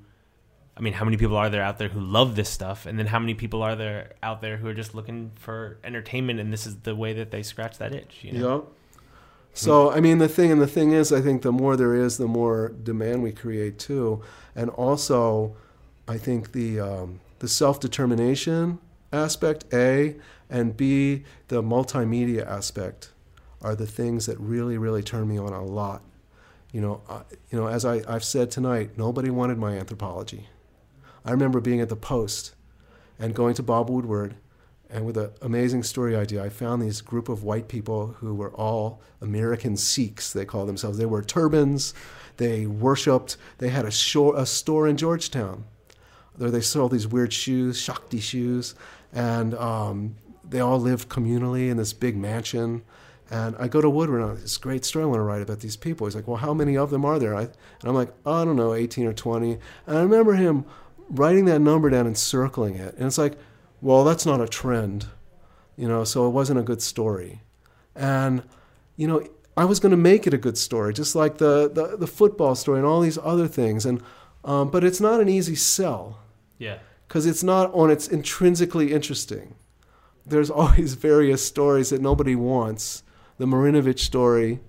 I 0.76 0.82
mean, 0.82 0.94
how 0.94 1.06
many 1.06 1.16
people 1.16 1.38
are 1.38 1.50
there 1.50 1.62
out 1.62 1.78
there 1.78 1.88
who 1.88 2.02
love 2.02 2.36
this 2.36 2.50
stuff, 2.50 2.86
and 2.86 3.00
then 3.00 3.08
how 3.08 3.20
many 3.20 3.34
people 3.34 3.64
are 3.64 3.76
there 3.76 4.16
out 4.22 4.42
there 4.42 4.58
who 4.58 4.68
are 4.68 4.74
just 4.74 4.94
looking 4.94 5.32
for 5.36 5.78
entertainment, 5.86 6.42
and 6.42 6.52
this 6.52 6.68
is 6.68 6.76
the 6.78 6.96
way 6.96 7.14
that 7.14 7.32
they 7.32 7.42
scratch 7.42 7.78
that 7.78 7.94
itch. 7.94 8.20
You 8.22 8.34
know? 8.34 8.58
Yeah. 8.58 9.00
So 9.54 9.92
I 9.92 10.02
mean, 10.02 10.18
the 10.18 10.28
thing 10.28 10.52
and 10.52 10.62
the 10.62 10.68
thing 10.68 10.92
is, 10.92 11.14
I 11.14 11.22
think 11.22 11.42
the 11.42 11.54
more 11.54 11.78
there 11.78 11.96
is, 11.96 12.18
the 12.18 12.28
more 12.28 12.70
demand 12.84 13.24
we 13.24 13.32
create 13.32 13.80
too, 13.80 14.22
and 14.56 14.70
also, 14.72 15.56
I 16.06 16.18
think 16.18 16.52
the 16.52 16.80
um, 16.82 17.22
the 17.40 17.48
self 17.48 17.80
determination 17.80 18.80
aspect, 19.12 19.66
a, 19.74 20.16
and 20.50 20.76
b, 20.76 21.24
the 21.48 21.62
multimedia 21.62 22.46
aspect, 22.46 23.12
are 23.62 23.76
the 23.76 23.88
things 23.88 24.26
that 24.26 24.40
really, 24.40 24.78
really 24.78 25.04
turn 25.04 25.28
me 25.28 25.38
on 25.38 25.54
a 25.54 25.64
lot. 25.64 26.02
You 26.72 26.82
know, 26.82 27.02
I, 27.10 27.22
you 27.50 27.60
know, 27.60 27.68
as 27.68 27.86
I, 27.86 28.02
I've 28.08 28.24
said 28.24 28.52
tonight, 28.52 28.92
nobody 28.98 29.30
wanted 29.30 29.58
my 29.58 29.78
anthropology. 29.78 30.48
I 31.26 31.32
remember 31.32 31.60
being 31.60 31.82
at 31.82 31.90
the 31.90 31.96
Post 31.96 32.56
and 33.20 33.34
going 33.34 33.56
to 33.56 33.64
Bob 33.64 33.90
Woodward 33.90 34.36
and 34.90 35.06
with 35.06 35.18
an 35.18 35.32
amazing 35.42 35.84
story 35.84 36.16
idea, 36.16 36.44
I 36.44 36.50
found 36.50 36.82
these 36.82 37.02
group 37.02 37.28
of 37.28 37.44
white 37.44 37.68
people 37.68 38.16
who 38.20 38.34
were 38.34 38.54
all 38.54 39.02
American 39.22 39.76
Sikhs, 39.76 40.32
they 40.32 40.46
call 40.46 40.66
themselves. 40.66 40.98
They 40.98 41.06
wore 41.06 41.22
turbans, 41.22 41.94
they 42.38 42.66
worshipped, 42.66 43.36
they 43.58 43.70
had 43.70 43.86
a, 43.86 43.92
shore, 43.92 44.38
a 44.38 44.46
store 44.46 44.88
in 44.88 44.96
Georgetown 44.96 45.66
where 46.38 46.52
they 46.52 46.62
sold 46.62 46.92
these 46.92 47.08
weird 47.08 47.34
shoes, 47.34 47.80
Shakti 47.80 48.20
shoes, 48.20 48.76
and 49.14 49.54
um, 49.56 50.16
they 50.48 50.60
all 50.60 50.80
lived 50.80 51.10
communally 51.10 51.70
in 51.70 51.78
this 51.78 51.94
big 51.94 52.16
mansion. 52.16 52.84
And 53.30 53.56
I 53.60 53.68
go 53.68 53.82
to 53.82 53.90
Woodward, 53.90 54.22
and 54.22 54.32
I, 54.32 54.36
this 54.36 54.58
great 54.58 54.86
story 54.86 55.04
I 55.04 55.08
want 55.08 55.20
to 55.20 55.24
write 55.24 55.42
about 55.42 55.60
these 55.60 55.76
people. 55.76 56.08
He's 56.08 56.16
like, 56.16 56.28
Well, 56.28 56.38
how 56.38 56.54
many 56.54 56.78
of 56.78 56.90
them 56.92 57.04
are 57.04 57.20
there? 57.20 57.36
I, 57.36 57.42
and 57.42 57.84
I'm 57.84 57.96
like, 57.96 58.14
oh, 58.26 58.42
I 58.42 58.46
don't 58.46 58.56
know, 58.56 58.74
18 58.74 59.06
or 59.06 59.14
20. 59.14 59.58
And 59.88 59.98
I 59.98 60.02
remember 60.02 60.34
him 60.34 60.66
writing 61.10 61.46
that 61.46 61.60
number 61.60 61.90
down 61.90 62.06
and 62.06 62.18
circling 62.18 62.76
it. 62.76 62.96
And 62.96 63.06
it's 63.06 63.18
like, 63.18 63.38
well, 63.82 64.04
that's 64.04 64.26
not 64.26 64.42
a 64.42 64.48
trend, 64.48 65.08
you 65.76 65.88
know, 65.88 66.04
so 66.04 66.28
it 66.28 66.32
wasn't 66.32 66.60
a 66.60 66.64
good 66.64 66.82
story. 66.82 67.42
And, 67.96 68.44
you 68.96 69.08
know, 69.08 69.28
I 69.56 69.66
was 69.66 69.80
going 69.80 69.92
to 69.92 69.98
make 69.98 70.28
it 70.28 70.34
a 70.34 70.38
good 70.38 70.58
story, 70.58 70.94
just 70.94 71.16
like 71.16 71.38
the, 71.38 71.70
the, 71.70 71.98
the 71.98 72.08
football 72.08 72.56
story 72.56 72.80
and 72.80 72.88
all 72.88 73.02
these 73.02 73.18
other 73.18 73.48
things. 73.48 73.86
And, 73.86 74.02
um, 74.44 74.70
but 74.70 74.84
it's 74.84 75.02
not 75.02 75.20
an 75.20 75.30
easy 75.30 75.56
sell 75.56 76.20
Yeah. 76.60 76.80
because 77.08 77.26
it's 77.26 77.44
not 77.44 77.74
on 77.74 77.90
its 77.92 78.08
intrinsically 78.08 78.92
interesting. 78.94 79.56
There's 80.26 80.50
always 80.60 80.94
various 80.96 81.46
stories 81.46 81.90
that 81.92 82.02
nobody 82.02 82.36
wants. 82.36 83.04
The 83.38 83.46
Marinovich 83.46 84.00
story. 84.00 84.60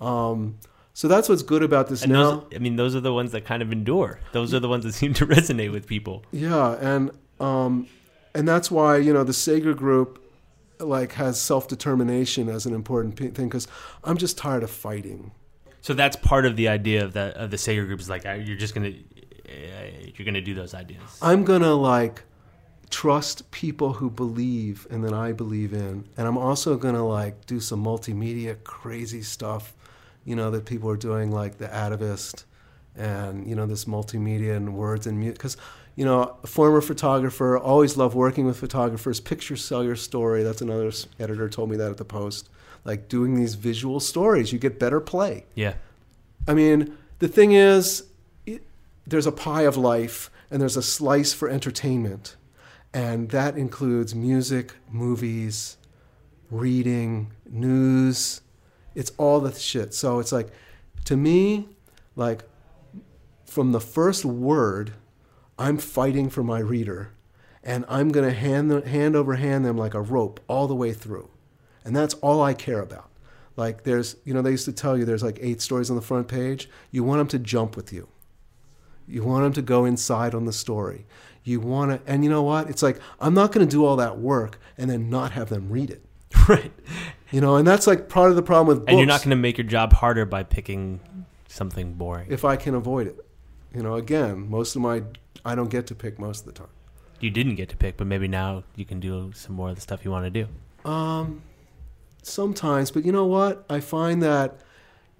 Um, 0.00 0.58
so 0.92 1.08
that's 1.08 1.28
what's 1.28 1.42
good 1.42 1.62
about 1.62 1.88
this 1.88 2.02
And 2.02 2.12
now. 2.12 2.30
those, 2.36 2.44
I 2.54 2.58
mean, 2.58 2.76
those 2.76 2.94
are 2.94 3.00
the 3.00 3.12
ones 3.12 3.32
that 3.32 3.44
kind 3.44 3.62
of 3.62 3.72
endure. 3.72 4.20
Those 4.32 4.54
are 4.54 4.60
the 4.60 4.68
ones 4.68 4.84
that 4.84 4.92
seem 5.02 5.12
to 5.14 5.26
resonate 5.26 5.72
with 5.72 5.86
people. 5.86 6.24
Yeah, 6.30 6.76
and 6.80 7.10
um, 7.40 7.88
and 8.34 8.46
that's 8.46 8.70
why 8.70 8.98
you 8.98 9.12
know 9.12 9.24
the 9.24 9.32
Sager 9.32 9.74
group 9.74 10.20
like 10.78 11.12
has 11.12 11.40
self 11.40 11.66
determination 11.66 12.48
as 12.48 12.64
an 12.66 12.74
important 12.74 13.16
p- 13.16 13.28
thing 13.28 13.48
because 13.48 13.66
I'm 14.04 14.16
just 14.16 14.38
tired 14.38 14.62
of 14.62 14.70
fighting. 14.70 15.32
So 15.80 15.92
that's 15.94 16.16
part 16.16 16.46
of 16.46 16.54
the 16.56 16.68
idea 16.68 17.04
of 17.04 17.12
the 17.12 17.36
of 17.36 17.50
the 17.50 17.58
Sager 17.58 17.84
group 17.86 17.98
is 18.00 18.08
like 18.08 18.24
uh, 18.24 18.32
you're 18.34 18.56
just 18.56 18.74
gonna 18.74 18.92
you're 19.48 20.24
gonna 20.24 20.40
do 20.40 20.54
those 20.54 20.74
ideas. 20.74 21.02
I'm 21.20 21.44
gonna 21.44 21.74
like 21.74 22.22
trust 22.90 23.50
people 23.50 23.94
who 23.94 24.10
believe 24.10 24.86
and 24.90 25.04
that 25.04 25.12
I 25.12 25.32
believe 25.32 25.72
in, 25.72 26.06
and 26.16 26.26
I'm 26.26 26.38
also 26.38 26.76
gonna 26.76 27.06
like 27.06 27.46
do 27.46 27.60
some 27.60 27.84
multimedia 27.84 28.62
crazy 28.64 29.22
stuff, 29.22 29.74
you 30.24 30.36
know 30.36 30.50
that 30.50 30.64
people 30.64 30.88
are 30.90 30.96
doing 30.96 31.30
like 31.30 31.58
the 31.58 31.66
Atavist, 31.68 32.44
and 32.96 33.46
you 33.46 33.54
know 33.54 33.66
this 33.66 33.84
multimedia 33.84 34.56
and 34.56 34.74
words 34.74 35.06
and 35.06 35.18
music 35.18 35.38
because. 35.38 35.56
You 35.96 36.04
know, 36.04 36.38
a 36.42 36.46
former 36.48 36.80
photographer, 36.80 37.56
always 37.56 37.96
love 37.96 38.16
working 38.16 38.46
with 38.46 38.56
photographers. 38.56 39.20
Pictures 39.20 39.64
sell 39.64 39.84
your 39.84 39.94
story. 39.94 40.42
That's 40.42 40.60
another 40.60 40.90
editor 41.20 41.48
told 41.48 41.70
me 41.70 41.76
that 41.76 41.88
at 41.88 41.98
the 41.98 42.04
Post. 42.04 42.50
Like 42.84 43.08
doing 43.08 43.36
these 43.36 43.54
visual 43.54 44.00
stories, 44.00 44.52
you 44.52 44.58
get 44.58 44.80
better 44.80 44.98
play. 44.98 45.44
Yeah. 45.54 45.74
I 46.48 46.54
mean, 46.54 46.98
the 47.20 47.28
thing 47.28 47.52
is, 47.52 48.08
there's 49.06 49.26
a 49.26 49.32
pie 49.32 49.62
of 49.62 49.76
life 49.76 50.30
and 50.50 50.60
there's 50.60 50.76
a 50.76 50.82
slice 50.82 51.32
for 51.32 51.48
entertainment. 51.48 52.36
And 52.92 53.30
that 53.30 53.56
includes 53.56 54.14
music, 54.14 54.74
movies, 54.90 55.76
reading, 56.50 57.32
news. 57.48 58.40
It's 58.94 59.12
all 59.18 59.40
the 59.40 59.52
shit. 59.52 59.94
So 59.94 60.20
it's 60.20 60.30
like, 60.30 60.50
to 61.06 61.16
me, 61.16 61.68
like, 62.14 62.44
from 63.44 63.72
the 63.72 63.80
first 63.80 64.24
word, 64.24 64.92
I'm 65.58 65.78
fighting 65.78 66.30
for 66.30 66.42
my 66.42 66.60
reader. 66.60 67.10
And 67.62 67.84
I'm 67.88 68.10
going 68.10 68.28
to 68.28 68.34
hand, 68.34 68.84
hand 68.84 69.16
over 69.16 69.34
hand 69.34 69.64
them 69.64 69.76
like 69.76 69.94
a 69.94 70.00
rope 70.00 70.38
all 70.48 70.68
the 70.68 70.74
way 70.74 70.92
through. 70.92 71.30
And 71.84 71.96
that's 71.96 72.14
all 72.14 72.42
I 72.42 72.54
care 72.54 72.80
about. 72.80 73.10
Like 73.56 73.84
there's, 73.84 74.16
you 74.24 74.34
know, 74.34 74.42
they 74.42 74.50
used 74.50 74.64
to 74.64 74.72
tell 74.72 74.98
you 74.98 75.04
there's 75.04 75.22
like 75.22 75.38
eight 75.40 75.60
stories 75.60 75.90
on 75.90 75.96
the 75.96 76.02
front 76.02 76.28
page. 76.28 76.68
You 76.90 77.04
want 77.04 77.18
them 77.18 77.28
to 77.28 77.38
jump 77.38 77.76
with 77.76 77.92
you. 77.92 78.08
You 79.06 79.22
want 79.22 79.44
them 79.44 79.52
to 79.54 79.62
go 79.62 79.84
inside 79.84 80.34
on 80.34 80.44
the 80.44 80.52
story. 80.52 81.06
You 81.42 81.60
want 81.60 81.90
to, 81.90 82.10
and 82.10 82.24
you 82.24 82.30
know 82.30 82.42
what? 82.42 82.70
It's 82.70 82.82
like 82.82 82.98
I'm 83.20 83.34
not 83.34 83.52
going 83.52 83.66
to 83.66 83.70
do 83.70 83.84
all 83.84 83.96
that 83.96 84.18
work 84.18 84.58
and 84.78 84.90
then 84.90 85.10
not 85.10 85.32
have 85.32 85.48
them 85.48 85.68
read 85.70 85.90
it. 85.90 86.04
Right. 86.48 86.72
You 87.30 87.40
know, 87.40 87.56
and 87.56 87.66
that's 87.66 87.86
like 87.86 88.08
part 88.10 88.28
of 88.30 88.36
the 88.36 88.42
problem 88.42 88.66
with 88.66 88.80
books. 88.80 88.90
And 88.90 88.98
you're 88.98 89.06
not 89.06 89.20
going 89.20 89.30
to 89.30 89.36
make 89.36 89.56
your 89.56 89.66
job 89.66 89.94
harder 89.94 90.24
by 90.26 90.42
picking 90.42 91.00
something 91.48 91.94
boring. 91.94 92.26
if 92.30 92.44
I 92.44 92.56
can 92.56 92.74
avoid 92.74 93.06
it. 93.06 93.16
You 93.74 93.82
know, 93.82 93.94
again, 93.94 94.48
most 94.50 94.76
of 94.76 94.82
my 94.82 95.02
I 95.44 95.54
don't 95.54 95.70
get 95.70 95.86
to 95.88 95.94
pick 95.94 96.18
most 96.18 96.40
of 96.40 96.46
the 96.46 96.52
time. 96.52 96.68
You 97.20 97.30
didn't 97.30 97.54
get 97.54 97.68
to 97.70 97.76
pick, 97.76 97.96
but 97.96 98.06
maybe 98.06 98.28
now 98.28 98.64
you 98.76 98.84
can 98.84 99.00
do 99.00 99.32
some 99.34 99.54
more 99.56 99.70
of 99.70 99.74
the 99.74 99.80
stuff 99.80 100.04
you 100.04 100.10
want 100.10 100.32
to 100.32 100.44
do. 100.44 100.90
Um, 100.90 101.42
sometimes, 102.22 102.90
but 102.90 103.04
you 103.04 103.12
know 103.12 103.26
what? 103.26 103.64
I 103.68 103.80
find 103.80 104.22
that 104.22 104.60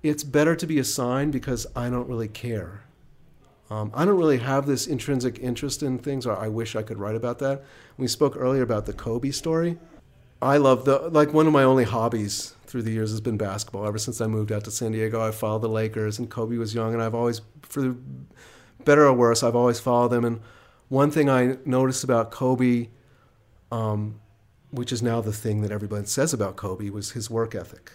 it's 0.03 0.23
better 0.23 0.55
to 0.57 0.67
be 0.67 0.79
assigned 0.79 1.33
because 1.33 1.67
I 1.75 1.89
don't 1.91 2.09
really 2.09 2.29
care. 2.29 2.84
Um, 3.71 3.91
I 3.95 4.05
don't 4.05 4.19
really 4.19 4.39
have 4.39 4.67
this 4.67 4.87
intrinsic 4.87 5.39
interest 5.39 5.83
in 5.83 5.99
things, 5.99 6.27
or 6.27 6.37
I 6.37 6.49
wish 6.49 6.77
I 6.77 6.83
could 6.83 6.99
write 6.99 7.17
about 7.17 7.39
that. 7.39 7.63
We 7.97 8.07
spoke 8.09 8.37
earlier 8.37 8.63
about 8.63 8.87
the 8.87 8.93
Kobe 8.93 9.31
story. 9.31 9.79
I 10.43 10.59
love 10.59 10.85
the 10.85 10.99
like 11.11 11.33
one 11.33 11.47
of 11.47 11.53
my 11.53 11.63
only 11.63 11.85
hobbies 11.85 12.55
through 12.67 12.83
the 12.83 12.91
years 12.91 13.11
has 13.11 13.21
been 13.21 13.39
basketball. 13.39 13.87
Ever 13.87 13.99
since 13.99 14.21
I 14.21 14.27
moved 14.27 14.53
out 14.53 14.65
to 14.65 14.71
San 14.71 14.93
Diego, 14.93 15.21
I 15.21 15.31
followed 15.31 15.63
the 15.63 15.69
Lakers, 15.69 16.19
and 16.19 16.29
Kobe 16.29 16.57
was 16.57 16.75
young, 16.75 16.93
and 16.93 17.03
I've 17.03 17.15
always, 17.15 17.41
for 17.63 17.97
better 18.85 19.07
or 19.07 19.13
worse, 19.15 19.43
I've 19.43 19.57
always 19.57 19.81
followed 19.81 20.09
them. 20.09 20.25
And 20.25 20.41
one 20.89 21.11
thing 21.11 21.31
I 21.31 21.57
noticed 21.65 22.05
about 22.05 22.31
Kobe, 22.31 22.89
um, 23.73 24.21
which 24.71 24.93
is 24.93 25.03
now 25.03 25.21
the 25.21 25.33
thing 25.33 25.63
that 25.63 25.71
everybody 25.71 26.05
says 26.07 26.35
about 26.35 26.57
Kobe, 26.57 26.91
was 26.91 27.13
his 27.13 27.31
work 27.31 27.55
ethic. 27.55 27.93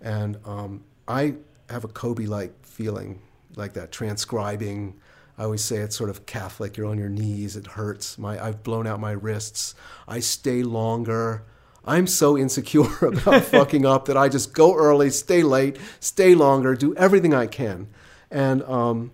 And 0.00 0.38
um, 0.44 0.84
I 1.08 1.34
have 1.68 1.82
a 1.84 1.88
Kobe-like 1.88 2.64
feeling, 2.64 3.20
like 3.56 3.74
that 3.74 3.92
transcribing. 3.92 4.94
I 5.38 5.44
always 5.44 5.64
say 5.64 5.76
it's 5.76 5.96
sort 5.96 6.10
of 6.10 6.26
Catholic. 6.26 6.76
You're 6.76 6.86
on 6.86 6.98
your 6.98 7.08
knees. 7.08 7.56
It 7.56 7.66
hurts. 7.66 8.18
My 8.18 8.42
I've 8.42 8.62
blown 8.62 8.86
out 8.86 9.00
my 9.00 9.12
wrists. 9.12 9.74
I 10.06 10.20
stay 10.20 10.62
longer. 10.62 11.44
I'm 11.84 12.06
so 12.06 12.36
insecure 12.36 12.86
about 13.06 13.44
fucking 13.44 13.86
up 13.86 14.04
that 14.06 14.16
I 14.16 14.28
just 14.28 14.52
go 14.52 14.74
early, 14.74 15.10
stay 15.10 15.42
late, 15.42 15.78
stay 15.98 16.34
longer, 16.34 16.74
do 16.74 16.94
everything 16.94 17.32
I 17.32 17.46
can. 17.46 17.88
And 18.30 18.62
um, 18.64 19.12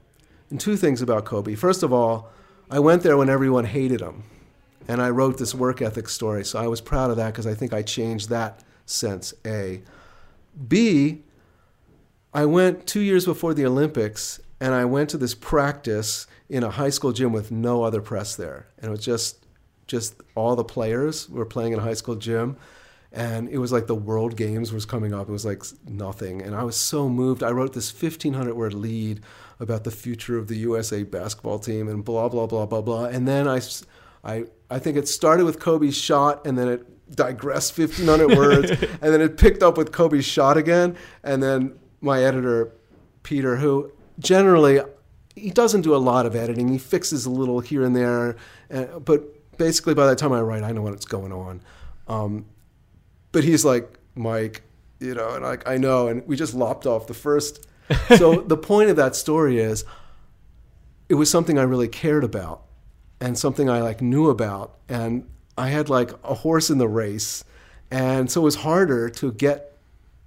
and 0.51 0.61
two 0.61 0.77
things 0.77 1.03
about 1.03 1.25
Kobe. 1.25 1.55
First 1.55 1.83
of 1.83 1.93
all, 1.93 2.31
I 2.71 2.79
went 2.79 3.03
there 3.03 3.17
when 3.17 3.29
everyone 3.29 3.65
hated 3.65 4.01
him, 4.01 4.25
and 4.89 5.01
I 5.01 5.11
wrote 5.11 5.39
this 5.39 5.55
work 5.55 5.81
ethic 5.81 6.09
story. 6.09 6.45
So 6.45 6.59
I 6.59 6.67
was 6.67 6.81
proud 6.81 7.11
of 7.11 7.17
that 7.17 7.33
because 7.33 7.47
I 7.47 7.55
think 7.55 7.73
I 7.73 7.83
changed 7.83 8.29
that 8.31 8.63
sense. 8.85 9.35
A, 9.45 9.83
B. 10.69 11.23
I 12.37 12.45
went 12.45 12.87
two 12.87 13.01
years 13.01 13.25
before 13.25 13.55
the 13.55 13.65
Olympics, 13.65 14.41
and 14.61 14.75
I 14.75 14.85
went 14.85 15.09
to 15.11 15.17
this 15.17 15.35
practice 15.35 16.27
in 16.51 16.63
a 16.63 16.71
high 16.71 16.91
school 16.91 17.13
gym 17.13 17.33
with 17.33 17.51
no 17.51 17.83
other 17.83 18.03
press 18.03 18.37
there, 18.37 18.67
and 18.77 18.89
it 18.89 18.91
was 18.91 19.05
just 19.05 19.47
just 19.87 20.21
all 20.35 20.55
the 20.55 20.65
players 20.65 21.31
were 21.31 21.47
playing 21.47 21.73
in 21.73 21.79
a 21.79 21.83
high 21.83 21.95
school 21.95 22.17
gym 22.17 22.57
and 23.13 23.49
it 23.49 23.59
was 23.59 23.73
like 23.73 23.87
the 23.87 23.95
world 23.95 24.37
games 24.37 24.73
was 24.73 24.85
coming 24.85 25.15
up. 25.15 25.29
It 25.29 25.33
was 25.33 25.45
like 25.45 25.63
nothing. 25.87 26.43
And 26.43 26.57
i 26.57 26.65
was 26.65 26.77
so 26.77 27.09
moved. 27.09 27.45
I 27.45 27.51
wrote 27.51 27.73
this 27.73 27.91
1500 27.93 28.55
word 28.55 28.75
lead 28.75 29.21
about 29.61 29.85
the 29.85 29.93
future 29.93 30.37
of 30.37 30.49
the 30.49 30.57
usa 30.57 31.05
basketball 31.05 31.61
team 31.61 31.89
and 31.89 32.05
blah 32.05 32.29
blah 32.29 32.47
blah 32.47 32.67
blah 32.67 32.83
blah. 32.83 33.05
And 33.05 33.27
then 33.27 33.49
i 33.49 33.61
i, 34.25 34.45
I 34.71 34.79
think 34.79 34.97
it 34.97 35.09
started 35.09 35.45
with 35.45 35.61
kobe's 35.61 35.97
shot 35.97 36.47
and 36.47 36.59
then 36.59 36.69
it 36.69 37.15
digressed 37.15 37.79
1500 37.79 38.37
words 38.37 38.71
and 39.01 39.13
then 39.15 39.21
it 39.21 39.39
picked 39.39 39.63
up 39.63 39.79
with 39.79 39.93
kobe's 39.93 40.25
shot 40.25 40.57
again 40.57 40.97
and 41.23 41.41
then 41.43 41.79
my 42.07 42.23
editor 42.23 42.73
peter 43.23 43.57
who 43.57 43.93
generally 44.19 44.81
he 45.35 45.51
doesn't 45.51 45.83
do 45.83 45.95
a 45.95 45.99
lot 45.99 46.25
of 46.25 46.35
editing 46.35 46.69
he 46.69 46.79
fixes 46.79 47.27
a 47.27 47.31
little 47.31 47.61
here 47.61 47.85
and 47.85 47.95
there 47.95 48.37
but 49.05 49.23
basically 49.59 49.95
by 49.95 50.07
the 50.07 50.17
time 50.17 50.33
I 50.33 50.41
write, 50.41 50.63
I 50.63 50.73
know 50.73 50.83
what's 50.83 51.05
going 51.05 51.33
on. 51.33 51.61
Um, 52.09 52.47
but 53.33 53.45
he's 53.45 53.65
like, 53.65 53.99
Mike, 54.15 54.63
you 55.01 55.15
know, 55.15 55.35
and 55.35 55.45
like 55.45 55.69
I 55.69 55.77
know, 55.77 56.09
and 56.09 56.27
we 56.27 56.37
just 56.37 56.55
lopped 56.55 56.87
off 56.87 57.07
the 57.07 57.15
first. 57.15 57.67
so 58.17 58.41
the 58.41 58.57
point 58.57 58.91
of 58.91 58.97
that 58.97 59.15
story 59.15 59.59
is, 59.59 59.85
it 61.09 61.15
was 61.15 61.31
something 61.31 61.59
I 61.59 61.63
really 61.63 61.89
cared 61.89 62.25
about, 62.25 62.63
and 63.21 63.39
something 63.39 63.71
I 63.71 63.81
like 63.81 64.01
knew 64.01 64.31
about, 64.31 64.77
and 64.89 65.29
I 65.57 65.69
had 65.69 65.89
like 65.89 66.13
a 66.25 66.35
horse 66.35 66.71
in 66.71 66.79
the 66.79 66.89
race, 66.89 67.45
and 67.91 68.31
so 68.31 68.41
it 68.41 68.45
was 68.45 68.57
harder 68.57 69.09
to 69.11 69.33
get 69.33 69.76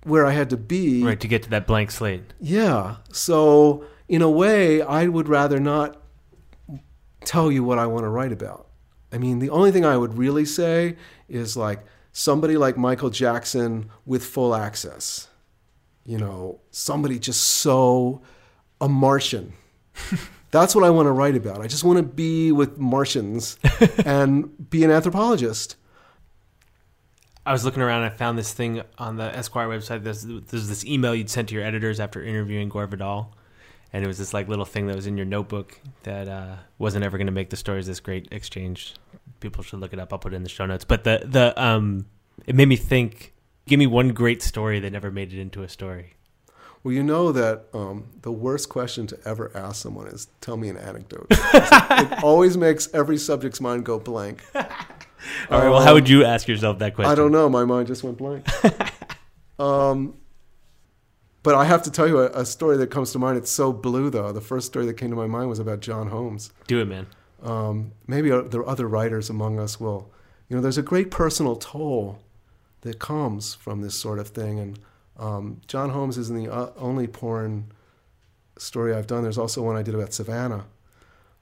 where 0.04 0.26
I 0.26 0.32
had 0.32 0.50
to 0.52 0.58
be. 0.58 1.04
Right 1.04 1.20
to 1.20 1.28
get 1.28 1.44
to 1.44 1.50
that 1.52 1.68
blank 1.68 1.92
slate. 1.92 2.34
Yeah. 2.40 2.98
So 3.12 3.86
in 4.08 4.22
a 4.22 4.30
way, 4.30 4.82
I 4.82 5.08
would 5.08 5.28
rather 5.28 5.60
not 5.60 6.02
tell 7.26 7.52
you 7.52 7.64
what 7.64 7.78
I 7.78 7.86
want 7.86 8.04
to 8.04 8.10
write 8.10 8.32
about. 8.32 8.68
I 9.12 9.18
mean, 9.18 9.40
the 9.40 9.50
only 9.50 9.72
thing 9.72 9.86
I 9.86 9.98
would 9.98 10.18
really 10.18 10.46
say 10.46 10.96
is 11.28 11.58
like 11.58 11.84
somebody 12.12 12.58
like 12.58 12.78
Michael 12.78 13.10
Jackson 13.10 13.90
with 14.06 14.24
full 14.24 14.56
access. 14.56 15.28
You 16.06 16.18
know, 16.18 16.62
somebody 16.72 17.20
just 17.20 17.44
so 17.44 18.22
a 18.82 18.90
Martian. 18.90 19.54
That's 20.52 20.74
what 20.74 20.84
I 20.84 20.90
want 20.90 21.06
to 21.06 21.12
write 21.12 21.36
about. 21.36 21.62
I 21.62 21.68
just 21.68 21.84
want 21.84 21.98
to 21.98 22.04
be 22.04 22.52
with 22.52 22.80
Martians 22.80 23.60
and 24.06 24.70
be 24.70 24.84
an 24.84 24.90
anthropologist. 24.90 25.76
I 27.46 27.52
was 27.52 27.66
looking 27.66 27.82
around. 27.82 28.04
And 28.04 28.14
I 28.14 28.16
found 28.16 28.38
this 28.38 28.54
thing 28.54 28.82
on 28.98 29.18
the 29.18 29.36
Esquire 29.36 29.68
website. 29.68 30.04
There's, 30.04 30.24
there's 30.24 30.68
this 30.68 30.86
email 30.86 31.16
you'd 31.16 31.30
sent 31.30 31.50
to 31.50 31.56
your 31.56 31.64
editors 31.64 32.00
after 32.00 32.24
interviewing 32.24 32.70
Gore 32.70 32.88
Vidal, 32.88 33.34
and 33.92 34.04
it 34.04 34.08
was 34.08 34.18
this 34.18 34.34
like 34.34 34.48
little 34.48 34.66
thing 34.66 34.88
that 34.88 34.96
was 34.96 35.08
in 35.08 35.18
your 35.18 35.26
notebook 35.26 35.80
that 36.04 36.28
uh, 36.28 36.56
wasn't 36.78 37.04
ever 37.04 37.18
going 37.18 37.28
to 37.28 37.34
make 37.34 37.50
the 37.50 37.58
stories 37.58 37.88
this 37.88 38.00
great 38.00 38.28
exchange. 38.32 38.96
People 39.40 39.64
should 39.64 39.80
look 39.80 39.94
it 39.94 40.00
up. 40.00 40.14
I'll 40.14 40.20
put 40.20 40.34
it 40.34 40.36
in 40.36 40.44
the 40.44 40.50
show 40.50 40.66
notes. 40.66 40.86
But 40.86 41.04
the 41.04 41.22
the 41.26 41.62
um, 41.62 42.06
it 42.46 42.56
made 42.56 42.68
me 42.68 42.76
think. 42.76 43.34
Give 43.68 43.78
me 43.78 43.86
one 43.86 44.10
great 44.10 44.42
story 44.42 44.80
that 44.80 44.92
never 44.92 45.12
made 45.12 45.32
it 45.32 45.40
into 45.40 45.62
a 45.62 45.70
story. 45.70 46.16
Well, 46.84 46.94
you 46.94 47.04
know 47.04 47.32
that 47.34 47.66
um, 47.74 48.06
the 48.22 48.32
worst 48.32 48.70
question 48.70 49.06
to 49.08 49.20
ever 49.26 49.52
ask 49.54 49.82
someone 49.82 50.08
is, 50.08 50.28
"Tell 50.42 50.58
me 50.58 50.70
an 50.70 50.78
anecdote." 50.78 51.28
it 51.32 52.24
always 52.24 52.58
makes 52.58 52.88
every 52.94 53.18
subject's 53.18 53.62
mind 53.62 53.86
go 53.86 54.00
blank. 54.00 54.44
All 55.50 55.60
right. 55.60 55.70
Well, 55.70 55.82
how 55.82 55.94
would 55.94 56.10
you 56.10 56.24
ask 56.26 56.48
yourself 56.48 56.80
that 56.80 56.96
question? 56.96 57.12
I 57.12 57.16
don't 57.16 57.32
know. 57.32 57.50
My 57.50 57.66
mind 57.66 57.88
just 57.88 58.04
went 58.04 58.18
blank. 58.18 58.46
um, 59.60 60.16
but 61.44 61.56
I 61.56 61.66
have 61.66 61.84
to 61.84 61.92
tell 61.92 62.08
you 62.08 62.20
a, 62.20 62.26
a, 62.28 62.46
story 62.46 62.78
that 62.78 62.88
comes 62.88 63.12
to 63.14 63.20
mind. 63.20 63.38
It's 63.38 63.52
so 63.52 63.72
blue, 63.72 64.10
though. 64.10 64.32
The 64.32 64.42
first 64.42 64.68
story 64.68 64.86
that 64.86 64.96
came 64.96 65.10
to 65.10 65.16
my 65.16 65.28
mind 65.28 65.50
was 65.50 65.60
about 65.60 65.80
John 65.80 66.08
Holmes. 66.08 66.52
Do 66.68 66.80
it, 66.80 66.86
man. 66.86 67.08
Um, 67.42 67.94
maybe 68.08 68.30
there 68.30 68.62
are 68.62 68.68
other 68.68 68.88
writers 68.88 69.30
among 69.30 69.60
us 69.60 69.80
will. 69.80 70.12
You 70.50 70.56
know, 70.56 70.62
there's 70.62 70.78
a 70.78 70.84
great 70.84 71.12
personal 71.12 71.56
toll 71.56 72.20
that 72.82 73.00
comes 73.00 73.54
from 73.54 73.82
this 73.82 73.96
sort 73.96 74.20
of 74.20 74.30
thing. 74.30 74.60
And 74.60 74.80
um, 75.18 75.62
John 75.68 75.92
Holmes 75.92 76.18
isn't 76.18 76.44
the 76.44 76.52
uh, 76.52 76.72
only 76.78 77.08
porn 77.08 77.72
story 78.58 78.94
I've 78.94 79.08
done. 79.08 79.24
There's 79.24 79.38
also 79.38 79.62
one 79.62 79.76
I 79.76 79.84
did 79.84 79.96
about 79.96 80.14
Savannah, 80.14 80.66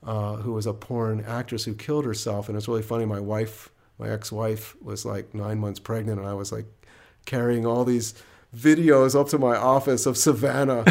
uh, 0.04 0.38
who 0.38 0.54
was 0.54 0.66
a 0.66 0.74
porn 0.74 1.24
actress 1.26 1.66
who 1.66 1.74
killed 1.74 2.06
herself. 2.06 2.50
And 2.50 2.58
it's 2.58 2.68
really 2.68 2.84
funny. 2.84 3.06
My 3.06 3.20
wife, 3.20 3.72
my 3.98 4.10
ex-wife, 4.10 4.76
was 4.82 5.06
like 5.06 5.34
nine 5.34 5.60
months 5.60 5.80
pregnant, 5.80 6.20
and 6.20 6.28
I 6.28 6.34
was 6.34 6.52
like 6.52 6.66
carrying 7.26 7.66
all 7.66 7.84
these 7.84 8.14
videos 8.56 9.20
up 9.20 9.28
to 9.30 9.38
my 9.38 9.56
office 9.56 10.06
of 10.06 10.18
Savannah, 10.18 10.84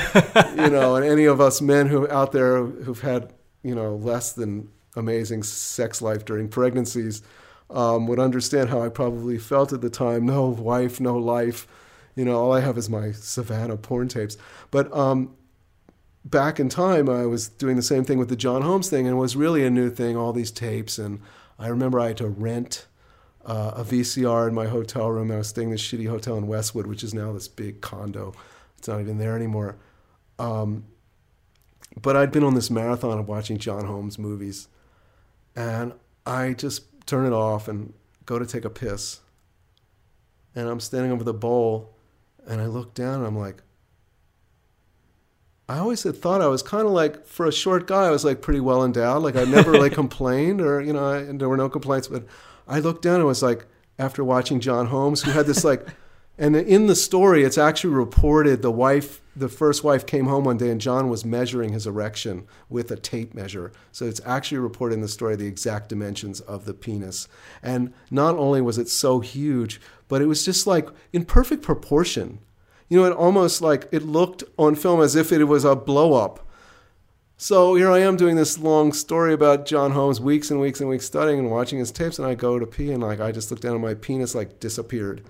you 0.56 0.70
know, 0.70 0.96
and 0.96 1.04
any 1.04 1.24
of 1.24 1.40
us 1.40 1.60
men 1.60 1.86
who 1.86 2.08
out 2.10 2.32
there 2.32 2.64
who've 2.64 3.00
had, 3.00 3.32
you 3.62 3.74
know, 3.74 3.96
less 3.96 4.32
than 4.32 4.68
amazing 4.96 5.42
sex 5.42 6.00
life 6.00 6.24
during 6.24 6.48
pregnancies 6.48 7.22
um, 7.70 8.06
would 8.06 8.18
understand 8.18 8.70
how 8.70 8.82
I 8.82 8.88
probably 8.88 9.38
felt 9.38 9.72
at 9.72 9.80
the 9.80 9.90
time. 9.90 10.26
No 10.26 10.46
wife, 10.46 11.00
no 11.00 11.16
life. 11.16 11.66
You 12.14 12.24
know, 12.24 12.38
all 12.38 12.52
I 12.52 12.60
have 12.60 12.78
is 12.78 12.88
my 12.88 13.12
Savannah 13.12 13.76
porn 13.76 14.08
tapes. 14.08 14.38
But 14.70 14.92
um, 14.96 15.34
back 16.24 16.58
in 16.58 16.68
time, 16.68 17.08
I 17.08 17.26
was 17.26 17.48
doing 17.48 17.76
the 17.76 17.82
same 17.82 18.04
thing 18.04 18.18
with 18.18 18.28
the 18.28 18.36
John 18.36 18.62
Holmes 18.62 18.88
thing, 18.88 19.06
and 19.06 19.16
it 19.16 19.20
was 19.20 19.36
really 19.36 19.64
a 19.64 19.70
new 19.70 19.90
thing, 19.90 20.16
all 20.16 20.32
these 20.32 20.50
tapes. 20.50 20.98
And 20.98 21.20
I 21.58 21.68
remember 21.68 22.00
I 22.00 22.08
had 22.08 22.16
to 22.18 22.28
rent 22.28 22.86
uh, 23.46 23.72
a 23.76 23.84
VCR 23.84 24.48
in 24.48 24.54
my 24.54 24.66
hotel 24.66 25.10
room. 25.10 25.30
I 25.30 25.36
was 25.36 25.48
staying 25.48 25.68
in 25.68 25.72
this 25.72 25.82
shitty 25.82 26.08
hotel 26.08 26.36
in 26.36 26.48
Westwood, 26.48 26.86
which 26.86 27.04
is 27.04 27.14
now 27.14 27.32
this 27.32 27.48
big 27.48 27.80
condo. 27.80 28.34
It's 28.76 28.88
not 28.88 29.00
even 29.00 29.18
there 29.18 29.36
anymore. 29.36 29.76
Um, 30.38 30.84
but 32.02 32.16
I'd 32.16 32.32
been 32.32 32.44
on 32.44 32.54
this 32.54 32.70
marathon 32.70 33.18
of 33.18 33.28
watching 33.28 33.56
John 33.56 33.86
Holmes 33.86 34.18
movies, 34.18 34.68
and 35.54 35.92
I 36.26 36.52
just 36.52 36.84
turn 37.06 37.24
it 37.24 37.32
off 37.32 37.68
and 37.68 37.94
go 38.26 38.38
to 38.38 38.44
take 38.44 38.64
a 38.64 38.70
piss. 38.70 39.20
And 40.54 40.68
I'm 40.68 40.80
standing 40.80 41.12
over 41.12 41.24
the 41.24 41.32
bowl, 41.32 41.94
and 42.46 42.60
I 42.60 42.66
look 42.66 42.94
down, 42.94 43.18
and 43.18 43.26
I'm 43.26 43.38
like, 43.38 43.62
I 45.68 45.78
always 45.78 46.02
had 46.02 46.16
thought 46.16 46.40
I 46.40 46.48
was 46.48 46.62
kind 46.62 46.86
of 46.86 46.92
like 46.92 47.26
for 47.26 47.46
a 47.46 47.52
short 47.52 47.86
guy, 47.86 48.06
I 48.06 48.10
was 48.10 48.24
like 48.24 48.40
pretty 48.40 48.60
well 48.60 48.84
endowed. 48.84 49.22
Like 49.22 49.36
I 49.36 49.44
never 49.44 49.78
like 49.78 49.92
complained, 49.94 50.60
or 50.60 50.80
you 50.80 50.92
know, 50.92 51.04
I, 51.04 51.22
there 51.22 51.48
were 51.48 51.56
no 51.56 51.68
complaints, 51.68 52.08
but 52.08 52.24
I 52.66 52.80
looked 52.80 53.02
down 53.02 53.16
and 53.16 53.26
was 53.26 53.42
like, 53.42 53.66
after 53.98 54.22
watching 54.22 54.60
John 54.60 54.86
Holmes, 54.86 55.22
who 55.22 55.30
had 55.30 55.46
this 55.46 55.64
like, 55.64 55.86
and 56.38 56.54
in 56.54 56.86
the 56.86 56.96
story, 56.96 57.44
it's 57.44 57.58
actually 57.58 57.94
reported 57.94 58.60
the 58.60 58.70
wife, 58.70 59.22
the 59.34 59.48
first 59.48 59.84
wife 59.84 60.04
came 60.04 60.26
home 60.26 60.44
one 60.44 60.58
day 60.58 60.70
and 60.70 60.80
John 60.80 61.08
was 61.08 61.24
measuring 61.24 61.72
his 61.72 61.86
erection 61.86 62.46
with 62.68 62.90
a 62.90 62.96
tape 62.96 63.34
measure. 63.34 63.72
So 63.92 64.04
it's 64.04 64.20
actually 64.24 64.58
reported 64.58 64.94
in 64.94 65.00
the 65.00 65.08
story 65.08 65.36
the 65.36 65.46
exact 65.46 65.88
dimensions 65.88 66.40
of 66.40 66.64
the 66.64 66.74
penis. 66.74 67.28
And 67.62 67.92
not 68.10 68.36
only 68.36 68.60
was 68.60 68.78
it 68.78 68.88
so 68.88 69.20
huge, 69.20 69.80
but 70.08 70.20
it 70.20 70.26
was 70.26 70.44
just 70.44 70.66
like 70.66 70.88
in 71.12 71.24
perfect 71.24 71.62
proportion. 71.62 72.40
You 72.88 73.00
know, 73.00 73.06
it 73.06 73.16
almost 73.16 73.62
like 73.62 73.88
it 73.90 74.02
looked 74.02 74.44
on 74.58 74.74
film 74.74 75.00
as 75.00 75.16
if 75.16 75.32
it 75.32 75.44
was 75.44 75.64
a 75.64 75.74
blow 75.74 76.12
up 76.14 76.45
so 77.36 77.74
here 77.74 77.90
I 77.90 77.98
am 77.98 78.16
doing 78.16 78.36
this 78.36 78.58
long 78.58 78.92
story 78.92 79.34
about 79.34 79.66
John 79.66 79.90
Holmes, 79.92 80.20
weeks 80.20 80.50
and 80.50 80.58
weeks 80.58 80.80
and 80.80 80.88
weeks 80.88 81.04
studying 81.04 81.38
and 81.38 81.50
watching 81.50 81.78
his 81.78 81.92
tapes, 81.92 82.18
and 82.18 82.26
I 82.26 82.34
go 82.34 82.58
to 82.58 82.66
pee 82.66 82.92
and 82.92 83.02
like 83.02 83.20
I 83.20 83.30
just 83.30 83.50
look 83.50 83.60
down 83.60 83.72
and 83.72 83.82
my 83.82 83.94
penis 83.94 84.34
like 84.34 84.58
disappeared, 84.58 85.22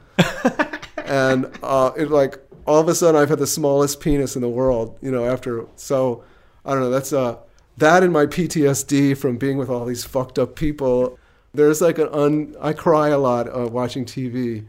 and 0.99 1.51
uh, 1.63 1.91
it 1.97 2.11
like 2.11 2.39
all 2.65 2.81
of 2.81 2.89
a 2.89 2.95
sudden 2.95 3.21
I've 3.21 3.29
had 3.29 3.41
the 3.41 3.47
smallest 3.47 4.01
penis 4.01 4.37
in 4.37 4.43
the 4.43 4.49
world, 4.49 4.97
you 5.03 5.11
know. 5.11 5.25
After 5.25 5.67
so 5.75 6.23
I 6.65 6.73
don't 6.73 6.81
know. 6.81 6.91
That's 6.91 7.13
uh 7.13 7.39
that 7.79 8.03
and 8.03 8.13
my 8.13 8.27
PTSD 8.27 9.17
from 9.17 9.37
being 9.37 9.59
with 9.59 9.69
all 9.69 9.85
these 9.85 10.05
fucked 10.05 10.39
up 10.39 10.55
people. 10.55 11.19
There's 11.55 11.81
like 11.81 11.99
an 11.99 12.09
un. 12.13 12.55
I 12.61 12.73
cry 12.73 13.09
a 13.09 13.19
lot 13.19 13.49
uh, 13.49 13.67
watching 13.67 14.05
TV. 14.05 14.65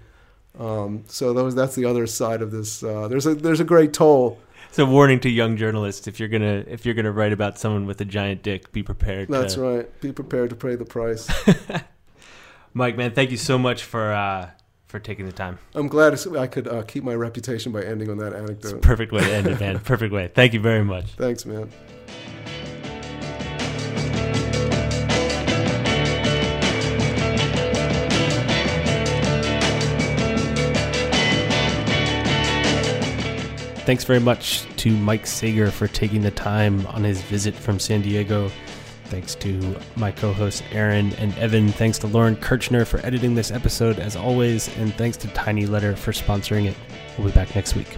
Um, 0.59 1.03
so 1.07 1.33
those 1.33 1.53
that's 1.53 1.75
the 1.75 1.85
other 1.85 2.07
side 2.07 2.41
of 2.41 2.49
this. 2.49 2.83
Uh, 2.83 3.07
there's 3.07 3.27
a 3.27 3.35
there's 3.35 3.59
a 3.59 3.65
great 3.65 3.93
toll 3.93 4.39
it's 4.69 4.79
a 4.79 4.85
warning 4.85 5.19
to 5.21 5.29
young 5.29 5.57
journalists: 5.57 6.07
if 6.07 6.19
you're 6.19 6.29
gonna 6.29 6.63
if 6.67 6.85
you're 6.85 6.95
gonna 6.95 7.11
write 7.11 7.33
about 7.33 7.57
someone 7.59 7.85
with 7.85 7.99
a 8.01 8.05
giant 8.05 8.43
dick, 8.43 8.71
be 8.71 8.83
prepared. 8.83 9.29
That's 9.29 9.55
to... 9.55 9.61
right. 9.61 10.01
Be 10.01 10.11
prepared 10.11 10.49
to 10.51 10.55
pay 10.55 10.75
the 10.75 10.85
price. 10.85 11.29
Mike, 12.73 12.97
man, 12.97 13.11
thank 13.13 13.31
you 13.31 13.37
so 13.37 13.57
much 13.57 13.83
for 13.83 14.13
uh, 14.13 14.51
for 14.87 14.99
taking 14.99 15.25
the 15.25 15.31
time. 15.31 15.59
I'm 15.75 15.87
glad 15.87 16.17
I 16.37 16.47
could 16.47 16.67
uh, 16.67 16.83
keep 16.83 17.03
my 17.03 17.15
reputation 17.15 17.71
by 17.71 17.83
ending 17.83 18.09
on 18.09 18.17
that 18.19 18.33
anecdote. 18.33 18.81
Perfect 18.81 19.11
way 19.11 19.21
to 19.21 19.33
end 19.33 19.47
it, 19.47 19.59
man. 19.59 19.79
Perfect 19.83 20.13
way. 20.13 20.27
Thank 20.27 20.53
you 20.53 20.59
very 20.59 20.83
much. 20.83 21.11
Thanks, 21.13 21.45
man. 21.45 21.69
Thanks 33.87 34.03
very 34.03 34.19
much 34.19 34.65
to 34.79 34.91
Mike 34.91 35.25
Sager 35.25 35.71
for 35.71 35.87
taking 35.87 36.21
the 36.21 36.29
time 36.29 36.85
on 36.87 37.05
his 37.05 37.21
visit 37.21 37.55
from 37.55 37.79
San 37.79 38.01
Diego. 38.01 38.51
Thanks 39.05 39.33
to 39.35 39.79
my 39.95 40.11
co 40.11 40.33
hosts 40.33 40.61
Aaron 40.73 41.13
and 41.13 41.33
Evan. 41.37 41.69
Thanks 41.69 41.97
to 41.99 42.07
Lauren 42.07 42.35
Kirchner 42.35 42.83
for 42.83 42.99
editing 43.05 43.33
this 43.33 43.49
episode, 43.49 43.97
as 43.99 44.17
always. 44.17 44.67
And 44.77 44.93
thanks 44.95 45.15
to 45.19 45.29
Tiny 45.29 45.67
Letter 45.67 45.95
for 45.95 46.11
sponsoring 46.11 46.65
it. 46.65 46.75
We'll 47.17 47.27
be 47.27 47.33
back 47.33 47.55
next 47.55 47.77
week. 47.77 47.97